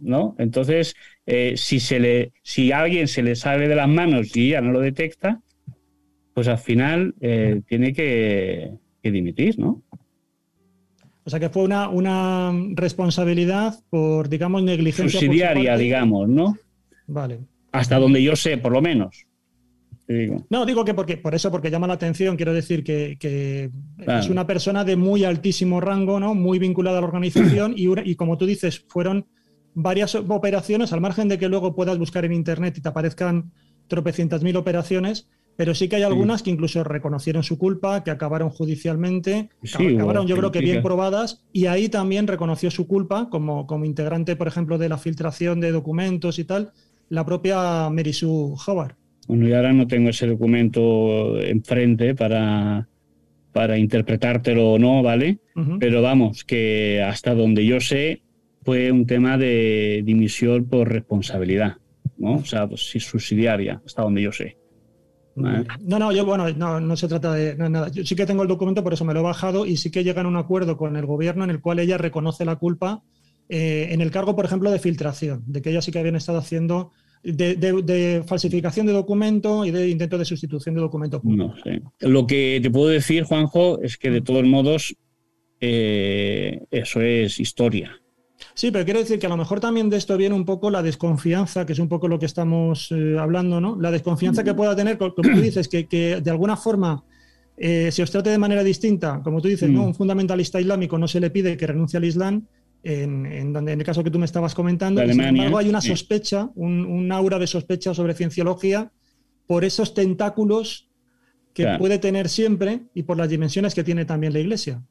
¿no? 0.03 0.37
Entonces, 0.39 0.95
eh, 1.25 1.55
si, 1.57 1.81
se 1.81 1.99
le, 1.99 2.33
si 2.43 2.73
a 2.73 2.81
alguien 2.81 3.09
se 3.09 3.23
le 3.23 3.37
sale 3.37 3.69
de 3.69 3.75
las 3.75 3.89
manos 3.89 4.37
y 4.37 4.49
ella 4.49 4.61
no 4.61 4.73
lo 4.73 4.81
detecta, 4.81 5.41
pues 6.37 6.49
al 6.49 6.59
final 6.59 7.15
eh, 7.23 7.63
tiene 7.67 7.95
que, 7.95 8.75
dimitir, 9.03 9.59
¿no? 9.59 9.83
O 11.25 11.31
sea 11.31 11.41
que 11.41 11.49
fue 11.49 11.63
una, 11.63 11.89
una 11.89 12.53
responsabilidad 12.75 13.75
por, 13.89 14.29
digamos, 14.29 14.63
negligencia. 14.63 15.19
Subsidiaria, 15.19 15.79
digamos, 15.79 16.29
¿no? 16.29 16.59
Vale. 17.07 17.39
Hasta 17.73 17.99
donde 17.99 18.23
yo 18.23 18.37
sé, 18.37 18.59
por 18.59 18.73
lo 18.73 18.83
menos. 18.83 19.25
No, 20.51 20.67
digo 20.67 20.85
que 20.85 20.93
porque, 20.93 21.17
por 21.17 21.35
eso, 21.35 21.51
porque 21.51 21.71
llama 21.71 21.87
la 21.87 21.95
atención, 21.95 22.37
quiero 22.37 22.53
decir 22.53 22.85
que, 22.85 23.71
es 24.07 24.29
una 24.29 24.47
persona 24.47 24.85
de 24.85 24.97
muy 24.97 25.25
altísimo 25.25 25.81
rango, 25.81 26.21
¿no? 26.21 26.35
Muy 26.35 26.59
vinculada 26.59 26.99
a 26.99 27.01
la 27.01 27.07
organización 27.07 27.73
y, 27.75 27.89
y 28.11 28.15
como 28.15 28.37
tú 28.37 28.45
dices, 28.45 28.85
fueron 28.89 29.25
varias 29.73 30.15
operaciones, 30.15 30.93
al 30.93 31.01
margen 31.01 31.29
de 31.29 31.39
que 31.39 31.49
luego 31.49 31.75
puedas 31.75 31.97
buscar 31.97 32.27
en 32.27 32.35
internet 32.35 32.77
y 32.77 32.83
te 32.83 32.91
aparezcan 32.91 33.53
tropecientas 33.89 34.43
mil 34.43 34.57
operaciones, 34.57 35.29
pero 35.57 35.75
sí 35.75 35.89
que 35.89 35.97
hay 35.97 36.03
algunas 36.03 36.43
que 36.43 36.51
incluso 36.51 36.85
reconocieron 36.85 37.43
su 37.43 37.59
culpa, 37.59 38.05
que 38.05 38.11
acabaron 38.11 38.51
judicialmente, 38.51 39.49
acabaron 39.75 40.27
yo 40.27 40.37
creo 40.37 40.53
que 40.53 40.61
bien 40.61 40.83
probadas, 40.83 41.45
y 41.53 41.67
ahí 41.67 41.89
también 41.89 42.27
reconoció 42.27 42.71
su 42.71 42.87
culpa 42.87 43.29
como, 43.31 43.67
como 43.67 43.85
integrante, 43.85 44.37
por 44.37 44.49
ejemplo, 44.49 44.79
de 44.79 44.89
la 44.89 44.99
filtración 44.99 45.61
de 45.61 45.73
documentos 45.73 46.39
y 46.39 46.45
tal, 46.45 46.73
la 47.09 47.25
propia 47.25 47.89
Mary 47.91 48.13
Sue 48.13 48.55
Howard. 48.67 48.95
Bueno, 49.27 49.49
y 49.49 49.53
ahora 49.55 49.73
no 49.73 49.87
tengo 49.87 50.11
ese 50.11 50.27
documento 50.27 51.41
enfrente 51.41 52.15
para, 52.15 52.87
para 53.53 53.79
interpretártelo 53.79 54.73
o 54.73 54.79
no, 54.79 55.03
¿vale? 55.03 55.39
Pero 55.81 56.03
vamos, 56.03 56.45
que 56.45 57.03
hasta 57.03 57.35
donde 57.35 57.65
yo 57.65 57.81
sé, 57.81 58.23
fue 58.63 58.93
un 58.93 59.07
tema 59.07 59.39
de 59.39 60.03
dimisión 60.05 60.67
por 60.67 60.93
responsabilidad, 60.93 61.77
¿no? 62.19 62.35
O 62.35 62.45
sea, 62.45 62.69
pues, 62.69 62.83
subsidiaria, 62.83 63.81
hasta 63.87 64.03
donde 64.03 64.23
yo 64.23 64.33
sé. 64.33 64.59
No, 65.37 65.99
no, 65.99 66.13
yo, 66.13 66.25
bueno, 66.25 66.51
no, 66.51 66.81
no 66.81 66.97
se 66.97 67.09
trata 67.09 67.35
de 67.35 67.57
nada. 67.57 67.89
Yo 67.89 68.05
sí 68.05 68.17
que 68.17 68.27
tengo 68.27 68.43
el 68.43 68.49
documento, 68.49 68.83
por 68.83 68.95
eso 68.95 69.05
me 69.05 69.13
lo 69.13 69.21
he 69.21 69.23
bajado 69.23 69.67
y 69.67 69.77
sí 69.77 69.91
que 69.91 70.03
llegan 70.03 70.27
a 70.27 70.29
un 70.29 70.37
acuerdo 70.37 70.77
con 70.77 70.97
el 70.97 71.05
gobierno 71.05 71.45
en 71.45 71.51
el 71.51 71.61
cual 71.61 71.79
ella 71.79 71.99
reconoce 71.99 72.45
la 72.45 72.57
culpa 72.57 73.03
eh, 73.49 73.89
en 73.91 74.01
el 74.01 74.11
cargo, 74.11 74.35
por 74.35 74.45
ejemplo, 74.45 74.71
de 74.71 74.79
filtración, 74.79 75.45
de 75.47 75.63
que 75.63 75.71
ella 75.71 75.83
sí 75.83 75.93
que 75.93 75.99
habían 75.99 76.17
estado 76.17 76.39
haciendo 76.39 76.91
de, 77.23 78.23
falsificación 78.27 78.87
de 78.87 78.93
documento 78.93 79.65
y 79.65 79.71
de 79.71 79.89
intento 79.89 80.19
de 80.19 80.25
sustitución 80.25 80.75
de 80.75 80.81
documento 80.81 81.21
No 81.25 81.55
sé. 81.63 81.83
Lo 82.01 82.27
que 82.27 82.61
te 82.63 82.71
puedo 82.71 82.89
decir, 82.89 83.25
Juanjo, 83.25 83.81
es 83.83 83.97
que 83.97 84.11
de 84.11 84.21
todos 84.21 84.45
modos 84.45 84.97
eh, 85.61 86.61
eso 86.71 87.01
es 87.01 87.41
historia. 87.41 88.01
Sí, 88.55 88.71
pero 88.71 88.85
quiero 88.85 89.01
decir 89.01 89.19
que 89.19 89.27
a 89.27 89.31
lo 89.31 89.37
mejor 89.37 89.61
también 89.61 89.89
de 89.91 89.97
esto 89.97 90.17
viene 90.17 90.35
un 90.35 90.45
poco 90.45 90.71
la 90.71 90.83
desconfianza, 90.83 91.65
que 91.67 91.73
es 91.73 91.79
un 91.79 91.89
poco 91.89 92.09
lo 92.09 92.19
que 92.19 92.27
estamos 92.27 92.91
eh, 92.91 93.17
hablando, 93.19 93.61
¿no? 93.61 93.77
La 93.81 93.91
desconfianza 93.91 94.45
que 94.45 94.55
pueda 94.55 94.75
tener, 94.77 94.99
como 94.99 95.13
tú 95.15 95.41
dices, 95.41 95.69
que, 95.69 96.21
de 96.23 96.31
alguna 96.31 96.57
forma 96.57 97.05
eh, 97.57 97.91
se 97.91 98.03
os 98.03 98.11
trate 98.11 98.31
de 98.31 98.39
manera 98.39 98.63
distinta, 98.63 99.21
como 99.23 99.41
tú 99.41 99.49
dices, 99.49 99.71
¿no? 99.71 99.83
Mm. 99.83 99.87
Un 99.87 99.95
fundamentalista 99.95 100.61
islámico 100.61 100.99
no 100.99 101.09
se 101.09 101.21
le 101.21 101.31
pide 101.31 101.57
que 101.57 101.67
renuncie 101.67 101.97
al 101.97 102.05
Islam, 102.05 102.47
en, 102.83 103.53
donde, 103.53 103.73
en 103.73 103.81
el 103.81 103.87
caso 103.87 104.05
que 104.05 104.11
tú 104.11 104.19
me 104.19 104.27
estabas 104.27 104.55
comentando, 104.55 105.05
sin 105.07 105.21
embargo 105.21 105.59
hay 105.59 105.69
una 105.69 105.81
sospecha, 105.81 106.51
un, 106.55 107.11
aura 107.11 107.39
de 107.39 107.47
sospecha 107.47 107.95
sobre 107.95 108.15
cienciología 108.15 108.93
por 109.47 109.65
esos 109.65 109.93
tentáculos 109.93 110.89
que 111.53 111.67
puede 111.79 111.99
tener 111.99 112.29
siempre 112.29 112.83
y 112.95 113.03
por 113.03 113.17
las 113.17 113.29
dimensiones 113.29 113.75
que 113.75 113.83
tiene 113.83 114.05
también 114.05 114.33
la 114.33 114.41
Iglesia. 114.41 114.83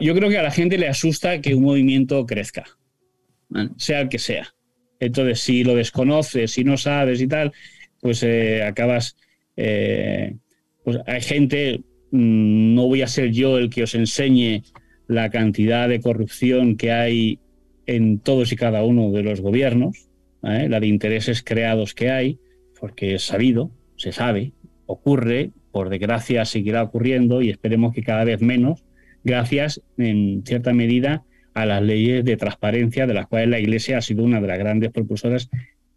Yo 0.00 0.14
creo 0.14 0.28
que 0.28 0.38
a 0.38 0.42
la 0.42 0.50
gente 0.50 0.78
le 0.78 0.88
asusta 0.88 1.40
que 1.40 1.54
un 1.54 1.64
movimiento 1.64 2.24
crezca, 2.26 2.64
sea 3.76 4.00
el 4.00 4.08
que 4.08 4.18
sea. 4.18 4.54
Entonces, 5.00 5.40
si 5.40 5.64
lo 5.64 5.74
desconoces, 5.74 6.52
si 6.52 6.62
no 6.62 6.76
sabes 6.76 7.20
y 7.20 7.26
tal, 7.26 7.52
pues 8.00 8.22
eh, 8.22 8.62
acabas... 8.62 9.16
Eh, 9.56 10.36
pues 10.84 10.98
hay 11.06 11.20
gente, 11.20 11.80
mm, 12.10 12.74
no 12.74 12.86
voy 12.86 13.02
a 13.02 13.06
ser 13.06 13.30
yo 13.30 13.58
el 13.58 13.70
que 13.70 13.82
os 13.82 13.94
enseñe 13.94 14.62
la 15.08 15.30
cantidad 15.30 15.88
de 15.88 16.00
corrupción 16.00 16.76
que 16.76 16.92
hay 16.92 17.38
en 17.86 18.18
todos 18.18 18.52
y 18.52 18.56
cada 18.56 18.84
uno 18.84 19.10
de 19.10 19.22
los 19.22 19.40
gobiernos, 19.40 20.08
¿eh? 20.42 20.68
la 20.68 20.80
de 20.80 20.86
intereses 20.86 21.42
creados 21.42 21.94
que 21.94 22.10
hay, 22.10 22.38
porque 22.80 23.14
es 23.14 23.22
sabido, 23.22 23.70
se 23.96 24.12
sabe, 24.12 24.52
ocurre, 24.86 25.50
por 25.70 25.88
desgracia 25.88 26.44
seguirá 26.44 26.82
ocurriendo 26.82 27.42
y 27.42 27.50
esperemos 27.50 27.94
que 27.94 28.02
cada 28.02 28.24
vez 28.24 28.40
menos, 28.40 28.84
gracias 29.24 29.82
en 29.98 30.42
cierta 30.44 30.72
medida 30.72 31.24
a 31.54 31.66
las 31.66 31.82
leyes 31.82 32.24
de 32.24 32.36
transparencia 32.36 33.06
de 33.06 33.14
las 33.14 33.26
cuales 33.26 33.48
la 33.48 33.60
Iglesia 33.60 33.98
ha 33.98 34.02
sido 34.02 34.24
una 34.24 34.40
de 34.40 34.48
las 34.48 34.58
grandes 34.58 34.90
propulsoras 34.90 35.50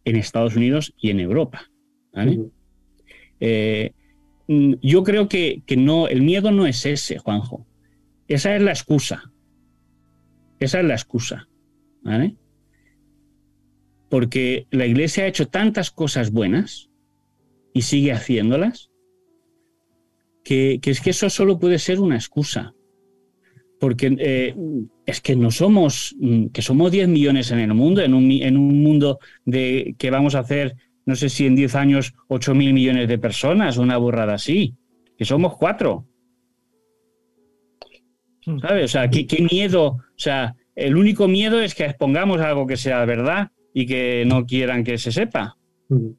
en 0.04 0.16
Estados 0.16 0.56
Unidos 0.56 0.94
y 0.98 1.10
en 1.10 1.20
Europa. 1.20 1.70
Eh, 3.40 3.92
mm, 4.48 4.74
yo 4.82 5.04
creo 5.04 5.28
que, 5.28 5.62
que, 5.66 5.78
no, 5.78 6.08
el 6.08 6.22
miedo 6.22 6.52
no 6.52 6.68
es 6.68 6.86
ese, 6.86 7.18
Juanjo. 7.18 7.66
Esa 8.28 8.56
es 8.56 8.62
la 8.62 8.72
excusa. 8.72 9.32
Esa 10.60 10.80
es 10.80 10.86
la 10.86 10.94
excusa. 10.94 11.48
¿Vale? 12.04 12.36
Porque 14.10 14.68
la 14.72 14.86
iglesia 14.86 15.24
ha 15.24 15.28
hecho 15.28 15.48
tantas 15.48 15.90
cosas 15.90 16.32
buenas 16.32 16.90
y 17.74 17.82
sigue 17.82 18.14
haciéndolas 18.14 18.92
que, 20.46 20.80
es 20.82 21.02
que 21.02 21.10
eso 21.10 21.30
solo 21.30 21.60
puede 21.60 21.80
ser 21.80 22.00
una 22.00 22.16
excusa. 22.16 22.74
Porque 23.86 24.16
eh, 24.18 24.56
es 25.06 25.22
que 25.22 25.36
no 25.36 25.52
somos, 25.52 26.16
que 26.52 26.64
somos 26.64 26.92
10 26.92 27.08
millones 27.08 27.52
en 27.52 27.60
el 27.60 27.72
mundo, 27.76 28.02
en 28.02 28.16
un, 28.16 28.32
en 28.32 28.58
un 28.58 28.82
mundo 28.82 29.20
de 29.46 29.94
que 30.00 30.10
vamos 30.10 30.34
a 30.34 30.40
hacer, 30.40 30.76
no 31.06 31.16
sé 31.16 31.30
si 31.30 31.46
en 31.46 31.56
10 31.56 31.76
años, 31.76 32.16
8 32.28 32.56
mil 32.56 32.74
millones 32.74 33.08
de 33.08 33.20
personas, 33.20 33.78
una 33.78 33.98
burrada 33.98 34.34
así, 34.34 34.74
que 35.16 35.24
somos 35.24 35.56
cuatro. 35.56 36.08
Hmm. 38.48 38.58
¿Sabes? 38.58 38.86
O 38.86 38.88
sea, 38.88 39.08
¿qué, 39.08 39.48
miedo. 39.52 39.86
O 39.86 40.00
sea, 40.16 40.56
el 40.76 40.98
único 40.98 41.28
miedo 41.28 41.62
es 41.62 41.76
que 41.76 41.86
expongamos 41.86 42.42
algo 42.42 42.66
que 42.66 42.78
sea 42.78 43.06
verdad 43.06 43.52
y 43.72 43.86
que 43.86 44.24
no 44.26 44.48
quieran 44.48 44.84
que 44.84 44.98
se 44.98 45.12
sepa. 45.12 45.58
Hmm. 45.90 46.14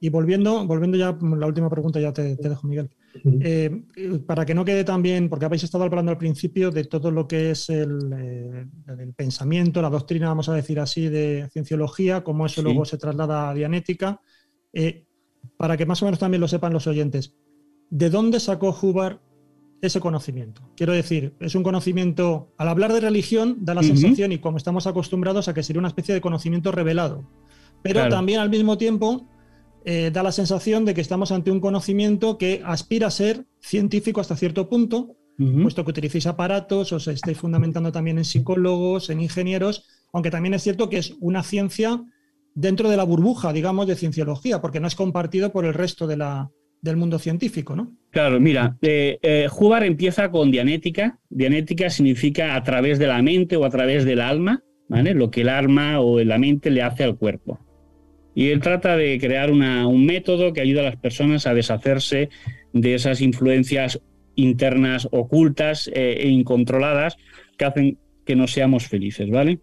Y 0.00 0.08
volviendo, 0.08 0.66
volviendo 0.66 0.96
ya, 0.96 1.14
la 1.20 1.46
última 1.46 1.68
pregunta 1.68 2.00
ya 2.00 2.14
te, 2.14 2.36
dejo, 2.36 2.66
Miguel. 2.66 2.88
Eh, 3.24 3.82
para 4.26 4.44
que 4.44 4.54
no 4.54 4.64
quede 4.64 4.84
tan 4.84 5.02
bien, 5.02 5.28
porque 5.28 5.44
habéis 5.44 5.64
estado 5.64 5.84
hablando 5.84 6.10
al 6.10 6.18
principio 6.18 6.70
de 6.70 6.84
todo 6.84 7.10
lo 7.10 7.26
que 7.26 7.50
es 7.50 7.68
el, 7.68 8.12
eh, 8.16 8.66
pensamiento, 9.16 9.82
la 9.82 9.90
doctrina, 9.90 10.28
vamos 10.28 10.48
a 10.48 10.54
decir 10.54 10.80
así, 10.80 11.08
de 11.08 11.48
cienciología, 11.52 12.22
cómo 12.24 12.46
eso 12.46 12.62
luego 12.62 12.84
se 12.84 12.98
traslada 12.98 13.50
a 13.50 13.54
dianética. 13.54 14.20
Eh, 14.72 15.04
para 15.56 15.76
que 15.76 15.86
más 15.86 16.02
o 16.02 16.06
menos 16.06 16.18
también 16.18 16.40
lo 16.40 16.48
sepan 16.48 16.72
los 16.72 16.86
oyentes, 16.86 17.34
¿de 17.90 18.10
dónde 18.10 18.40
sacó 18.40 18.76
Hubbard 18.80 19.20
ese 19.82 20.00
conocimiento. 20.00 20.62
Quiero 20.74 20.92
decir, 20.92 21.34
es 21.40 21.54
un 21.54 21.62
conocimiento, 21.62 22.52
al 22.56 22.68
hablar 22.68 22.92
de 22.92 23.00
religión, 23.00 23.58
da 23.60 23.74
la 23.74 23.82
sensación, 23.82 24.32
y 24.32 24.38
como 24.38 24.56
estamos 24.56 24.86
acostumbrados, 24.86 25.48
a 25.48 25.54
que 25.54 25.62
sería 25.62 25.80
una 25.80 25.88
especie 25.88 26.14
de 26.14 26.20
conocimiento 26.20 26.72
revelado. 26.72 27.28
Pero 27.82 28.08
también 28.08 28.40
al 28.40 28.50
mismo 28.50 28.78
tiempo 28.78 29.28
eh, 29.88 30.10
da 30.12 30.24
la 30.24 30.32
sensación 30.32 30.84
de 30.84 30.94
que 30.94 31.00
estamos 31.00 31.30
ante 31.30 31.52
un 31.52 31.60
conocimiento 31.60 32.38
que 32.38 32.60
aspira 32.64 33.06
a 33.06 33.10
ser 33.12 33.44
científico 33.60 34.20
hasta 34.20 34.34
cierto 34.34 34.68
punto, 34.68 35.14
puesto 35.62 35.84
que 35.84 35.90
utilizáis 35.90 36.26
aparatos, 36.26 36.92
os 36.92 37.06
estáis 37.06 37.38
fundamentando 37.38 37.92
también 37.92 38.18
en 38.18 38.24
psicólogos, 38.24 39.10
en 39.10 39.20
ingenieros, 39.20 39.86
aunque 40.12 40.30
también 40.30 40.54
es 40.54 40.62
cierto 40.64 40.88
que 40.88 40.98
es 40.98 41.14
una 41.20 41.44
ciencia 41.44 42.02
dentro 42.54 42.90
de 42.90 42.96
la 42.96 43.04
burbuja, 43.04 43.52
digamos, 43.52 43.86
de 43.86 43.94
cienciología, 43.94 44.60
porque 44.60 44.80
no 44.80 44.88
es 44.88 44.96
compartido 44.96 45.52
por 45.52 45.64
el 45.64 45.74
resto 45.74 46.08
de 46.08 46.16
la, 46.16 46.50
del 46.80 46.96
mundo 46.96 47.20
científico, 47.20 47.76
¿no? 47.76 47.92
Claro, 48.10 48.40
mira, 48.40 48.76
eh, 48.82 49.18
eh 49.22 49.48
empieza 49.82 50.32
con 50.32 50.50
dianética. 50.50 51.20
Dianética 51.28 51.90
significa 51.90 52.56
a 52.56 52.62
través 52.64 52.98
de 52.98 53.06
la 53.06 53.22
mente 53.22 53.56
o 53.56 53.64
a 53.64 53.70
través 53.70 54.04
del 54.04 54.20
alma, 54.20 54.64
¿vale? 54.88 55.14
Lo 55.14 55.30
que 55.30 55.42
el 55.42 55.48
alma 55.48 56.00
o 56.00 56.18
la 56.18 56.38
mente 56.38 56.70
le 56.70 56.82
hace 56.82 57.04
al 57.04 57.16
cuerpo. 57.16 57.60
Y 58.36 58.50
él 58.50 58.60
trata 58.60 58.98
de 58.98 59.18
crear 59.18 59.50
un 59.50 60.04
método 60.04 60.52
que 60.52 60.60
ayuda 60.60 60.82
a 60.82 60.84
las 60.84 60.96
personas 60.96 61.46
a 61.46 61.54
deshacerse 61.54 62.28
de 62.74 62.94
esas 62.94 63.22
influencias 63.22 63.98
internas 64.34 65.08
ocultas 65.10 65.90
eh, 65.94 66.18
e 66.20 66.28
incontroladas 66.28 67.16
que 67.56 67.64
hacen 67.64 67.98
que 68.26 68.36
no 68.36 68.46
seamos 68.46 68.88
felices, 68.88 69.30
¿vale? 69.30 69.60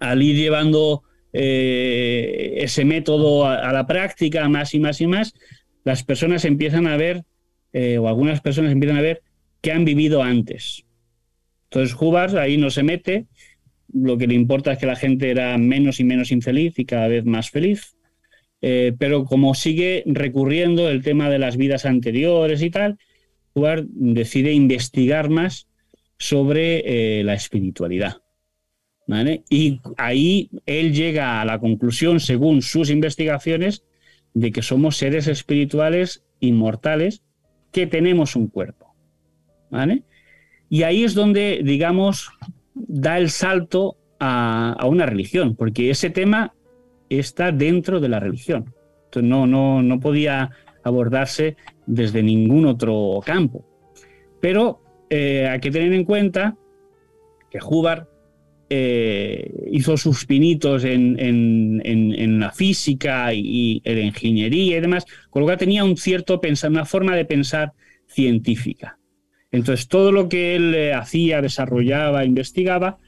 Al 0.00 0.22
ir 0.22 0.36
llevando 0.36 1.02
eh, 1.32 2.56
ese 2.58 2.84
método 2.84 3.46
a, 3.46 3.72
la 3.72 3.86
práctica 3.86 4.46
más 4.50 4.74
y 4.74 4.80
más 4.80 5.00
y 5.00 5.06
más, 5.06 5.32
las 5.82 6.04
personas 6.04 6.44
empiezan 6.44 6.88
a 6.88 6.98
ver, 6.98 7.24
eh, 7.72 7.96
o 7.96 8.06
algunas 8.06 8.42
personas 8.42 8.70
empiezan 8.70 8.98
a 8.98 9.02
ver, 9.02 9.22
que 9.62 9.72
han 9.72 9.86
vivido 9.86 10.22
antes. 10.22 10.84
Entonces 11.70 11.96
Hubbard 11.98 12.36
ahí 12.36 12.58
no 12.58 12.68
se 12.68 12.82
mete, 12.82 13.28
lo 13.92 14.18
que 14.18 14.26
le 14.26 14.34
importa 14.34 14.72
es 14.72 14.78
que 14.78 14.86
la 14.86 14.96
gente 14.96 15.30
era 15.30 15.56
menos 15.58 16.00
y 16.00 16.04
menos 16.04 16.30
infeliz 16.30 16.78
y 16.78 16.84
cada 16.84 17.08
vez 17.08 17.24
más 17.24 17.50
feliz. 17.50 17.96
Eh, 18.60 18.92
pero 18.98 19.24
como 19.24 19.54
sigue 19.54 20.02
recurriendo 20.06 20.88
el 20.88 21.02
tema 21.02 21.30
de 21.30 21.38
las 21.38 21.56
vidas 21.56 21.86
anteriores 21.86 22.62
y 22.62 22.70
tal, 22.70 22.98
Hubbard 23.54 23.86
decide 23.88 24.52
investigar 24.52 25.30
más 25.30 25.68
sobre 26.18 27.20
eh, 27.20 27.24
la 27.24 27.34
espiritualidad. 27.34 28.22
Y 29.48 29.80
ahí 29.96 30.50
él 30.66 30.92
llega 30.92 31.40
a 31.40 31.44
la 31.46 31.58
conclusión, 31.58 32.20
según 32.20 32.60
sus 32.60 32.90
investigaciones, 32.90 33.84
de 34.34 34.52
que 34.52 34.60
somos 34.60 34.98
seres 34.98 35.28
espirituales 35.28 36.24
inmortales 36.40 37.22
que 37.72 37.86
tenemos 37.86 38.36
un 38.36 38.48
cuerpo. 38.48 38.94
¿Vale? 39.70 40.02
Y 40.68 40.82
ahí 40.82 41.04
es 41.04 41.14
donde, 41.14 41.62
digamos, 41.64 42.30
da 42.86 43.18
el 43.18 43.30
salto 43.30 43.96
a, 44.20 44.76
una 44.86 45.06
religión, 45.06 45.56
porque 45.56 45.90
ese 45.90 46.10
tema 46.10 46.54
está 47.08 47.52
dentro 47.52 48.00
de 48.00 48.08
la 48.08 48.20
religión. 48.20 48.74
No, 49.20 49.46
no, 49.46 49.82
no 49.82 50.00
podía 50.00 50.50
abordarse 50.84 51.56
desde 51.86 52.22
ningún 52.22 52.66
otro 52.66 53.20
campo. 53.24 53.64
Pero 54.40 54.80
eh, 55.10 55.46
hay 55.48 55.60
que 55.60 55.70
tener 55.70 55.92
en 55.92 56.04
cuenta 56.04 56.56
que 57.50 57.58
Hubbard 57.58 58.06
eh, 58.70 59.50
hizo 59.72 59.96
sus 59.96 60.26
pinitos 60.26 60.84
en, 60.84 62.38
la 62.38 62.52
física 62.52 63.32
y, 63.32 63.80
en 63.84 63.98
la 63.98 64.04
ingeniería 64.04 64.76
y 64.76 64.80
demás, 64.80 65.06
con 65.30 65.40
lo 65.40 65.46
cual 65.46 65.56
tenía 65.56 65.84
un 65.84 65.96
cierto 65.96 66.40
pensar, 66.40 66.70
una 66.70 66.84
forma 66.84 67.16
de 67.16 67.24
pensar 67.24 67.72
científica. 68.06 68.97
Entonces, 69.50 69.88
todo 69.88 70.12
lo 70.12 70.28
que 70.28 70.56
él 70.56 70.74
eh, 70.74 70.92
hacía, 70.92 71.40
desarrollaba, 71.40 72.24
investigaba, 72.24 72.98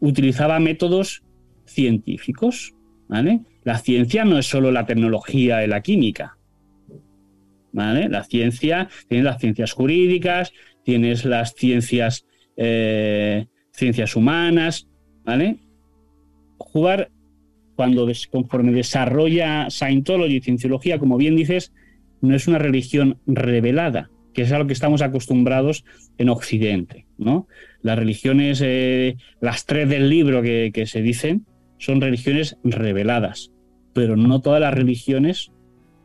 utilizaba 0.00 0.60
métodos 0.60 1.22
científicos. 1.66 2.74
La 3.64 3.78
ciencia 3.78 4.24
no 4.24 4.38
es 4.38 4.46
solo 4.46 4.70
la 4.70 4.86
tecnología 4.86 5.64
y 5.64 5.66
la 5.66 5.82
química. 5.82 6.36
La 7.72 8.24
ciencia, 8.24 8.88
tienes 9.08 9.24
las 9.24 9.38
ciencias 9.38 9.72
jurídicas, 9.72 10.52
tienes 10.84 11.24
las 11.24 11.54
ciencias, 11.54 12.26
eh, 12.56 13.46
ciencias 13.72 14.16
humanas, 14.16 14.88
¿vale? 15.24 15.58
Jugar 16.58 17.10
cuando 17.76 18.10
conforme 18.30 18.72
desarrolla 18.72 19.70
Scientology 19.70 20.36
y 20.36 20.40
Cienciología, 20.40 20.98
como 20.98 21.16
bien 21.16 21.36
dices, 21.36 21.72
no 22.20 22.34
es 22.34 22.48
una 22.48 22.58
religión 22.58 23.18
revelada, 23.26 24.10
que 24.38 24.44
es 24.44 24.52
a 24.52 24.58
lo 24.60 24.68
que 24.68 24.72
estamos 24.72 25.02
acostumbrados 25.02 25.84
en 26.16 26.28
Occidente, 26.28 27.06
¿no? 27.18 27.48
Las 27.82 27.98
religiones, 27.98 28.62
eh, 28.64 29.16
las 29.40 29.66
tres 29.66 29.88
del 29.88 30.08
libro 30.08 30.42
que, 30.42 30.84
se 30.86 31.02
dicen, 31.02 31.44
son 31.78 32.00
religiones 32.00 32.56
reveladas, 32.62 33.50
pero 33.94 34.16
no 34.16 34.40
todas 34.40 34.60
las 34.60 34.72
religiones 34.72 35.50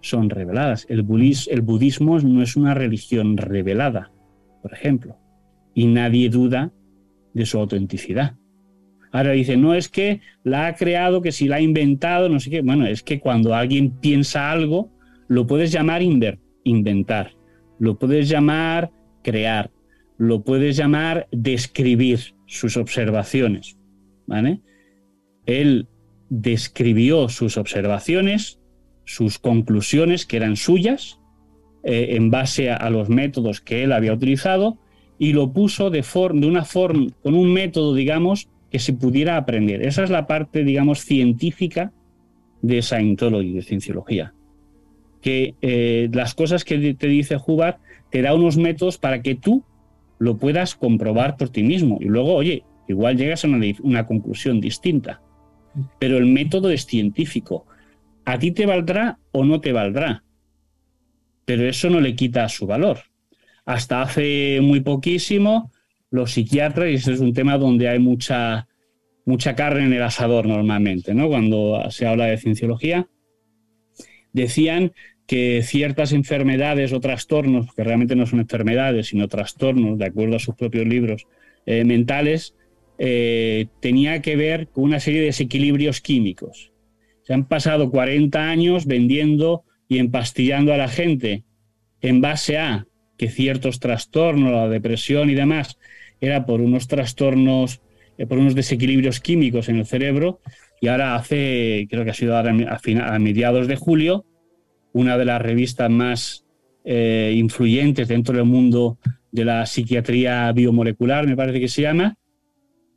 son 0.02 0.32
reveladas. 0.32 0.88
El, 0.90 1.06
el 1.52 1.62
budismo 1.62 2.20
no 2.22 2.42
es 2.42 2.56
una 2.56 2.74
religión 2.74 3.38
revelada, 3.38 4.12
por 4.64 4.74
ejemplo, 4.74 5.16
y 5.76 5.86
nadie 5.86 6.32
duda 6.32 6.72
de 7.36 7.46
su 7.46 7.60
autenticidad. 7.60 8.34
Ahora 9.12 9.34
dice, 9.34 9.58
no 9.58 9.76
es 9.76 9.90
que 9.90 10.22
la 10.44 10.66
ha 10.66 10.74
creado, 10.74 11.22
que 11.22 11.32
si 11.32 11.48
la 11.48 11.58
ha 11.58 11.62
inventado, 11.62 12.30
no 12.30 12.40
sé 12.40 12.50
qué. 12.50 12.62
Bueno, 12.62 12.88
es 12.88 13.04
que 13.04 13.20
cuando 13.20 13.54
alguien 13.54 13.92
piensa 13.92 14.50
algo, 14.50 14.90
lo 15.28 15.46
puedes 15.46 15.72
llamar 15.72 16.02
inventar, 16.64 17.36
lo 17.80 17.98
puedes 17.98 18.30
llamar 18.30 18.92
crear, 19.24 19.72
lo 20.18 20.44
puedes 20.44 20.78
llamar 20.78 21.28
describir 21.32 22.36
sus 22.46 22.78
observaciones. 22.78 23.78
¿vale? 24.28 24.62
Él 25.46 25.88
describió 26.30 27.30
sus 27.30 27.58
observaciones, 27.58 28.60
sus 29.06 29.40
conclusiones, 29.40 30.26
que 30.26 30.38
eran 30.38 30.56
suyas, 30.56 31.20
eh, 31.84 32.16
en 32.16 32.32
base 32.32 32.72
a, 32.72 32.90
los 32.90 33.10
métodos 33.10 33.60
que 33.60 33.84
él 33.84 33.92
había 33.92 34.14
utilizado, 34.14 34.80
y 35.20 35.34
lo 35.34 35.52
puso 35.54 35.90
de, 35.90 36.02
de 36.02 36.48
una 36.48 36.66
forma, 36.66 37.08
con 37.22 37.36
un 37.36 37.52
método, 37.54 37.94
digamos, 37.94 38.50
que 38.72 38.80
se 38.80 38.94
pudiera 38.94 39.38
aprender. 39.38 39.86
Esa 39.86 40.04
es 40.04 40.10
la 40.10 40.26
parte, 40.26 40.64
digamos, 40.64 41.02
científica 41.02 41.92
de 42.62 42.82
Scientology, 42.82 43.54
de 43.54 43.62
cienciología. 43.62 44.34
Que 45.24 45.56
eh, 45.62 46.10
las 46.14 46.36
cosas 46.36 46.64
que 46.64 46.94
te 46.94 47.08
dice 47.08 47.38
Hubbard 47.44 47.78
te 48.12 48.22
da 48.22 48.36
unos 48.36 48.58
métodos 48.58 49.00
para 49.00 49.24
que 49.24 49.34
tú 49.34 49.64
lo 50.20 50.38
puedas 50.38 50.76
comprobar 50.76 51.36
por 51.36 51.50
ti 51.50 51.64
mismo. 51.64 51.98
Y 52.00 52.06
luego, 52.06 52.36
oye, 52.36 52.64
igual 52.88 53.18
llegas 53.18 53.44
a 53.44 53.48
una, 53.48 54.06
conclusión 54.06 54.62
distinta. 54.62 55.22
Pero 56.00 56.18
el 56.18 56.28
método 56.28 56.70
es 56.70 56.86
científico. 56.86 57.66
A 58.24 58.38
ti 58.40 58.52
te 58.52 58.66
valdrá 58.66 59.20
o 59.32 59.44
no 59.44 59.60
te 59.60 59.74
valdrá. 59.74 60.24
Pero 61.46 61.68
eso 61.68 61.90
no 61.90 62.00
le 62.00 62.16
quita 62.16 62.48
su 62.48 62.68
valor. 62.68 63.00
Hasta 63.66 64.02
hace 64.02 64.60
muy 64.62 64.82
poquísimo, 64.82 65.72
los 66.10 66.32
psiquiatras, 66.32 66.90
y 66.90 66.94
ese 66.94 67.14
es 67.14 67.20
un 67.20 67.34
tema 67.34 67.58
donde 67.58 67.90
hay 67.90 68.00
mucha, 68.00 68.68
mucha 69.26 69.56
carne 69.56 69.86
en 69.86 69.94
el 69.94 70.04
asador 70.04 70.46
normalmente, 70.46 71.14
¿no? 71.14 71.28
Cuando 71.28 71.90
se 71.90 72.06
habla 72.08 72.26
de 72.26 72.38
cienciología, 72.38 73.08
decían 74.32 74.94
que 75.28 75.62
ciertas 75.64 76.12
enfermedades 76.12 76.92
o 76.94 77.00
trastornos, 77.00 77.74
que 77.74 77.84
realmente 77.84 78.16
no 78.16 78.26
son 78.26 78.40
enfermedades, 78.40 79.08
sino 79.08 79.28
trastornos, 79.28 79.98
de 79.98 80.06
acuerdo 80.06 80.36
a 80.36 80.40
sus 80.40 80.56
propios 80.56 80.86
libros 80.86 81.28
eh, 81.66 81.84
mentales, 81.86 82.56
eh, 82.98 83.68
tenía 83.80 84.22
que 84.22 84.36
ver 84.36 84.68
con 84.68 84.84
una 84.84 85.00
serie 85.00 85.22
de 85.22 85.28
desequilibrios 85.28 86.02
químicos. 86.02 86.72
Se 87.24 87.34
han 87.34 87.46
pasado 87.46 87.90
40 87.90 88.50
años 88.50 88.86
vendiendo 88.86 89.64
y 89.88 89.98
empastillando 89.98 90.74
a 90.74 90.78
la 90.78 90.90
gente 90.90 91.44
en 92.02 92.22
base 92.22 92.58
a 92.58 92.86
que 93.18 93.30
ciertos 93.30 93.80
trastornos, 93.80 94.52
la 94.52 94.68
depresión 94.68 95.30
y 95.30 95.36
demás, 95.36 95.78
era 96.20 96.46
por 96.46 96.62
unos 96.62 96.88
trastornos, 96.88 97.82
eh, 98.18 98.26
por 98.26 98.38
unos 98.38 98.56
desequilibrios 98.56 99.20
químicos 99.20 99.70
en 99.70 99.78
el 99.78 99.86
cerebro. 99.86 100.40
Y 100.82 100.88
ahora 100.88 101.16
hace, 101.16 101.88
creo 101.90 102.04
que 102.04 102.12
ha 102.12 102.14
sido 102.14 102.36
ahora 102.36 102.52
a, 102.52 103.20
mediados 103.20 103.68
de 103.68 103.76
julio, 103.78 104.26
una 104.94 105.18
de 105.18 105.26
las 105.26 105.42
revistas 105.42 105.90
más 105.90 106.46
eh, 106.86 107.34
influyentes 107.36 108.08
dentro 108.08 108.36
del 108.36 108.46
mundo 108.46 108.98
de 109.32 109.46
la 109.46 109.66
psiquiatría 109.66 110.52
biomolecular, 110.52 111.28
me 111.28 111.36
parece 111.36 111.60
que 111.60 111.68
se 111.68 111.82
llama, 111.82 112.18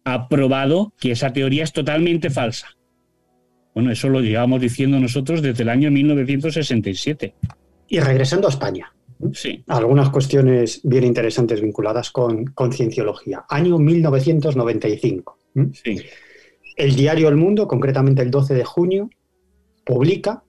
ha 0.05 0.28
probado 0.28 0.92
que 1.01 1.12
esa 1.12 1.32
teoría 1.32 1.64
es 1.64 1.72
totalmente 1.72 2.30
falsa. 2.30 2.68
Bueno, 3.74 3.90
eso 3.90 4.09
lo 4.09 4.20
llevamos 4.20 4.61
diciendo 4.61 4.99
nosotros 4.99 5.42
desde 5.42 5.62
el 5.62 5.68
año 5.68 5.90
1967. 5.90 7.34
Y 7.88 8.01
regresando 8.01 8.47
a 8.47 8.51
España. 8.51 8.92
Sí. 9.32 9.62
Algunas 9.66 10.11
cuestiones 10.11 10.80
bien 10.84 11.05
interesantes 11.05 11.61
vinculadas 11.61 12.11
con, 12.11 12.47
con 12.47 12.72
cienciología. 12.72 13.44
Año 13.49 13.78
1995. 13.78 15.38
Sí. 15.72 16.01
El 16.76 16.94
diario 16.94 17.28
El 17.28 17.36
Mundo, 17.36 17.66
concretamente 17.66 18.22
el 18.22 18.30
12 18.30 18.55
de 18.55 18.64
junio, 18.64 19.11
publica 19.84 20.44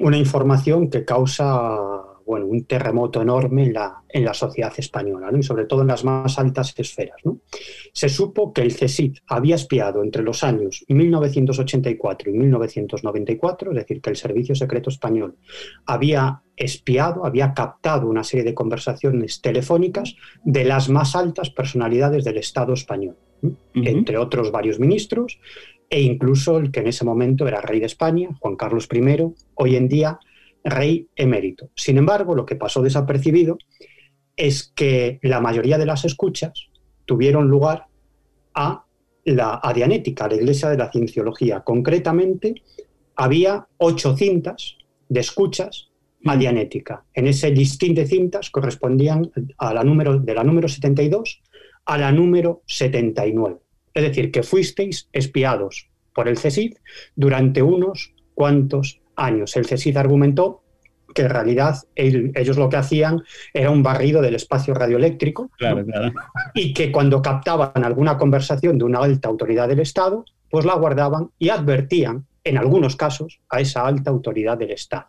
una 0.00 0.16
información 0.18 0.90
que 0.90 1.04
causa 1.04 2.06
bueno, 2.26 2.46
un 2.46 2.64
terremoto 2.64 3.22
enorme 3.22 3.62
en 3.62 3.72
la, 3.72 4.02
en 4.08 4.24
la 4.24 4.34
sociedad 4.34 4.72
española, 4.76 5.30
y 5.32 5.42
sobre 5.44 5.64
todo 5.64 5.82
en 5.82 5.86
las 5.86 6.04
más 6.04 6.38
altas 6.38 6.74
esferas. 6.76 7.18
Se 7.92 8.08
supo 8.08 8.52
que 8.52 8.62
el 8.62 8.74
CSIC 8.74 9.22
había 9.28 9.54
espiado 9.54 10.02
entre 10.02 10.24
los 10.24 10.42
años 10.42 10.84
1984 10.88 12.30
y 12.30 12.32
1994, 12.34 13.70
es 13.70 13.76
decir, 13.76 14.00
que 14.00 14.10
el 14.10 14.16
Servicio 14.16 14.56
Secreto 14.56 14.90
Español 14.90 15.36
había 15.86 16.42
espiado, 16.56 17.24
había 17.24 17.54
captado 17.54 18.08
una 18.08 18.24
serie 18.24 18.44
de 18.44 18.54
conversaciones 18.54 19.40
telefónicas 19.40 20.16
de 20.42 20.64
las 20.64 20.88
más 20.88 21.14
altas 21.14 21.50
personalidades 21.50 22.24
del 22.24 22.38
Estado 22.38 22.72
español, 22.72 23.16
entre 23.74 24.18
otros 24.18 24.50
varios 24.50 24.80
ministros, 24.80 25.38
e 25.88 26.00
incluso 26.00 26.58
el 26.58 26.70
que 26.70 26.80
en 26.80 26.88
ese 26.88 27.04
momento 27.04 27.46
era 27.46 27.60
rey 27.60 27.80
de 27.80 27.86
España, 27.86 28.30
Juan 28.40 28.56
Carlos 28.56 28.88
I, 28.92 29.32
hoy 29.54 29.76
en 29.76 29.88
día 29.88 30.18
rey 30.64 31.08
emérito. 31.14 31.70
Sin 31.76 31.96
embargo, 31.96 32.34
lo 32.34 32.44
que 32.44 32.56
pasó 32.56 32.82
desapercibido 32.82 33.56
es 34.36 34.72
que 34.74 35.18
la 35.22 35.40
mayoría 35.40 35.78
de 35.78 35.86
las 35.86 36.04
escuchas 36.04 36.68
tuvieron 37.04 37.48
lugar 37.48 37.86
a 38.54 38.84
la 39.24 39.60
a 39.62 39.72
Dianética, 39.72 40.24
a 40.24 40.28
la 40.28 40.36
Iglesia 40.36 40.68
de 40.68 40.76
la 40.76 40.90
Cienciología. 40.90 41.60
Concretamente, 41.60 42.62
había 43.14 43.66
ocho 43.78 44.16
cintas 44.16 44.76
de 45.08 45.20
escuchas 45.20 45.88
a 46.24 46.36
Dianética. 46.36 47.04
En 47.14 47.26
ese 47.26 47.50
listín 47.50 47.94
de 47.94 48.06
cintas 48.06 48.50
correspondían 48.50 49.30
a 49.58 49.72
la 49.72 49.84
número, 49.84 50.18
de 50.18 50.34
la 50.34 50.44
número 50.44 50.68
72 50.68 51.42
a 51.84 51.98
la 51.98 52.10
número 52.12 52.62
79. 52.66 53.60
Es 53.96 54.02
decir, 54.02 54.30
que 54.30 54.42
fuisteis 54.42 55.08
espiados 55.10 55.88
por 56.14 56.28
el 56.28 56.36
CSIC 56.36 56.78
durante 57.14 57.62
unos 57.62 58.12
cuantos 58.34 59.00
años. 59.16 59.56
El 59.56 59.66
CSIC 59.66 59.96
argumentó 59.96 60.62
que 61.14 61.22
en 61.22 61.30
realidad 61.30 61.76
ellos 61.94 62.58
lo 62.58 62.68
que 62.68 62.76
hacían 62.76 63.22
era 63.54 63.70
un 63.70 63.82
barrido 63.82 64.20
del 64.20 64.34
espacio 64.34 64.74
radioeléctrico 64.74 65.50
y 66.52 66.74
que 66.74 66.92
cuando 66.92 67.22
captaban 67.22 67.84
alguna 67.84 68.18
conversación 68.18 68.76
de 68.76 68.84
una 68.84 68.98
alta 68.98 69.30
autoridad 69.30 69.66
del 69.66 69.80
Estado, 69.80 70.26
pues 70.50 70.66
la 70.66 70.74
guardaban 70.74 71.30
y 71.38 71.48
advertían, 71.48 72.26
en 72.44 72.58
algunos 72.58 72.96
casos, 72.96 73.40
a 73.48 73.62
esa 73.62 73.86
alta 73.86 74.10
autoridad 74.10 74.58
del 74.58 74.72
Estado. 74.72 75.06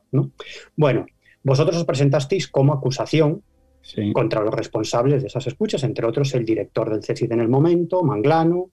Bueno, 0.78 1.08
vosotros 1.44 1.76
os 1.76 1.84
presentasteis 1.84 2.48
como 2.48 2.72
acusación 2.72 3.44
contra 4.14 4.42
los 4.42 4.54
responsables 4.54 5.22
de 5.22 5.28
esas 5.28 5.46
escuchas, 5.46 5.84
entre 5.84 6.06
otros 6.06 6.34
el 6.36 6.46
director 6.46 6.90
del 6.90 7.02
CSIC 7.02 7.32
en 7.32 7.42
el 7.42 7.50
momento, 7.50 8.02
Manglano, 8.02 8.70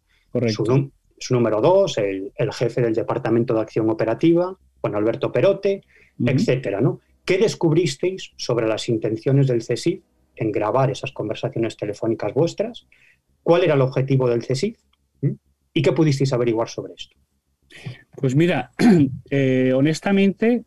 su, 0.48 0.90
su, 1.18 1.34
número 1.34 1.60
dos, 1.60 1.98
el, 1.98 2.32
el 2.34 2.52
jefe 2.52 2.80
del 2.80 2.94
Departamento 2.94 3.54
de 3.54 3.60
Acción 3.60 3.90
Operativa, 3.90 4.56
Juan 4.80 4.94
Alberto 4.94 5.32
Perote, 5.32 5.82
etcétera, 6.24 6.80
¿no? 6.80 7.00
¿Qué 7.24 7.38
descubristeis 7.38 8.32
sobre 8.36 8.66
las 8.66 8.88
intenciones 8.88 9.46
del 9.46 9.60
CSIC 9.60 10.02
en 10.36 10.52
grabar 10.52 10.90
esas 10.90 11.12
conversaciones 11.12 11.76
telefónicas 11.76 12.34
vuestras? 12.34 12.86
¿Cuál 13.42 13.64
era 13.64 13.74
el 13.74 13.80
objetivo 13.80 14.28
del 14.28 14.40
CSIC? 14.40 14.78
¿Mm? 15.22 15.30
¿Y 15.72 15.82
qué 15.82 15.92
pudisteis 15.92 16.32
averiguar 16.32 16.68
sobre 16.68 16.94
esto? 16.94 17.16
Pues 18.16 18.36
mira, 18.36 18.72
eh, 19.30 19.72
honestamente 19.74 20.64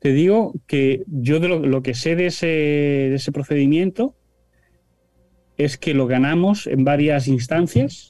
te 0.00 0.12
digo 0.12 0.54
que 0.66 1.04
yo 1.06 1.40
de 1.40 1.48
lo, 1.48 1.82
que 1.82 1.94
sé 1.94 2.16
de 2.16 2.26
ese, 2.26 3.32
procedimiento 3.32 4.16
es 5.58 5.76
que 5.76 5.92
lo 5.92 6.06
ganamos 6.06 6.66
en 6.66 6.84
varias 6.84 7.28
instancias 7.28 8.09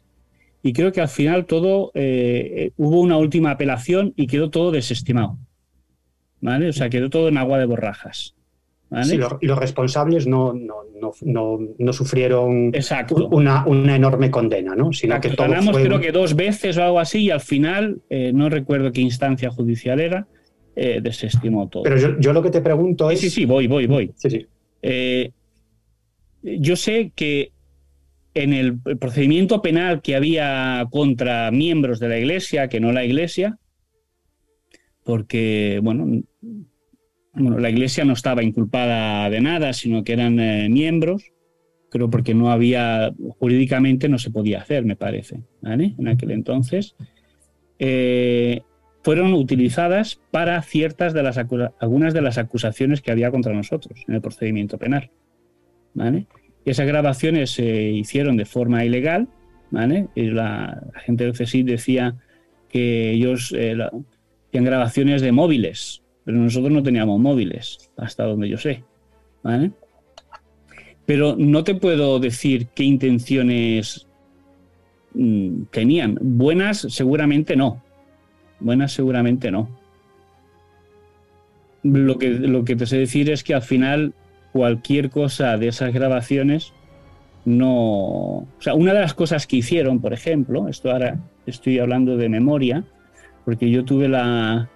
y 0.63 0.73
creo 0.73 0.93
que 0.93 1.01
al 1.01 1.09
final 1.09 1.47
todo 1.47 1.91
eh, 1.95 2.73
hubo 2.77 3.01
una 3.01 3.17
última 3.17 3.53
apelación 3.53 4.13
y 4.17 4.27
quedó 4.27 4.51
todo 4.51 4.71
desestimado. 4.71 5.39
¿vale? 6.41 6.69
O 6.69 6.73
sea, 6.73 6.91
quedó 6.91 7.11
todo 7.11 7.29
en 7.29 7.39
agua 7.39 7.59
de 7.59 7.67
borrajas. 7.67 8.35
¿vale? 8.89 9.21
y 9.41 9.47
los 9.47 9.59
responsables 9.59 10.27
no, 10.27 10.53
no, 10.53 11.93
sufrieron 11.93 12.75
Exacto. 12.75 13.29
Una, 13.29 13.65
una, 13.67 13.95
enorme 13.95 14.31
condena, 14.31 14.75
¿no? 14.75 14.93
Sino 14.93 15.21
que 15.21 15.29
ganamos 15.29 15.77
creo 15.77 16.01
que 16.01 16.13
dos 16.13 16.35
veces 16.35 16.77
o 16.77 16.83
algo 16.83 17.01
así 17.01 17.21
y 17.25 17.31
al 17.31 17.41
final, 17.41 18.01
eh, 18.11 18.33
no 18.33 18.49
recuerdo 18.49 18.91
qué 18.91 19.01
instancia 19.01 19.51
judicial 19.51 20.01
era, 20.01 20.27
eh, 20.75 21.01
desestimó 21.03 21.69
todo. 21.69 21.85
Pero 21.85 22.19
yo, 22.19 22.33
lo 22.33 22.43
que 22.43 22.51
te 22.51 22.61
pregunto 22.61 23.11
es... 23.11 23.21
Sí, 23.21 23.31
sí, 23.31 23.45
voy, 23.45 23.67
voy, 23.67 23.87
voy. 23.87 24.13
Sí, 24.17 24.31
sí. 24.31 24.47
Eh, 24.83 25.31
yo 26.43 26.75
sé 26.75 27.13
que 27.15 27.53
en 28.35 28.53
el 28.53 28.79
procedimiento 28.99 29.61
penal 29.63 30.03
que 30.03 30.17
había 30.17 30.87
contra 30.91 31.51
miembros 31.51 31.99
de 31.99 32.09
la 32.09 32.19
Iglesia, 32.19 32.69
que 32.69 32.81
no 32.81 32.93
la 32.93 33.05
Iglesia, 33.05 33.59
porque, 35.05 35.81
bueno, 35.83 36.23
la 37.35 37.71
Iglesia 37.71 38.05
no 38.05 38.13
estaba 38.13 38.43
inculpada 38.43 39.29
de 39.31 39.41
nada, 39.41 39.73
sino 39.73 40.05
que 40.05 40.13
eran 40.13 40.39
eh, 40.39 40.69
miembros, 40.69 41.33
creo 41.91 42.11
porque 42.11 42.35
no 42.35 42.51
había, 42.51 43.13
jurídicamente 43.39 44.09
no 44.09 44.19
se 44.19 44.31
podía 44.31 44.61
hacer, 44.61 44.85
me 44.85 44.97
parece, 44.97 45.43
¿vale? 45.61 45.95
En 45.99 46.09
aquel 46.09 46.31
entonces. 46.31 46.95
Eh, 47.79 48.61
fueron 49.03 49.33
utilizadas 49.33 50.21
para 50.31 50.61
ciertas 50.63 51.15
de 51.15 51.23
las 51.23 51.39
algunas 51.39 52.13
de 52.13 52.21
las 52.21 52.37
acusaciones 52.37 53.01
que 53.01 53.11
había 53.11 53.31
contra 53.31 53.55
nosotros 53.55 54.05
en 54.07 54.15
el 54.15 54.21
procedimiento 54.21 54.77
penal. 54.77 55.11
¿vale? 55.95 56.27
Esas 56.65 56.87
grabaciones 56.87 57.51
se 57.51 57.91
hicieron 57.91 58.37
de 58.37 58.45
forma 58.45 58.85
ilegal. 58.85 59.29
¿vale? 59.71 60.09
Y 60.15 60.25
la, 60.31 60.83
gente 61.05 61.25
del 61.25 61.33
CSIC 61.33 61.67
decía 61.67 62.17
que 62.69 63.13
ellos 63.13 63.55
eh, 63.57 63.77
grabaciones 64.53 65.23
de 65.23 65.33
móviles, 65.33 66.03
pero 66.25 66.39
nosotros 66.39 66.73
no 66.73 66.83
teníamos 66.83 67.19
móviles, 67.21 67.91
hasta 67.97 68.25
donde 68.25 68.49
yo 68.49 68.59
sé. 68.59 68.85
¿vale? 69.43 69.73
Pero 71.07 71.35
no 71.37 71.65
te 71.65 71.75
puedo 71.75 72.21
decir 72.21 72.69
qué 72.75 72.85
intenciones 72.85 74.07
mm, 75.15 75.63
tenían. 75.71 76.19
Buenas 76.21 76.81
seguramente 76.91 77.57
no. 77.57 77.83
Buenas 78.61 78.93
seguramente 78.93 79.51
no. 79.51 79.69
Lo 81.83 82.19
que, 82.19 82.29
lo 82.29 82.65
que 82.65 82.77
te 82.77 82.85
sé 82.87 82.99
decir 82.99 83.31
es 83.31 83.43
que 83.43 83.55
al 83.55 83.63
final 83.63 84.13
cualquier 84.53 85.11
cosa 85.11 85.57
de 85.57 85.69
esas 85.69 85.93
grabaciones 85.93 86.73
no... 87.45 87.71
O 87.77 88.49
sea, 88.59 88.75
una 88.75 88.93
de 88.93 89.01
las 89.01 89.15
cosas 89.15 89.47
que 89.47 89.57
hicieron, 89.57 90.01
por 90.01 90.13
ejemplo, 90.13 90.69
esto 90.69 90.91
ahora 90.91 91.19
estoy 91.47 91.79
hablando 91.79 92.17
de 92.17 92.29
memoria, 92.29 92.85
porque 93.45 93.71
yo 93.71 93.85
tuve 93.85 94.09
la, 94.09 94.69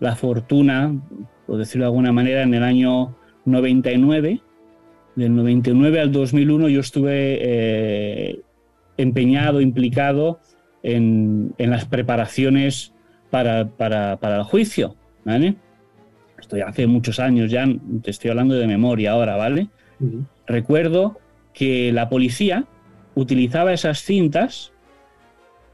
la 0.00 0.16
fortuna, 0.16 0.94
por 1.46 1.58
decirlo 1.58 1.84
de 1.84 1.88
alguna 1.88 2.12
manera, 2.12 2.42
en 2.42 2.54
el 2.54 2.62
año 2.62 3.16
99 3.44 4.40
del 5.14 5.34
99 5.34 6.00
al 6.00 6.12
2001 6.12 6.68
yo 6.68 6.80
estuve 6.80 7.38
eh, 7.40 8.40
empeñado, 8.96 9.60
implicado 9.60 10.40
en, 10.82 11.54
las 11.58 11.84
preparaciones 11.84 12.92
para, 13.30 13.60
el 13.60 14.42
juicio, 14.44 14.96
¿vale? 15.24 15.56
Esto 16.52 16.68
hace 16.68 16.86
muchos 16.86 17.18
años, 17.18 17.50
ya 17.50 17.66
te 18.02 18.10
estoy 18.10 18.30
hablando 18.30 18.54
de 18.54 18.66
memoria 18.66 19.12
ahora, 19.12 19.36
¿vale? 19.36 19.68
Recuerdo 20.46 21.18
que 21.54 21.92
la 21.92 22.08
policía 22.08 22.66
utilizaba 23.14 23.72
esas 23.72 24.00
cintas 24.00 24.72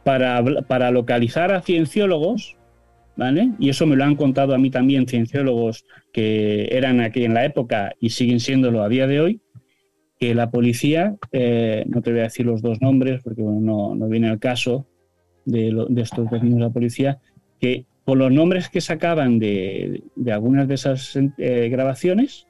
para, 0.04 0.42
para 0.66 0.90
localizar 0.90 1.52
a 1.52 1.62
cienciólogos 1.62 2.56
¿Vale? 3.16 3.50
Y 3.58 3.68
eso 3.68 3.84
me 3.84 3.96
lo 3.96 4.04
han 4.04 4.14
contado 4.14 4.54
a 4.54 4.58
mí 4.58 4.70
también 4.70 5.08
cienciólogos 5.08 5.84
que 6.12 6.68
eran 6.70 7.00
aquí 7.00 7.24
en 7.24 7.34
la 7.34 7.44
época 7.44 7.92
y 7.98 8.10
siguen 8.10 8.38
siéndolo 8.38 8.80
a 8.80 8.88
día 8.88 9.08
de 9.08 9.20
hoy, 9.20 9.40
que 10.20 10.36
la 10.36 10.52
policía, 10.52 11.16
eh, 11.32 11.84
no 11.88 12.00
te 12.00 12.12
voy 12.12 12.20
a 12.20 12.24
decir 12.24 12.46
los 12.46 12.62
dos 12.62 12.80
nombres 12.80 13.20
porque 13.24 13.42
no, 13.42 13.96
viene 14.08 14.28
al 14.28 14.38
caso 14.38 14.86
de, 15.44 15.84
estos 15.96 16.30
vecinos 16.30 16.58
de 16.58 16.60
la 16.60 16.70
policía, 16.70 17.18
que 17.58 17.86
por 18.08 18.16
los 18.16 18.32
nombres 18.32 18.70
que 18.70 18.80
sacaban 18.80 19.38
de, 19.38 20.02
algunas 20.32 20.66
de 20.66 20.76
esas 20.76 21.14
eh, 21.36 21.68
grabaciones, 21.68 22.46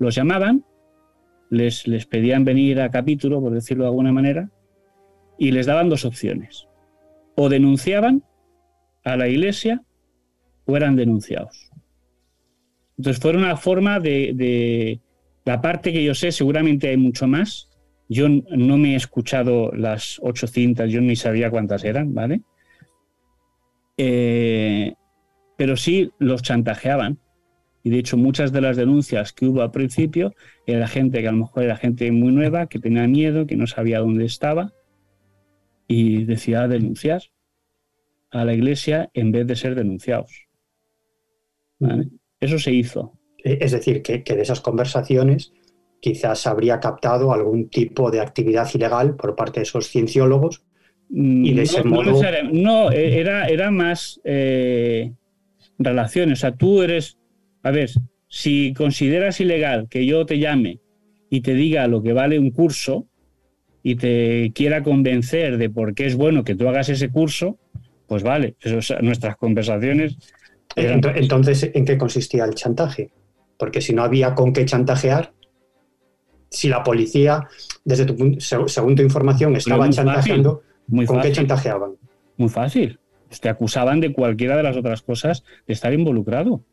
los 0.00 0.16
llamaban, 0.16 0.64
les, 1.50 1.86
les 1.86 2.04
pedían 2.04 2.44
venir 2.44 2.80
a 2.80 2.90
capítulo, 2.90 3.40
por 3.40 3.54
decirlo 3.54 3.84
de 3.84 3.90
alguna 3.90 4.10
manera, 4.10 4.50
y 5.38 5.52
les 5.52 5.66
daban 5.66 5.88
dos 5.88 6.04
opciones. 6.04 6.66
O 7.36 7.48
denunciaban 7.48 8.24
a 9.04 9.16
la 9.16 9.28
iglesia 9.28 9.84
fueran 10.66 10.96
denunciados. 10.96 11.70
Entonces 12.96 13.22
fue 13.22 13.36
una 13.36 13.56
forma 13.56 14.00
de, 14.00 14.98
la 15.44 15.60
parte 15.60 15.92
que 15.92 16.02
yo 16.02 16.16
sé, 16.16 16.32
seguramente 16.32 16.88
hay 16.88 16.96
mucho 16.96 17.28
más. 17.28 17.70
Yo 18.08 18.28
no 18.28 18.76
me 18.76 18.94
he 18.94 18.96
escuchado 18.96 19.70
las 19.70 20.18
ocho 20.24 20.48
cintas, 20.48 20.90
yo 20.90 21.00
ni 21.00 21.14
sabía 21.14 21.52
cuántas 21.52 21.84
eran, 21.84 22.14
¿vale? 22.14 22.40
Eh, 23.98 24.94
pero 25.56 25.76
sí 25.76 26.10
los 26.18 26.42
chantajeaban. 26.42 27.18
Y 27.82 27.90
de 27.90 27.98
hecho 27.98 28.16
muchas 28.16 28.52
de 28.52 28.60
las 28.60 28.76
denuncias 28.76 29.32
que 29.32 29.46
hubo 29.46 29.62
al 29.62 29.70
principio 29.70 30.34
era 30.66 30.88
gente 30.88 31.20
que 31.20 31.28
a 31.28 31.32
lo 31.32 31.38
mejor 31.38 31.64
era 31.64 31.76
gente 31.76 32.10
muy 32.12 32.32
nueva, 32.32 32.66
que 32.66 32.78
tenía 32.78 33.06
miedo, 33.06 33.46
que 33.46 33.56
no 33.56 33.66
sabía 33.66 34.00
dónde 34.00 34.24
estaba 34.24 34.72
y 35.86 36.24
decía 36.24 36.68
denunciar 36.68 37.22
a 38.30 38.44
la 38.44 38.52
iglesia 38.52 39.10
en 39.14 39.32
vez 39.32 39.46
de 39.46 39.56
ser 39.56 39.74
denunciados. 39.74 40.48
Eso 42.40 42.58
se 42.58 42.72
hizo. 42.72 43.18
Eh, 43.42 43.58
es 43.60 43.72
decir, 43.72 44.02
que, 44.02 44.22
de 44.22 44.42
esas 44.42 44.60
conversaciones 44.60 45.52
quizás 46.00 46.46
habría 46.46 46.78
captado 46.78 47.32
algún 47.32 47.68
tipo 47.70 48.10
de 48.10 48.20
actividad 48.20 48.68
ilegal 48.72 49.16
por 49.16 49.34
parte 49.34 49.60
de 49.60 49.64
esos 49.64 49.88
cienciólogos 49.88 50.64
y 51.10 51.54
de 51.54 51.62
ese 51.62 51.84
modo... 51.84 52.20
No, 52.52 52.90
e, 52.90 53.20
era, 53.20 53.46
era 53.46 53.70
más 53.70 54.20
eh, 54.24 55.12
relaciones. 55.78 56.38
O 56.38 56.40
sea, 56.40 56.52
tú 56.52 56.82
eres... 56.82 57.18
A 57.62 57.70
ver, 57.70 57.90
si 58.28 58.72
consideras 58.74 59.40
ilegal 59.40 59.88
que 59.88 60.06
yo 60.06 60.24
te 60.26 60.38
llame 60.38 60.80
y 61.30 61.40
te 61.40 61.54
diga 61.54 61.86
lo 61.86 62.02
que 62.02 62.12
vale 62.12 62.38
un 62.38 62.50
curso 62.50 63.06
y 63.82 63.96
te 63.96 64.52
quiera 64.54 64.82
convencer 64.82 65.58
de 65.58 65.70
por 65.70 65.94
qué 65.94 66.06
es 66.06 66.14
bueno 66.14 66.44
que 66.44 66.54
tú 66.54 66.68
hagas 66.68 66.88
ese 66.88 67.10
curso, 67.10 67.58
pues 68.06 68.22
vale, 68.22 68.56
eso, 68.60 68.94
nuestras 69.00 69.36
conversaciones 69.36 70.16
entonces, 70.76 71.70
¿en 71.74 71.84
qué 71.84 71.98
consistía 71.98 72.44
el 72.44 72.54
chantaje? 72.54 73.10
Porque 73.58 73.80
si 73.80 73.92
no 73.92 74.02
había 74.02 74.34
con 74.34 74.52
qué 74.52 74.64
chantajear, 74.64 75.32
si 76.50 76.68
la 76.68 76.82
policía, 76.82 77.46
desde 77.84 78.06
tu 78.06 78.36
según 78.40 78.94
tu 78.94 79.02
información, 79.02 79.56
estaba 79.56 79.88
chantajeando, 79.90 80.62
¿con 81.06 81.20
qué 81.20 81.32
chantajeaban? 81.32 81.92
Muy 82.36 82.48
fácil. 82.48 82.98
Te 83.40 83.48
acusaban 83.48 84.00
de 84.00 84.12
cualquiera 84.12 84.56
de 84.56 84.62
las 84.62 84.76
otras 84.76 85.02
cosas 85.02 85.44
de 85.66 85.74
estar 85.74 85.92
involucrado 85.92 86.64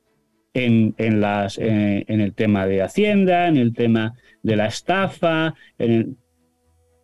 en, 0.54 0.94
las, 1.20 1.58
eh, 1.58 2.06
en 2.08 2.22
el 2.22 2.34
tema 2.34 2.66
de 2.66 2.82
Hacienda, 2.82 3.48
en 3.48 3.58
el 3.58 3.74
tema 3.74 4.16
de 4.42 4.56
la 4.56 4.68
estafa, 4.68 5.54
en 5.78 6.18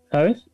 ¿sabes? 0.10 0.50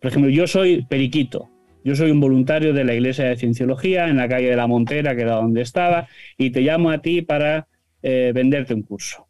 Por 0.00 0.10
ejemplo, 0.10 0.30
yo 0.30 0.46
soy 0.46 0.84
periquito, 0.86 1.50
yo 1.84 1.94
soy 1.94 2.10
un 2.10 2.20
voluntario 2.20 2.72
de 2.72 2.84
la 2.84 2.94
Iglesia 2.94 3.26
de 3.26 3.36
Cienciología 3.36 4.08
en 4.08 4.16
la 4.16 4.28
calle 4.28 4.48
de 4.48 4.56
la 4.56 4.66
Montera, 4.66 5.14
que 5.14 5.22
era 5.22 5.36
donde 5.36 5.60
estaba, 5.60 6.08
y 6.36 6.50
te 6.50 6.62
llamo 6.62 6.90
a 6.90 6.98
ti 6.98 7.22
para 7.22 7.68
eh, 8.02 8.32
venderte 8.34 8.74
un 8.74 8.82
curso. 8.82 9.28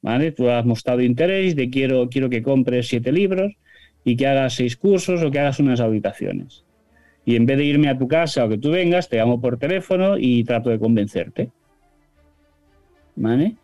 ¿Vale? 0.00 0.32
Tú 0.32 0.48
has 0.50 0.64
mostrado 0.64 1.00
interés 1.00 1.54
de 1.54 1.70
quiero, 1.70 2.08
quiero 2.08 2.28
que 2.28 2.42
compres 2.42 2.88
siete 2.88 3.12
libros 3.12 3.52
y 4.04 4.16
que 4.16 4.26
hagas 4.26 4.54
seis 4.54 4.76
cursos 4.76 5.22
o 5.22 5.30
que 5.30 5.38
hagas 5.38 5.60
unas 5.60 5.80
auditaciones. 5.80 6.64
Y 7.24 7.36
en 7.36 7.46
vez 7.46 7.58
de 7.58 7.64
irme 7.64 7.88
a 7.88 7.98
tu 7.98 8.08
casa 8.08 8.44
o 8.44 8.48
que 8.48 8.58
tú 8.58 8.70
vengas, 8.70 9.08
te 9.08 9.16
llamo 9.16 9.40
por 9.40 9.58
teléfono 9.58 10.18
y 10.18 10.42
trato 10.44 10.70
de 10.70 10.78
convencerte. 10.78 11.50
¿Vale? 13.14 13.56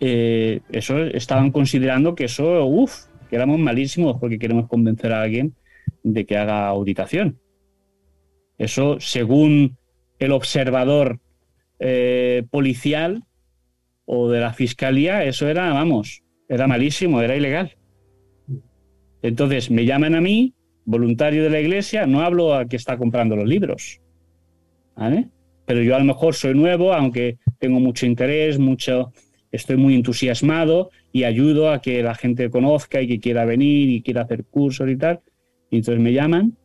Eh, 0.00 0.60
eso 0.70 0.98
estaban 1.04 1.50
considerando 1.50 2.14
que 2.14 2.24
eso, 2.24 2.66
uff, 2.66 3.06
que 3.28 3.36
éramos 3.36 3.58
malísimos 3.58 4.18
porque 4.20 4.38
queremos 4.38 4.68
convencer 4.68 5.12
a 5.12 5.22
alguien 5.22 5.54
de 6.02 6.26
que 6.26 6.36
haga 6.36 6.66
auditación. 6.68 7.38
Eso, 8.58 8.98
según 9.00 9.76
el 10.18 10.32
observador 10.32 11.20
eh, 11.78 12.44
policial 12.50 13.24
o 14.04 14.28
de 14.30 14.40
la 14.40 14.52
fiscalía, 14.52 15.24
eso 15.24 15.48
era, 15.48 15.72
vamos, 15.72 16.22
era 16.48 16.66
malísimo, 16.66 17.22
era 17.22 17.36
ilegal. 17.36 17.77
Entonces 19.22 19.70
me 19.70 19.84
llaman 19.84 20.14
a 20.14 20.20
mí, 20.20 20.54
voluntario 20.84 21.42
de 21.42 21.50
la 21.50 21.60
iglesia, 21.60 22.06
no 22.06 22.20
hablo 22.20 22.54
a 22.54 22.66
que 22.66 22.76
está 22.76 22.96
comprando 22.96 23.36
los 23.36 23.46
libros. 23.46 24.00
¿vale? 24.98 25.28
Pero 25.64 25.82
yo 25.82 25.94
a 25.94 25.98
lo 25.98 26.04
mejor 26.04 26.34
soy 26.34 26.54
nuevo, 26.54 26.92
aunque 26.92 27.38
tengo 27.58 27.78
mucho 27.78 28.06
interés, 28.06 28.58
mucho, 28.58 29.12
estoy 29.52 29.76
muy 29.76 29.94
entusiasmado 29.94 30.90
y 31.12 31.24
ayudo 31.24 31.70
a 31.70 31.80
que 31.80 32.02
la 32.02 32.14
gente 32.14 32.50
conozca 32.50 33.00
y 33.00 33.08
que 33.08 33.20
quiera 33.20 33.44
venir 33.44 33.90
y 33.90 34.02
quiera 34.02 34.22
hacer 34.22 34.44
cursos 34.44 34.88
y 34.88 34.96
tal. 34.96 35.20
Y 35.70 35.76
entonces 35.76 36.02
me 36.02 36.12
llaman 36.12 36.56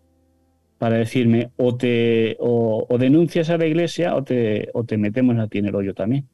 para 0.78 0.98
decirme 0.98 1.50
o 1.58 1.76
te 1.76 2.38
o, 2.40 2.88
denuncias 3.00 3.50
a 3.50 3.58
la 3.58 3.66
iglesia 3.66 4.16
o 4.16 4.24
te, 4.24 4.70
o 4.74 4.84
te 4.84 4.98
metemos 4.98 5.38
a 5.38 5.48
ti 5.48 5.60
en 5.60 5.66
el 5.66 5.76
hoyo 5.76 5.94
también. 5.94 6.28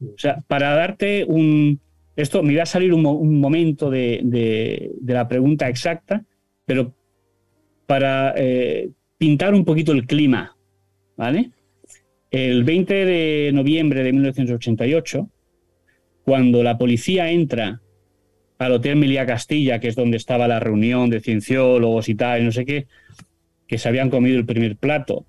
O 0.00 0.18
sea, 0.18 0.42
para 0.48 0.74
darte 0.74 1.24
un... 1.24 1.80
Esto 2.14 2.42
me 2.42 2.56
va 2.56 2.64
a 2.64 2.66
salir 2.66 2.92
un, 2.92 3.40
momento 3.40 3.90
de, 3.90 4.92
la 5.04 5.28
pregunta 5.28 5.68
exacta, 5.68 6.24
pero 6.66 6.94
para 7.86 8.34
eh, 8.36 8.90
pintar 9.16 9.54
un 9.54 9.64
poquito 9.64 9.92
el 9.92 10.06
clima, 10.06 10.56
¿vale? 11.16 11.50
El 12.30 12.64
20 12.64 13.04
de 13.04 13.50
noviembre 13.52 14.02
de 14.02 14.12
1988, 14.12 15.28
cuando 16.24 16.62
la 16.62 16.78
policía 16.78 17.30
entra 17.30 17.80
al 18.58 18.72
Hotel 18.72 18.96
Milia 18.96 19.26
Castilla, 19.26 19.80
que 19.80 19.88
es 19.88 19.96
donde 19.96 20.16
estaba 20.16 20.48
la 20.48 20.60
reunión 20.60 21.10
de 21.10 21.20
cienciólogos 21.20 22.08
y 22.08 22.14
tal, 22.14 22.42
y 22.42 22.44
no 22.44 22.52
sé 22.52 22.64
qué, 22.64 22.86
que 23.66 23.78
se 23.78 23.88
habían 23.88 24.10
comido 24.10 24.38
el 24.38 24.46
primer 24.46 24.76
plato 24.76 25.26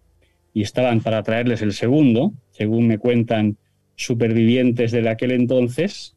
y 0.53 0.61
estaban 0.61 1.01
para 1.01 1.23
traerles 1.23 1.61
el 1.61 1.73
segundo, 1.73 2.33
según 2.51 2.87
me 2.87 2.99
cuentan 2.99 3.57
supervivientes 3.95 4.91
de 4.91 5.07
aquel 5.09 5.31
entonces, 5.31 6.15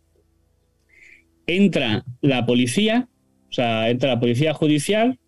entra 1.46 2.04
la 2.20 2.46
policía, 2.46 3.08
o 3.48 3.52
sea, 3.52 3.90
entra 3.90 4.10
la 4.10 4.20
policía 4.20 4.52
judicial 4.54 5.18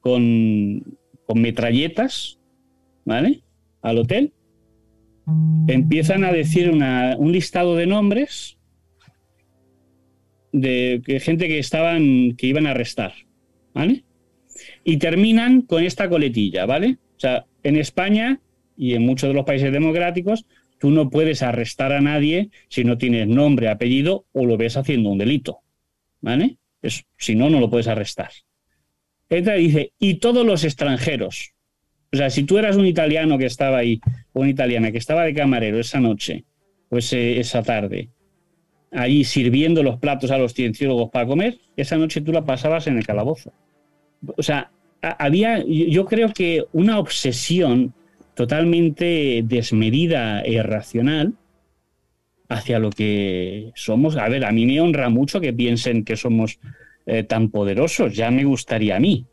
con, 0.00 0.98
con 1.24 1.40
metralletas, 1.40 2.38
¿vale? 3.04 3.42
Al 3.82 3.98
hotel, 3.98 4.32
empiezan 5.66 6.24
a 6.24 6.32
decir 6.32 6.70
un 6.70 7.32
listado 7.32 7.76
de 7.76 7.86
nombres 7.86 8.58
de 10.52 11.20
gente 11.22 11.48
que 11.48 11.58
estaban, 11.58 12.34
que 12.36 12.46
iban 12.46 12.66
a 12.66 12.70
arrestar, 12.70 13.12
¿vale? 13.74 14.04
Y 14.84 14.96
terminan 14.96 15.62
con 15.62 15.84
esta 15.84 16.08
coletilla, 16.08 16.66
¿vale? 16.66 16.98
O 17.16 17.20
sea, 17.20 17.46
en 17.62 17.76
España 17.76 18.40
y 18.76 18.94
en 18.94 19.04
muchos 19.04 19.28
de 19.28 19.34
los 19.34 19.44
países 19.44 19.72
democráticos, 19.72 20.46
tú 20.78 20.90
no 20.90 21.10
puedes 21.10 21.42
arrestar 21.42 21.92
a 21.92 22.00
nadie 22.00 22.50
si 22.68 22.84
no 22.84 22.98
tienes 22.98 23.28
nombre, 23.28 23.68
apellido 23.68 24.26
o 24.32 24.44
lo 24.44 24.56
ves 24.56 24.76
haciendo 24.76 25.10
un 25.10 25.18
delito, 25.18 25.60
¿vale? 26.20 26.58
si 27.16 27.34
no, 27.34 27.50
no 27.50 27.58
lo 27.58 27.68
puedes 27.68 27.88
arrestar. 27.88 28.30
Entra 29.28 29.54
dice, 29.54 29.92
y 29.98 30.14
todos 30.14 30.46
los 30.46 30.62
extranjeros. 30.62 31.52
O 32.12 32.16
sea, 32.16 32.30
si 32.30 32.44
tú 32.44 32.58
eras 32.58 32.76
un 32.76 32.86
italiano 32.86 33.38
que 33.38 33.46
estaba 33.46 33.78
ahí, 33.78 34.00
o 34.32 34.40
una 34.40 34.50
italiana 34.50 34.92
que 34.92 34.98
estaba 34.98 35.24
de 35.24 35.34
camarero 35.34 35.80
esa 35.80 35.98
noche, 35.98 36.44
o 36.88 36.98
esa 36.98 37.62
tarde, 37.62 38.10
ahí 38.92 39.24
sirviendo 39.24 39.82
los 39.82 39.98
platos 39.98 40.30
a 40.30 40.38
los 40.38 40.54
cienciólogos 40.54 41.10
para 41.10 41.26
comer, 41.26 41.58
esa 41.76 41.96
noche 41.96 42.20
tú 42.20 42.32
la 42.32 42.44
pasabas 42.44 42.86
en 42.86 42.98
el 42.98 43.06
calabozo. 43.06 43.52
O 44.36 44.42
sea, 44.42 44.70
había, 45.02 45.64
yo 45.66 46.04
creo 46.06 46.32
que 46.32 46.64
una 46.72 46.98
obsesión 46.98 47.92
totalmente 48.36 49.42
desmedida 49.44 50.42
e 50.42 50.52
irracional 50.52 51.32
hacia 52.48 52.78
lo 52.78 52.90
que 52.90 53.72
somos. 53.74 54.16
A 54.16 54.28
ver, 54.28 54.44
a 54.44 54.52
mí 54.52 54.66
me 54.66 54.80
honra 54.80 55.08
mucho 55.08 55.40
que 55.40 55.52
piensen 55.52 56.04
que 56.04 56.16
somos 56.16 56.60
eh, 57.06 57.22
tan 57.24 57.50
poderosos, 57.50 58.14
ya 58.14 58.30
me 58.30 58.44
gustaría 58.44 58.96
a 58.96 59.00
mí. 59.00 59.24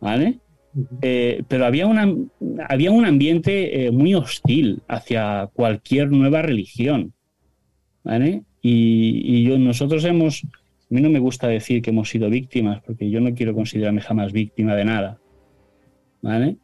¿Vale? 0.00 0.38
Eh, 1.02 1.42
pero 1.48 1.66
había, 1.66 1.86
una, 1.86 2.14
había 2.68 2.92
un 2.92 3.04
ambiente 3.04 3.86
eh, 3.86 3.90
muy 3.90 4.14
hostil 4.14 4.82
hacia 4.88 5.50
cualquier 5.52 6.10
nueva 6.10 6.40
religión. 6.40 7.12
¿Vale? 8.04 8.42
Y, 8.62 9.44
yo, 9.44 9.58
nosotros 9.58 10.04
hemos, 10.04 10.44
a 10.44 10.86
mí 10.88 11.02
no 11.02 11.10
me 11.10 11.18
gusta 11.18 11.46
decir 11.46 11.82
que 11.82 11.90
hemos 11.90 12.08
sido 12.08 12.30
víctimas, 12.30 12.80
porque 12.82 13.10
yo 13.10 13.20
no 13.20 13.34
quiero 13.34 13.54
considerarme 13.54 14.00
jamás 14.00 14.32
víctima 14.32 14.74
de 14.74 14.84
nada. 14.86 15.18
¿Vale? 16.22 16.56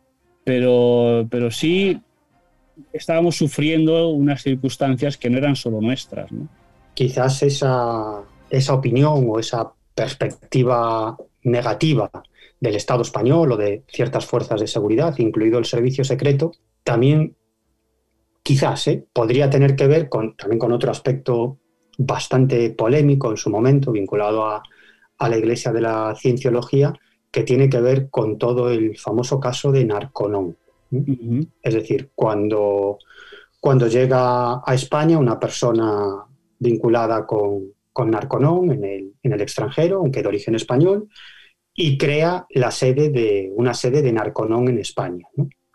Pero, 0.45 1.27
pero 1.31 1.51
sí 1.51 2.01
estábamos 2.93 3.37
sufriendo 3.37 4.09
unas 4.11 4.43
circunstancias 4.43 5.17
que 5.17 5.31
no 5.31 5.39
eran 5.39 5.57
solo 5.57 5.81
nuestras. 5.81 6.31
Quizás 6.95 7.43
esa, 7.43 8.23
esa 8.51 8.75
opinión 8.75 9.27
o 9.29 9.39
esa 9.39 9.73
perspectiva 9.95 11.17
negativa 11.43 12.11
del 12.61 12.77
Estado 12.77 13.03
español 13.03 13.53
o 13.53 13.57
de 13.57 13.85
ciertas 13.89 14.27
fuerzas 14.27 14.61
de 14.61 14.67
seguridad, 14.67 15.15
incluido 15.19 15.59
el 15.59 15.65
servicio 15.65 16.05
secreto, 16.05 16.53
también 16.83 17.37
quizás 18.43 18.89
¿eh? 18.89 19.07
podría 19.13 19.51
tener 19.51 19.77
que 19.77 19.87
ver 19.87 20.09
con, 20.09 20.37
también 20.37 20.59
con 20.59 20.73
otro 20.73 20.91
aspecto 20.91 21.59
bastante 21.99 22.71
polémico 22.71 23.31
en 23.31 23.37
su 23.37 23.51
momento, 23.51 23.93
vinculado 23.93 24.47
a, 24.47 24.63
a 25.19 25.29
la 25.29 25.37
Iglesia 25.37 25.73
de 25.73 25.81
la 25.81 26.15
Cienciología, 26.17 26.93
que 27.35 27.43
tiene 27.43 27.69
que 27.69 27.81
ver 27.81 28.11
con 28.11 28.39
todo 28.39 28.71
el 28.71 28.97
famoso 28.97 29.41
caso 29.41 29.73
de 29.73 29.85
Narconón. 29.85 30.57
Es 31.61 31.75
decir, 31.75 32.11
cuando, 32.15 33.01
cuando 33.59 33.89
llega 33.89 34.63
a 34.65 34.73
España 34.73 35.19
una 35.19 35.41
persona 35.41 36.25
vinculada 36.61 37.27
con, 37.27 37.73
con 37.93 38.13
Narconón 38.13 38.71
en 38.71 38.85
el, 38.85 39.13
en 39.21 39.33
el, 39.33 39.41
extranjero, 39.41 39.97
aunque 39.97 40.23
de 40.23 40.29
origen 40.29 40.55
español, 40.55 41.09
y 41.75 41.99
crea 41.99 42.47
la 42.51 42.71
sede 42.71 43.11
de, 43.11 43.51
una 43.57 43.75
sede 43.75 44.01
de 44.01 44.13
Narconón 44.13 44.69
en 44.69 44.79
España. 44.79 45.27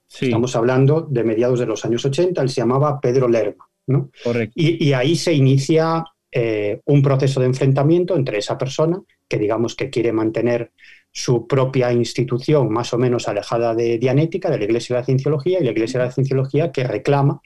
Estamos 0.09 0.55
hablando 0.55 1.01
de 1.01 1.25
mediados 1.25 1.59
de 1.59 1.65
los 1.65 1.83
años 1.83 2.05
80, 2.05 2.41
él 2.41 2.47
se 2.47 2.61
llamaba 2.61 3.01
Pedro 3.01 3.27
Lerma. 3.27 3.67
¿no? 3.87 4.11
Y, 4.55 4.93
ahí 4.93 5.17
se 5.17 5.33
inicia 5.33 6.05
eh, 6.31 6.79
un 6.85 7.01
proceso 7.01 7.41
de 7.41 7.47
enfrentamiento 7.47 8.15
entre 8.15 8.37
esa 8.37 8.57
persona, 8.57 9.01
que 9.27 9.37
digamos 9.37 9.75
que 9.75 9.89
quiere 9.89 10.13
mantener 10.13 10.71
su 11.11 11.47
propia 11.47 11.91
institución 11.91 12.71
más 12.71 12.93
o 12.93 12.97
menos 12.97 13.27
alejada 13.27 13.73
de 13.73 13.97
Dianética, 13.97 14.49
de 14.49 14.57
la 14.59 14.65
Iglesia 14.65 14.95
de 14.95 15.01
la 15.01 15.05
Cienciología, 15.05 15.59
y 15.59 15.63
la 15.63 15.71
Iglesia 15.71 15.99
de 15.99 16.05
la 16.05 16.11
Cienciología 16.11 16.71
que 16.71 16.83
reclama 16.83 17.41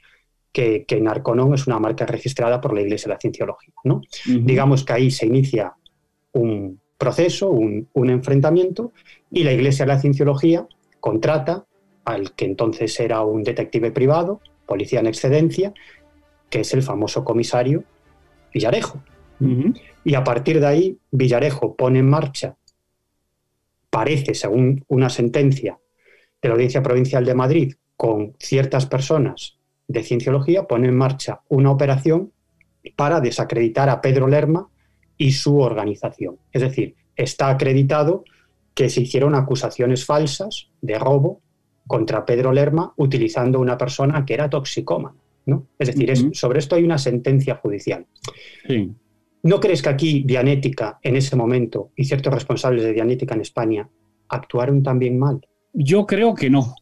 que, 0.52 0.84
que 0.86 1.00
Narconón 1.00 1.54
es 1.54 1.66
una 1.66 1.78
marca 1.78 2.06
registrada 2.06 2.60
por 2.60 2.74
la 2.74 2.82
Iglesia 2.82 3.08
de 3.08 3.14
la 3.14 3.20
Cienciología. 3.20 3.74
¿no? 3.84 4.02
Digamos 4.26 4.84
que 4.84 4.92
ahí 4.92 5.10
se 5.10 5.26
inicia 5.26 5.74
un 6.32 6.80
proceso, 6.98 7.50
un, 7.50 8.10
enfrentamiento, 8.10 8.92
y 9.30 9.44
la 9.44 9.52
Iglesia 9.52 9.84
de 9.84 9.92
la 9.92 10.00
Cienciología 10.00 10.66
contrata 11.00 11.66
al 12.04 12.32
que 12.34 12.44
entonces 12.44 12.98
era 13.00 13.22
un 13.22 13.42
detective 13.42 13.90
privado, 13.90 14.40
policía 14.66 15.00
en 15.00 15.06
excedencia, 15.06 15.72
que 16.50 16.60
es 16.60 16.72
el 16.74 16.82
famoso 16.82 17.24
comisario 17.24 17.84
Villarejo. 18.52 19.02
Y 20.04 20.14
a 20.14 20.22
partir 20.22 20.60
de 20.60 20.66
ahí, 20.66 20.98
Villarejo 21.10 21.74
pone 21.74 21.98
en 21.98 22.08
marcha 22.08 22.56
parece, 23.94 24.34
según 24.34 24.84
una 24.88 25.08
sentencia 25.08 25.78
de 26.42 26.48
la 26.48 26.54
Audiencia 26.56 26.82
Provincial 26.82 27.24
de 27.24 27.34
Madrid, 27.34 27.74
con 27.96 28.34
ciertas 28.40 28.86
personas 28.86 29.56
de 29.86 30.02
cienciología, 30.02 30.64
pone 30.64 30.88
en 30.88 30.96
marcha 30.96 31.42
una 31.48 31.70
operación 31.70 32.32
para 32.96 33.20
desacreditar 33.20 33.88
a 33.88 34.00
Pedro 34.00 34.26
Lerma 34.26 34.68
y 35.16 35.30
su 35.30 35.60
organización. 35.60 36.38
Es 36.50 36.62
decir, 36.62 36.96
está 37.14 37.50
acreditado 37.50 38.24
que 38.74 38.88
se 38.88 39.02
hicieron 39.02 39.36
acusaciones 39.36 40.04
falsas 40.04 40.70
de 40.80 40.98
robo 40.98 41.40
contra 41.86 42.26
Pedro 42.26 42.52
Lerma 42.52 42.92
utilizando 42.96 43.60
una 43.60 43.78
persona 43.78 44.24
que 44.26 44.34
era 44.34 44.50
toxicómana. 44.50 45.14
¿no? 45.46 45.68
Es 45.78 45.94
decir, 45.94 46.34
sobre 46.34 46.58
esto 46.58 46.74
hay 46.74 46.82
una 46.82 46.98
sentencia 46.98 47.54
judicial. 47.54 48.06
Sí. 48.66 48.92
¿No 49.44 49.60
crees 49.60 49.82
que 49.82 49.90
aquí 49.90 50.22
Dianética 50.26 50.98
en 51.02 51.16
ese 51.16 51.36
momento 51.36 51.92
y 51.94 52.04
ciertos 52.04 52.32
responsables 52.32 52.82
de 52.82 52.94
Dianética 52.94 53.34
en 53.34 53.42
España 53.42 53.90
actuaron 54.28 54.82
también 54.82 55.18
mal? 55.18 55.46
Yo 55.74 56.06
creo 56.06 56.34
que 56.34 56.48
no. 56.48 56.74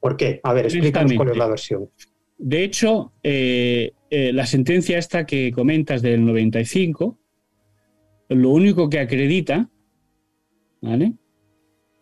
¿Por 0.00 0.18
qué? 0.18 0.38
A 0.42 0.52
ver, 0.52 0.66
explícanos 0.66 1.14
cuál 1.14 1.30
es 1.30 1.36
la 1.38 1.48
versión. 1.48 1.88
De 2.36 2.62
hecho, 2.62 3.14
eh, 3.22 3.92
eh, 4.10 4.34
la 4.34 4.44
sentencia 4.44 4.98
esta 4.98 5.24
que 5.24 5.50
comentas 5.50 6.02
del 6.02 6.26
95, 6.26 7.18
lo 8.28 8.50
único 8.50 8.90
que 8.90 8.98
acredita, 8.98 9.70
¿vale? 10.82 11.14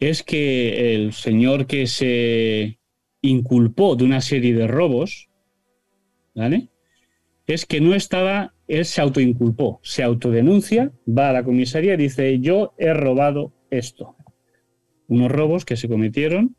Es 0.00 0.24
que 0.24 0.96
el 0.96 1.12
señor 1.12 1.68
que 1.68 1.86
se 1.86 2.80
inculpó 3.20 3.94
de 3.94 4.02
una 4.02 4.20
serie 4.20 4.52
de 4.52 4.66
robos, 4.66 5.30
¿vale? 6.34 6.70
Es 7.46 7.66
que 7.66 7.80
no 7.80 7.94
estaba 7.94 8.52
él 8.72 8.86
se 8.86 9.02
autoinculpó, 9.02 9.80
se 9.82 10.02
autodenuncia, 10.02 10.90
va 11.06 11.28
a 11.28 11.32
la 11.34 11.44
comisaría 11.44 11.92
y 11.92 11.98
dice, 11.98 12.40
yo 12.40 12.72
he 12.78 12.94
robado 12.94 13.52
esto. 13.70 14.16
Unos 15.08 15.30
robos 15.30 15.66
que 15.66 15.76
se 15.76 15.88
cometieron 15.88 16.56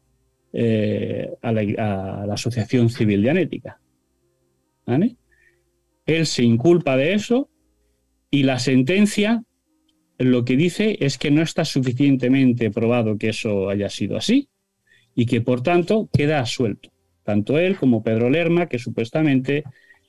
eh, 0.54 1.32
a, 1.42 1.52
la, 1.52 2.32
Asociación 2.32 2.92
Civil 2.92 3.24
de 3.24 3.30
Anética. 3.32 3.80
Él 6.06 6.28
se 6.28 6.44
inculpa 6.44 6.98
de 6.98 7.14
eso 7.14 7.50
y 8.30 8.44
la 8.44 8.60
sentencia 8.60 9.44
lo 10.20 10.46
que 10.46 10.56
dice 10.56 10.98
es 11.00 11.18
que 11.18 11.32
no 11.32 11.42
está 11.42 11.66
suficientemente 11.66 12.70
probado 12.70 13.18
que 13.18 13.30
eso 13.30 13.70
haya 13.70 13.90
sido 13.90 14.18
así 14.18 14.50
y 15.16 15.26
que 15.26 15.42
por 15.42 15.64
tanto 15.64 16.10
queda 16.14 16.46
suelto. 16.46 16.92
Tanto 17.24 17.58
él 17.58 17.76
como 17.76 18.04
Pedro 18.04 18.30
Lerma, 18.30 18.68
que 18.68 18.78
supuestamente 18.78 19.64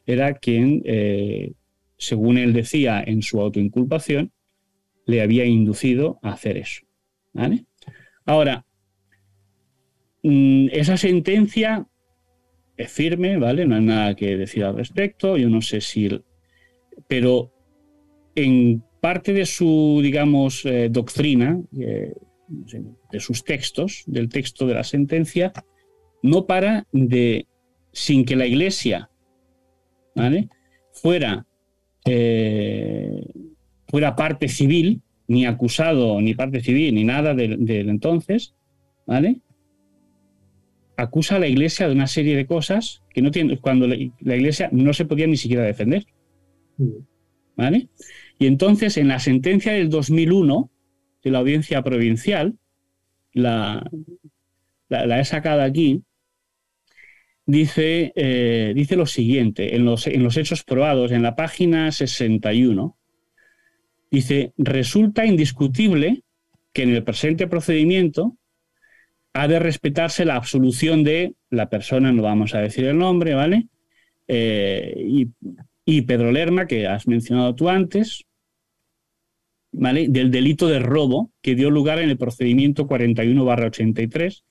era 0.04 0.34
quien 0.34 0.82
eh, 0.84 1.52
según 1.96 2.38
él 2.38 2.52
decía 2.52 3.02
en 3.04 3.22
su 3.22 3.40
autoinculpación, 3.40 4.32
le 5.06 5.22
había 5.22 5.44
inducido 5.44 6.18
a 6.22 6.32
hacer 6.32 6.56
eso. 6.56 6.82
Ahora, 8.24 8.64
mm, 10.22 10.68
esa 10.72 10.96
sentencia 10.96 11.86
es 12.76 12.90
firme, 12.90 13.38
¿vale? 13.38 13.66
No 13.66 13.76
hay 13.76 13.84
nada 13.84 14.14
que 14.14 14.36
decir 14.36 14.64
al 14.64 14.76
respecto. 14.76 15.36
Yo 15.36 15.48
no 15.48 15.60
sé 15.60 15.80
si. 15.80 16.08
Pero 17.08 17.52
en 18.34 18.82
parte 19.00 19.32
de 19.32 19.46
su, 19.46 20.00
digamos, 20.02 20.64
eh, 20.64 20.88
doctrina, 20.90 21.60
eh, 21.78 22.14
de 23.10 23.20
sus 23.20 23.44
textos, 23.44 24.04
del 24.06 24.28
texto 24.28 24.66
de 24.66 24.74
la 24.74 24.84
sentencia, 24.84 25.52
no 26.22 26.46
para 26.46 26.86
de, 26.92 27.46
sin 27.92 28.24
que 28.24 28.36
la 28.36 28.46
Iglesia 28.46 29.10
¿vale? 30.14 30.48
fuera 30.92 31.46
eh, 32.04 33.26
fuera 33.88 34.16
parte 34.16 34.48
civil, 34.48 35.02
ni 35.26 35.46
acusado, 35.46 36.20
ni 36.20 36.34
parte 36.34 36.60
civil, 36.60 36.94
ni 36.94 37.04
nada 37.04 37.34
del, 37.34 37.68
entonces, 37.88 38.54
¿vale? 39.06 39.40
Acusa 40.96 41.36
a 41.36 41.38
la 41.38 41.48
iglesia 41.48 41.88
de 41.88 41.94
una 41.94 42.06
serie 42.06 42.36
de 42.36 42.46
cosas 42.46 43.02
que 43.12 43.22
no 43.22 43.30
tiene, 43.30 43.58
cuando 43.58 43.86
la, 43.86 43.96
iglesia 43.96 44.68
no 44.72 44.92
se 44.92 45.06
podía 45.06 45.26
ni 45.26 45.36
siquiera 45.36 45.64
defender. 45.64 46.06
¿Vale? 47.56 47.88
Y 48.38 48.46
entonces, 48.46 48.96
en 48.96 49.08
la 49.08 49.18
sentencia 49.20 49.72
del 49.72 49.88
2001 49.88 50.70
de 51.22 51.30
la 51.30 51.38
audiencia 51.38 51.82
provincial, 51.82 52.54
la, 53.32 53.88
la, 54.88 55.20
he 55.20 55.24
sacado 55.24 55.62
aquí, 55.62 56.02
dice, 57.46 58.12
eh, 58.16 58.72
dice 58.74 58.96
lo 58.96 59.06
siguiente, 59.06 59.76
en 59.76 59.84
los, 59.84 60.06
en 60.06 60.22
los 60.22 60.36
hechos 60.36 60.64
probados, 60.64 61.12
en 61.12 61.22
la 61.22 61.36
página 61.36 61.92
61, 61.92 62.96
dice, 64.10 64.52
resulta 64.56 65.26
indiscutible 65.26 66.22
que 66.72 66.82
en 66.82 66.90
el 66.90 67.04
presente 67.04 67.46
procedimiento 67.46 68.36
ha 69.32 69.48
de 69.48 69.58
respetarse 69.58 70.24
la 70.24 70.36
absolución 70.36 71.04
de 71.04 71.34
la 71.50 71.68
persona, 71.68 72.12
no 72.12 72.22
vamos 72.22 72.54
a 72.54 72.60
decir 72.60 72.84
el 72.84 72.98
nombre, 72.98 73.34
¿vale? 73.34 73.68
Eh, 74.28 74.94
y, 74.96 75.28
y, 75.84 76.02
Pedro 76.02 76.32
Lerma, 76.32 76.66
que 76.66 76.86
has 76.86 77.06
mencionado 77.06 77.54
tú 77.54 77.68
antes, 77.68 78.24
¿vale? 79.72 80.06
Del 80.08 80.30
delito 80.30 80.68
de 80.68 80.78
robo 80.78 81.32
que 81.42 81.56
dio 81.56 81.70
lugar 81.70 81.98
en 81.98 82.10
el 82.10 82.16
procedimiento 82.16 82.86
41-83 82.86 84.44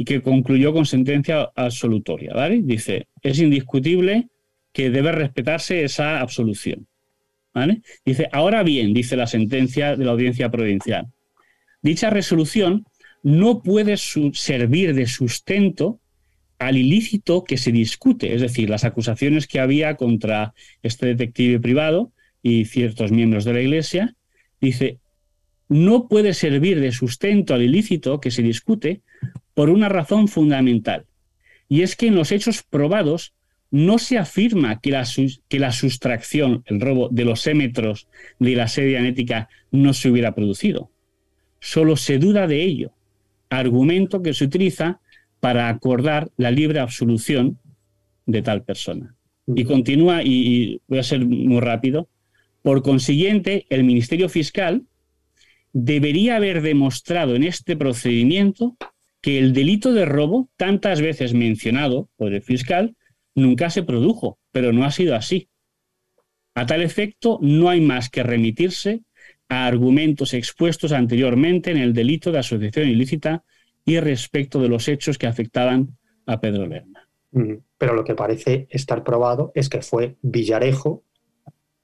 y 0.00 0.04
que 0.06 0.22
concluyó 0.22 0.72
con 0.72 0.86
sentencia 0.86 1.50
absolutoria, 1.54 2.32
¿vale? 2.32 2.62
Dice, 2.62 3.08
es 3.22 3.38
indiscutible 3.38 4.28
que 4.72 4.88
debe 4.88 5.12
respetarse 5.12 5.84
esa 5.84 6.20
absolución, 6.20 6.86
¿vale? 7.52 7.82
Dice, 8.02 8.26
ahora 8.32 8.62
bien, 8.62 8.94
dice 8.94 9.14
la 9.14 9.26
sentencia 9.26 9.96
de 9.96 10.06
la 10.06 10.12
audiencia 10.12 10.50
provincial, 10.50 11.08
dicha 11.82 12.08
resolución 12.08 12.86
no 13.22 13.62
puede 13.62 13.98
servir 13.98 14.94
de 14.94 15.06
sustento 15.06 16.00
al 16.58 16.78
ilícito 16.78 17.44
que 17.44 17.58
se 17.58 17.70
discute, 17.70 18.34
es 18.34 18.40
decir, 18.40 18.70
las 18.70 18.84
acusaciones 18.84 19.46
que 19.46 19.60
había 19.60 19.96
contra 19.96 20.54
este 20.82 21.08
detective 21.08 21.60
privado 21.60 22.10
y 22.42 22.64
ciertos 22.64 23.12
miembros 23.12 23.44
de 23.44 23.52
la 23.52 23.60
Iglesia, 23.60 24.16
dice, 24.62 24.96
no 25.68 26.08
puede 26.08 26.32
servir 26.32 26.80
de 26.80 26.90
sustento 26.90 27.52
al 27.52 27.60
ilícito 27.60 28.18
que 28.18 28.30
se 28.30 28.40
discute 28.40 29.02
por 29.54 29.70
una 29.70 29.88
razón 29.88 30.28
fundamental, 30.28 31.06
y 31.68 31.82
es 31.82 31.96
que 31.96 32.08
en 32.08 32.14
los 32.14 32.32
hechos 32.32 32.62
probados 32.62 33.32
no 33.70 33.98
se 33.98 34.18
afirma 34.18 34.80
que 34.80 34.90
la, 34.90 35.04
que 35.48 35.58
la 35.58 35.72
sustracción, 35.72 36.64
el 36.66 36.80
robo 36.80 37.08
de 37.10 37.24
los 37.24 37.46
émetros 37.46 38.08
de 38.38 38.56
la 38.56 38.66
serie 38.66 38.98
anética 38.98 39.48
no 39.70 39.92
se 39.92 40.10
hubiera 40.10 40.34
producido. 40.34 40.90
Solo 41.60 41.96
se 41.96 42.18
duda 42.18 42.46
de 42.46 42.62
ello, 42.62 42.92
argumento 43.48 44.22
que 44.22 44.34
se 44.34 44.44
utiliza 44.44 45.00
para 45.38 45.68
acordar 45.68 46.30
la 46.36 46.50
libre 46.50 46.80
absolución 46.80 47.58
de 48.26 48.42
tal 48.42 48.64
persona. 48.64 49.14
Y 49.46 49.64
continúa, 49.64 50.22
y 50.24 50.80
voy 50.88 50.98
a 50.98 51.04
ser 51.04 51.24
muy 51.24 51.60
rápido, 51.60 52.08
por 52.62 52.82
consiguiente, 52.82 53.66
el 53.70 53.84
Ministerio 53.84 54.28
Fiscal 54.28 54.82
debería 55.72 56.36
haber 56.36 56.62
demostrado 56.62 57.36
en 57.36 57.44
este 57.44 57.76
procedimiento 57.76 58.76
que 59.20 59.38
el 59.38 59.52
delito 59.52 59.92
de 59.92 60.04
robo, 60.04 60.50
tantas 60.56 61.00
veces 61.00 61.34
mencionado 61.34 62.08
por 62.16 62.32
el 62.32 62.42
fiscal, 62.42 62.96
nunca 63.34 63.70
se 63.70 63.82
produjo, 63.82 64.38
pero 64.50 64.72
no 64.72 64.84
ha 64.84 64.90
sido 64.90 65.14
así. 65.14 65.48
A 66.54 66.66
tal 66.66 66.82
efecto, 66.82 67.38
no 67.42 67.68
hay 67.68 67.80
más 67.80 68.10
que 68.10 68.22
remitirse 68.22 69.02
a 69.48 69.66
argumentos 69.66 70.34
expuestos 70.34 70.92
anteriormente 70.92 71.70
en 71.70 71.76
el 71.76 71.92
delito 71.92 72.32
de 72.32 72.38
asociación 72.38 72.88
ilícita 72.88 73.44
y 73.84 73.98
respecto 73.98 74.60
de 74.60 74.68
los 74.68 74.88
hechos 74.88 75.18
que 75.18 75.26
afectaban 75.26 75.98
a 76.26 76.40
Pedro 76.40 76.66
Lerma. 76.66 77.08
Pero 77.78 77.94
lo 77.94 78.04
que 78.04 78.14
parece 78.14 78.66
estar 78.70 79.04
probado 79.04 79.52
es 79.54 79.68
que 79.68 79.82
fue 79.82 80.16
Villarejo, 80.22 81.04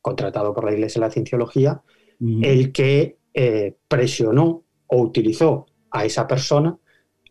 contratado 0.00 0.54
por 0.54 0.64
la 0.64 0.72
Iglesia 0.72 1.00
de 1.00 1.06
la 1.06 1.12
Cienciología, 1.12 1.82
el 2.20 2.72
que 2.72 3.18
eh, 3.34 3.76
presionó 3.88 4.64
o 4.86 5.02
utilizó 5.02 5.66
a 5.90 6.04
esa 6.04 6.26
persona 6.26 6.78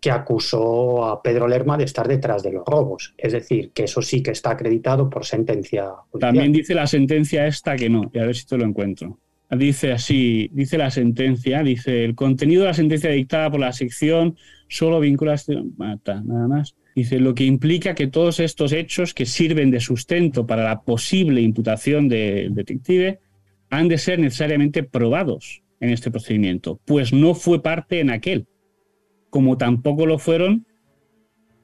que 0.05 0.11
acusó 0.11 1.03
a 1.03 1.19
Pedro 1.19 1.47
Lerma 1.47 1.79
de 1.79 1.85
estar 1.85 2.07
detrás 2.07 2.43
de 2.43 2.51
los 2.51 2.63
robos. 2.63 3.15
Es 3.17 3.33
decir, 3.33 3.71
que 3.71 3.85
eso 3.85 4.03
sí 4.03 4.21
que 4.21 4.29
está 4.29 4.51
acreditado 4.51 5.09
por 5.09 5.25
sentencia. 5.25 5.93
También 6.19 6.51
dice 6.51 6.75
la 6.75 6.85
sentencia 6.85 7.47
esta 7.47 7.75
que 7.75 7.89
no, 7.89 8.11
y 8.13 8.19
a 8.19 8.25
ver 8.27 8.35
si 8.35 8.45
te 8.45 8.55
lo 8.55 8.65
encuentro. 8.65 9.17
Dice 9.49 9.93
así, 9.93 10.47
dice 10.53 10.77
la 10.77 10.91
sentencia, 10.91 11.63
dice 11.63 12.05
el 12.05 12.13
contenido 12.13 12.61
de 12.61 12.67
la 12.67 12.73
sentencia 12.75 13.09
dictada 13.09 13.49
por 13.49 13.59
la 13.59 13.73
sección 13.73 14.37
solo 14.67 14.99
vinculación, 14.99 15.73
mata, 15.75 16.21
nada 16.23 16.47
más. 16.47 16.75
Dice 16.95 17.19
lo 17.19 17.33
que 17.33 17.45
implica 17.45 17.95
que 17.95 18.05
todos 18.05 18.39
estos 18.39 18.73
hechos 18.73 19.15
que 19.15 19.25
sirven 19.25 19.71
de 19.71 19.79
sustento 19.79 20.45
para 20.45 20.65
la 20.65 20.81
posible 20.83 21.41
imputación 21.41 22.09
del 22.09 22.53
detective 22.53 23.21
han 23.71 23.87
de 23.87 23.97
ser 23.97 24.19
necesariamente 24.19 24.83
probados 24.83 25.63
en 25.79 25.89
este 25.89 26.11
procedimiento, 26.11 26.79
pues 26.85 27.11
no 27.11 27.33
fue 27.33 27.63
parte 27.63 28.01
en 28.01 28.11
aquel 28.11 28.45
como 29.35 29.57
tampoco 29.57 30.05
lo 30.05 30.17
fueron 30.17 30.65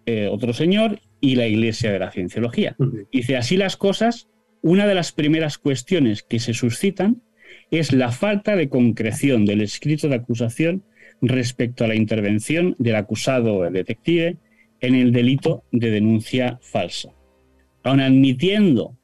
eh, 0.05 0.27
otro 0.29 0.51
señor 0.51 0.99
y 1.21 1.35
la 1.35 1.47
Iglesia 1.47 1.89
de 1.89 1.99
la 1.99 2.11
Cienciología. 2.11 2.75
Dice, 3.13 3.37
así 3.37 3.55
las 3.55 3.77
cosas, 3.77 4.27
una 4.61 4.85
de 4.87 4.93
las 4.93 5.13
primeras 5.13 5.57
cuestiones 5.57 6.21
que 6.21 6.39
se 6.39 6.53
suscitan 6.53 7.21
es 7.69 7.93
la 7.93 8.11
falta 8.11 8.57
de 8.57 8.67
concreción 8.67 9.45
del 9.45 9.61
escrito 9.61 10.09
de 10.09 10.15
acusación 10.15 10.83
respecto 11.21 11.85
a 11.85 11.87
la 11.87 11.95
intervención 11.95 12.75
del 12.77 12.97
acusado 12.97 13.55
o 13.55 13.63
el 13.63 13.71
detective 13.71 14.35
en 14.81 14.95
el 14.95 15.13
delito 15.13 15.63
de 15.71 15.91
denuncia 15.91 16.59
falsa. 16.61 17.13
Aun 17.83 18.01
admitiendo 18.01 18.97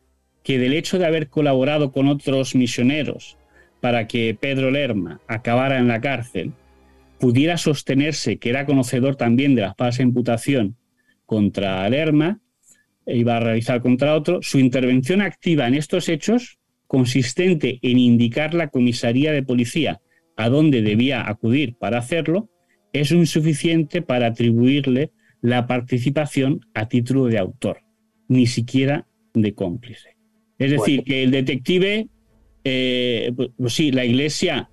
que 0.44 0.60
del 0.60 0.74
hecho 0.74 1.00
de 1.00 1.06
haber 1.06 1.30
colaborado 1.30 1.94
con 1.94 2.10
otros 2.10 2.54
misioneros 2.54 3.38
para 3.80 4.08
que 4.08 4.38
Pedro 4.38 4.72
Lerma 4.72 5.22
acabara 5.26 5.78
en 5.78 5.88
la 5.88 6.02
cárcel, 6.02 6.52
pudiera 7.20 7.58
sostenerse 7.58 8.38
que 8.38 8.50
era 8.50 8.66
conocedor 8.66 9.16
también 9.16 9.56
de 9.56 9.62
la 9.62 9.76
falsa 9.76 10.04
imputación 10.04 10.78
contra 11.26 11.90
Lerma, 11.90 12.40
e 13.06 13.18
iba 13.18 13.38
a 13.38 13.40
realizar 13.40 13.82
contra 13.82 14.16
otro, 14.16 14.40
su 14.42 14.60
intervención 14.60 15.22
activa 15.22 15.68
en 15.68 15.76
estos 15.76 16.10
hechos, 16.10 16.60
consistente 16.88 17.80
en 17.82 17.98
indicar 18.00 18.54
la 18.54 18.70
comisaría 18.70 19.32
de 19.32 19.44
policía 19.44 20.02
a 20.36 20.50
dónde 20.50 20.82
debía 20.82 21.28
acudir 21.28 21.76
para 21.76 21.98
hacerlo, 21.98 22.50
es 22.94 23.12
insuficiente 23.12 24.02
para 24.02 24.28
atribuirle 24.28 25.12
la 25.42 25.68
participación 25.68 26.62
a 26.74 26.88
título 26.88 27.26
de 27.26 27.38
autor, 27.38 27.82
ni 28.28 28.48
siquiera 28.48 29.08
de 29.34 29.54
cómplice. 29.54 30.16
Es 30.58 30.72
decir, 30.72 31.04
que 31.04 31.24
el 31.24 31.32
detective, 31.32 32.08
eh, 32.64 33.32
pues, 33.36 33.50
pues 33.58 33.74
sí, 33.74 33.92
la 33.92 34.06
iglesia 34.06 34.70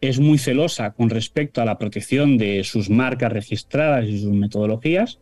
es 0.00 0.20
muy 0.20 0.38
celosa 0.38 0.92
con 0.92 1.10
respecto 1.10 1.60
a 1.60 1.64
la 1.64 1.78
protección 1.78 2.38
de 2.38 2.62
sus 2.64 2.88
marcas 2.88 3.32
registradas 3.32 4.06
y 4.06 4.20
sus 4.20 4.32
metodologías. 4.32 5.18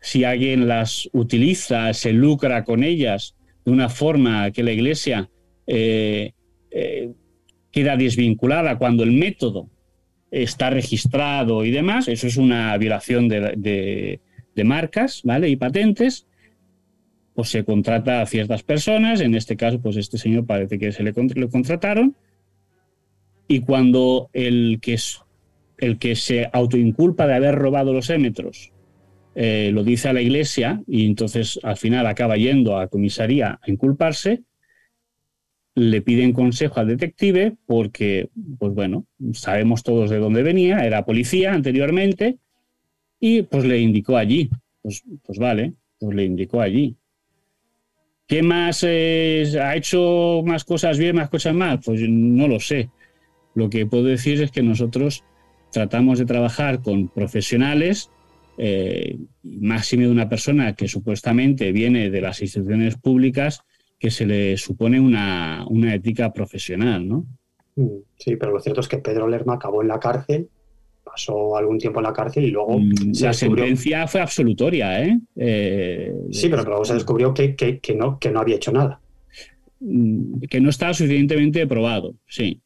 Si 0.00 0.24
alguien 0.24 0.68
las 0.68 1.08
utiliza, 1.12 1.92
se 1.94 2.12
lucra 2.12 2.64
con 2.64 2.84
ellas 2.84 3.34
de 3.64 3.72
una 3.72 3.88
forma 3.88 4.50
que 4.50 4.62
la 4.62 4.72
Iglesia 4.72 5.30
eh, 5.66 6.32
eh, 6.70 7.12
queda 7.70 7.96
desvinculada 7.96 8.78
cuando 8.78 9.02
el 9.02 9.12
método 9.12 9.68
está 10.30 10.70
registrado 10.70 11.64
y 11.64 11.70
demás, 11.70 12.08
eso 12.08 12.26
es 12.26 12.36
una 12.36 12.76
violación 12.78 13.28
de, 13.28 14.20
marcas 14.62 15.22
¿vale? 15.24 15.48
y 15.48 15.56
patentes, 15.56 16.26
pues 17.34 17.48
se 17.48 17.64
contrata 17.64 18.20
a 18.20 18.26
ciertas 18.26 18.62
personas, 18.62 19.22
en 19.22 19.34
este 19.34 19.56
caso, 19.56 19.80
pues 19.80 19.96
este 19.96 20.18
señor 20.18 20.44
parece 20.44 20.78
que 20.78 20.92
se 20.92 21.02
le, 21.02 21.12
le 21.12 21.48
contrataron, 21.48 22.14
y 23.50 23.62
cuando 23.62 24.30
el 24.32 24.78
que, 24.80 24.96
el 25.78 25.98
que 25.98 26.14
se 26.14 26.48
autoinculpa 26.52 27.26
de 27.26 27.34
haber 27.34 27.56
robado 27.56 27.92
los 27.92 28.08
émetros 28.08 28.70
eh, 29.34 29.72
lo 29.74 29.82
dice 29.82 30.08
a 30.08 30.12
la 30.12 30.22
iglesia 30.22 30.80
y 30.86 31.04
entonces 31.04 31.58
al 31.64 31.76
final 31.76 32.06
acaba 32.06 32.36
yendo 32.36 32.78
a 32.78 32.86
comisaría 32.86 33.58
a 33.60 33.68
inculparse, 33.68 34.44
le 35.74 36.00
piden 36.00 36.32
consejo 36.32 36.78
al 36.78 36.86
detective 36.86 37.56
porque, 37.66 38.28
pues 38.56 38.72
bueno, 38.72 39.06
sabemos 39.32 39.82
todos 39.82 40.10
de 40.10 40.18
dónde 40.18 40.44
venía, 40.44 40.86
era 40.86 41.04
policía 41.04 41.52
anteriormente 41.52 42.38
y 43.18 43.42
pues 43.42 43.64
le 43.64 43.80
indicó 43.80 44.16
allí. 44.16 44.48
Pues, 44.80 45.02
pues 45.24 45.40
vale, 45.40 45.74
pues 45.98 46.14
le 46.14 46.24
indicó 46.24 46.60
allí. 46.60 46.94
¿Qué 48.28 48.44
más 48.44 48.84
eh, 48.86 49.44
ha 49.60 49.74
hecho 49.74 50.40
más 50.46 50.62
cosas 50.62 50.98
bien, 50.98 51.16
más 51.16 51.28
cosas 51.28 51.52
mal? 51.52 51.80
Pues 51.84 52.00
no 52.08 52.46
lo 52.46 52.60
sé. 52.60 52.90
Lo 53.54 53.68
que 53.70 53.86
puedo 53.86 54.04
decir 54.04 54.40
es 54.42 54.50
que 54.50 54.62
nosotros 54.62 55.24
tratamos 55.70 56.18
de 56.18 56.26
trabajar 56.26 56.82
con 56.82 57.08
profesionales, 57.08 58.10
eh, 58.58 59.16
máximo 59.42 60.02
de 60.02 60.10
una 60.10 60.28
persona 60.28 60.74
que 60.74 60.88
supuestamente 60.88 61.72
viene 61.72 62.10
de 62.10 62.20
las 62.20 62.42
instituciones 62.42 62.96
públicas, 62.96 63.62
que 63.98 64.10
se 64.10 64.26
le 64.26 64.56
supone 64.56 65.00
una, 65.00 65.66
ética 65.94 66.32
profesional, 66.32 67.06
¿no? 67.06 67.26
Mm, 67.76 67.98
sí, 68.16 68.36
pero 68.36 68.52
lo 68.52 68.60
cierto 68.60 68.80
es 68.80 68.88
que 68.88 68.98
Pedro 68.98 69.28
Lerma 69.28 69.54
acabó 69.54 69.82
en 69.82 69.88
la 69.88 70.00
cárcel, 70.00 70.48
pasó 71.04 71.56
algún 71.56 71.78
tiempo 71.78 72.00
en 72.00 72.04
la 72.04 72.12
cárcel 72.12 72.44
y 72.44 72.50
luego... 72.50 72.78
Mm, 72.78 73.12
la 73.20 73.32
sentencia 73.32 74.06
fue 74.06 74.20
absolutoria, 74.20 75.02
¿eh? 75.04 75.18
¿eh? 75.36 76.14
sí, 76.30 76.48
pero 76.48 76.64
luego 76.64 76.84
se 76.84 76.94
descubrió 76.94 77.32
que, 77.34 77.56
no, 77.96 78.18
que 78.18 78.30
no 78.30 78.40
había 78.40 78.56
hecho 78.56 78.72
nada. 78.72 79.00
Mm, 79.80 80.40
que 80.50 80.60
no 80.60 80.70
estaba 80.70 80.94
suficientemente 80.94 81.66
probado, 81.66 82.14
sí 82.26 82.60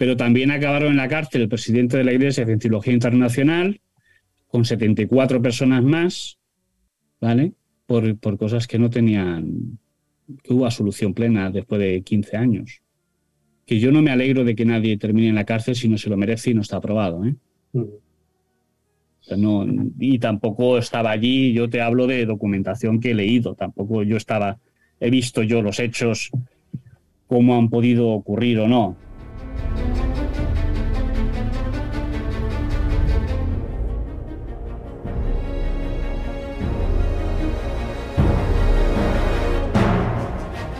pero 0.00 0.16
también 0.16 0.50
acabaron 0.50 0.92
en 0.92 0.96
la 0.96 1.08
cárcel 1.08 1.42
el 1.42 1.50
presidente 1.50 1.98
de 1.98 2.04
la 2.04 2.14
Iglesia 2.14 2.42
de 2.42 2.52
Cienciología 2.52 2.94
Internacional, 2.94 3.82
con 4.48 4.64
74 4.64 5.42
personas 5.42 5.84
más, 5.84 6.38
¿vale? 7.20 7.52
por, 7.84 8.16
por 8.16 8.38
cosas 8.38 8.66
que 8.66 8.78
no 8.78 8.88
tenían, 8.88 9.78
que 10.42 10.54
hubo 10.54 10.70
solución 10.70 11.12
plena 11.12 11.50
después 11.50 11.82
de 11.82 12.00
15 12.00 12.38
años. 12.38 12.80
Que 13.66 13.78
yo 13.78 13.92
no 13.92 14.00
me 14.00 14.10
alegro 14.10 14.42
de 14.42 14.54
que 14.54 14.64
nadie 14.64 14.96
termine 14.96 15.28
en 15.28 15.34
la 15.34 15.44
cárcel 15.44 15.76
si 15.76 15.86
no 15.86 15.98
se 15.98 16.08
lo 16.08 16.16
merece 16.16 16.52
y 16.52 16.54
no 16.54 16.62
está 16.62 16.78
aprobado. 16.78 17.22
¿eh? 17.26 17.34
Mm. 17.74 19.36
no, 19.36 19.66
y 19.98 20.18
tampoco 20.18 20.78
estaba 20.78 21.10
allí, 21.10 21.52
yo 21.52 21.68
te 21.68 21.82
hablo 21.82 22.06
de 22.06 22.24
documentación 22.24 23.00
que 23.00 23.10
he 23.10 23.14
leído, 23.14 23.54
tampoco 23.54 24.02
yo 24.02 24.16
estaba, 24.16 24.60
he 24.98 25.10
visto 25.10 25.42
yo 25.42 25.60
los 25.60 25.78
hechos, 25.78 26.30
cómo 27.26 27.58
han 27.58 27.68
podido 27.68 28.08
ocurrir 28.08 28.60
o 28.60 28.66
no. 28.66 29.09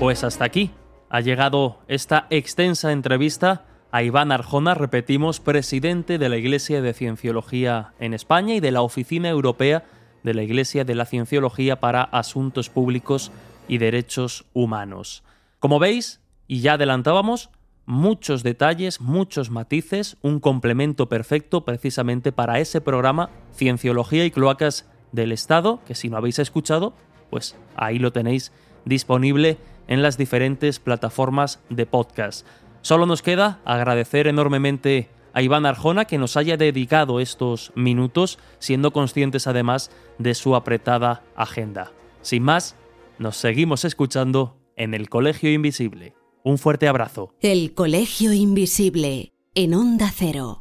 Pues 0.01 0.25
hasta 0.25 0.45
aquí 0.47 0.71
ha 1.11 1.21
llegado 1.21 1.79
esta 1.87 2.27
extensa 2.31 2.91
entrevista 2.91 3.67
a 3.93 4.03
Iván 4.03 4.33
Arjona, 4.33 4.75
repetimos, 4.75 5.41
presidente 5.41 6.17
de 6.17 6.29
la 6.29 6.39
Iglesia 6.39 6.81
de 6.81 6.95
Cienciología 6.95 7.93
en 8.01 8.15
España 8.15 8.55
y 8.55 8.61
de 8.61 8.71
la 8.71 8.83
Oficina 8.83 9.29
Europea 9.29 9.85
de 10.23 10.35
la 10.35 10.43
Iglesia 10.43 10.85
de 10.85 10.95
la 10.95 11.07
Cienciología 11.07 11.81
para 11.81 12.03
Asuntos 12.03 12.71
Públicos 12.71 13.31
y 13.69 13.79
Derechos 13.79 14.47
Humanos. 14.55 15.23
Como 15.59 15.79
veis, 15.79 16.21
y 16.47 16.61
ya 16.61 16.73
adelantábamos, 16.73 17.51
muchos 17.91 18.45
detalles, 18.45 19.01
muchos 19.01 19.51
matices, 19.51 20.17
un 20.23 20.39
complemento 20.39 21.09
perfecto 21.09 21.65
precisamente 21.65 22.31
para 22.31 22.61
ese 22.61 22.81
programa 22.81 23.31
Cienciología 23.53 24.25
y 24.25 24.31
Cloacas 24.31 24.89
del 25.11 25.33
Estado, 25.33 25.81
que 25.87 25.97
si 25.97 26.09
no 26.09 26.17
habéis 26.17 26.39
escuchado, 26.39 26.95
pues 27.31 27.57
ahí 27.75 27.99
lo 27.99 28.13
tenéis 28.13 28.53
disponible 28.85 29.59
en 29.89 30.03
las 30.03 30.17
diferentes 30.17 30.79
plataformas 30.79 31.59
de 31.69 31.85
podcast. 31.85 32.47
Solo 32.81 33.07
nos 33.07 33.23
queda 33.23 33.59
agradecer 33.65 34.29
enormemente 34.29 35.11
a 35.33 35.43
Iván 35.43 35.67
Arjona 35.67 36.05
que 36.05 36.19
nos 36.19 36.37
haya 36.37 36.57
dedicado 36.57 37.19
estos 37.19 37.73
minutos, 37.75 38.39
siendo 38.61 38.93
conscientes 38.93 39.49
además 39.49 39.91
de 40.19 40.35
su 40.35 40.55
apretada 40.55 41.25
agenda. 41.35 41.91
Sin 42.23 42.45
más, 42.45 42.77
nos 43.19 43.37
seguimos 43.37 43.85
escuchando 43.85 44.57
en 44.77 44.95
el 44.95 45.09
Colegio 45.09 45.53
Invisible. 45.53 46.20
Un 46.43 46.59
fuerte 46.59 46.89
abrazo. 46.89 47.35
El 47.41 47.75
Colegio 47.75 48.33
Invisible, 48.33 49.35
en 49.55 49.75
Onda 49.75 50.11
Cero. 50.15 50.59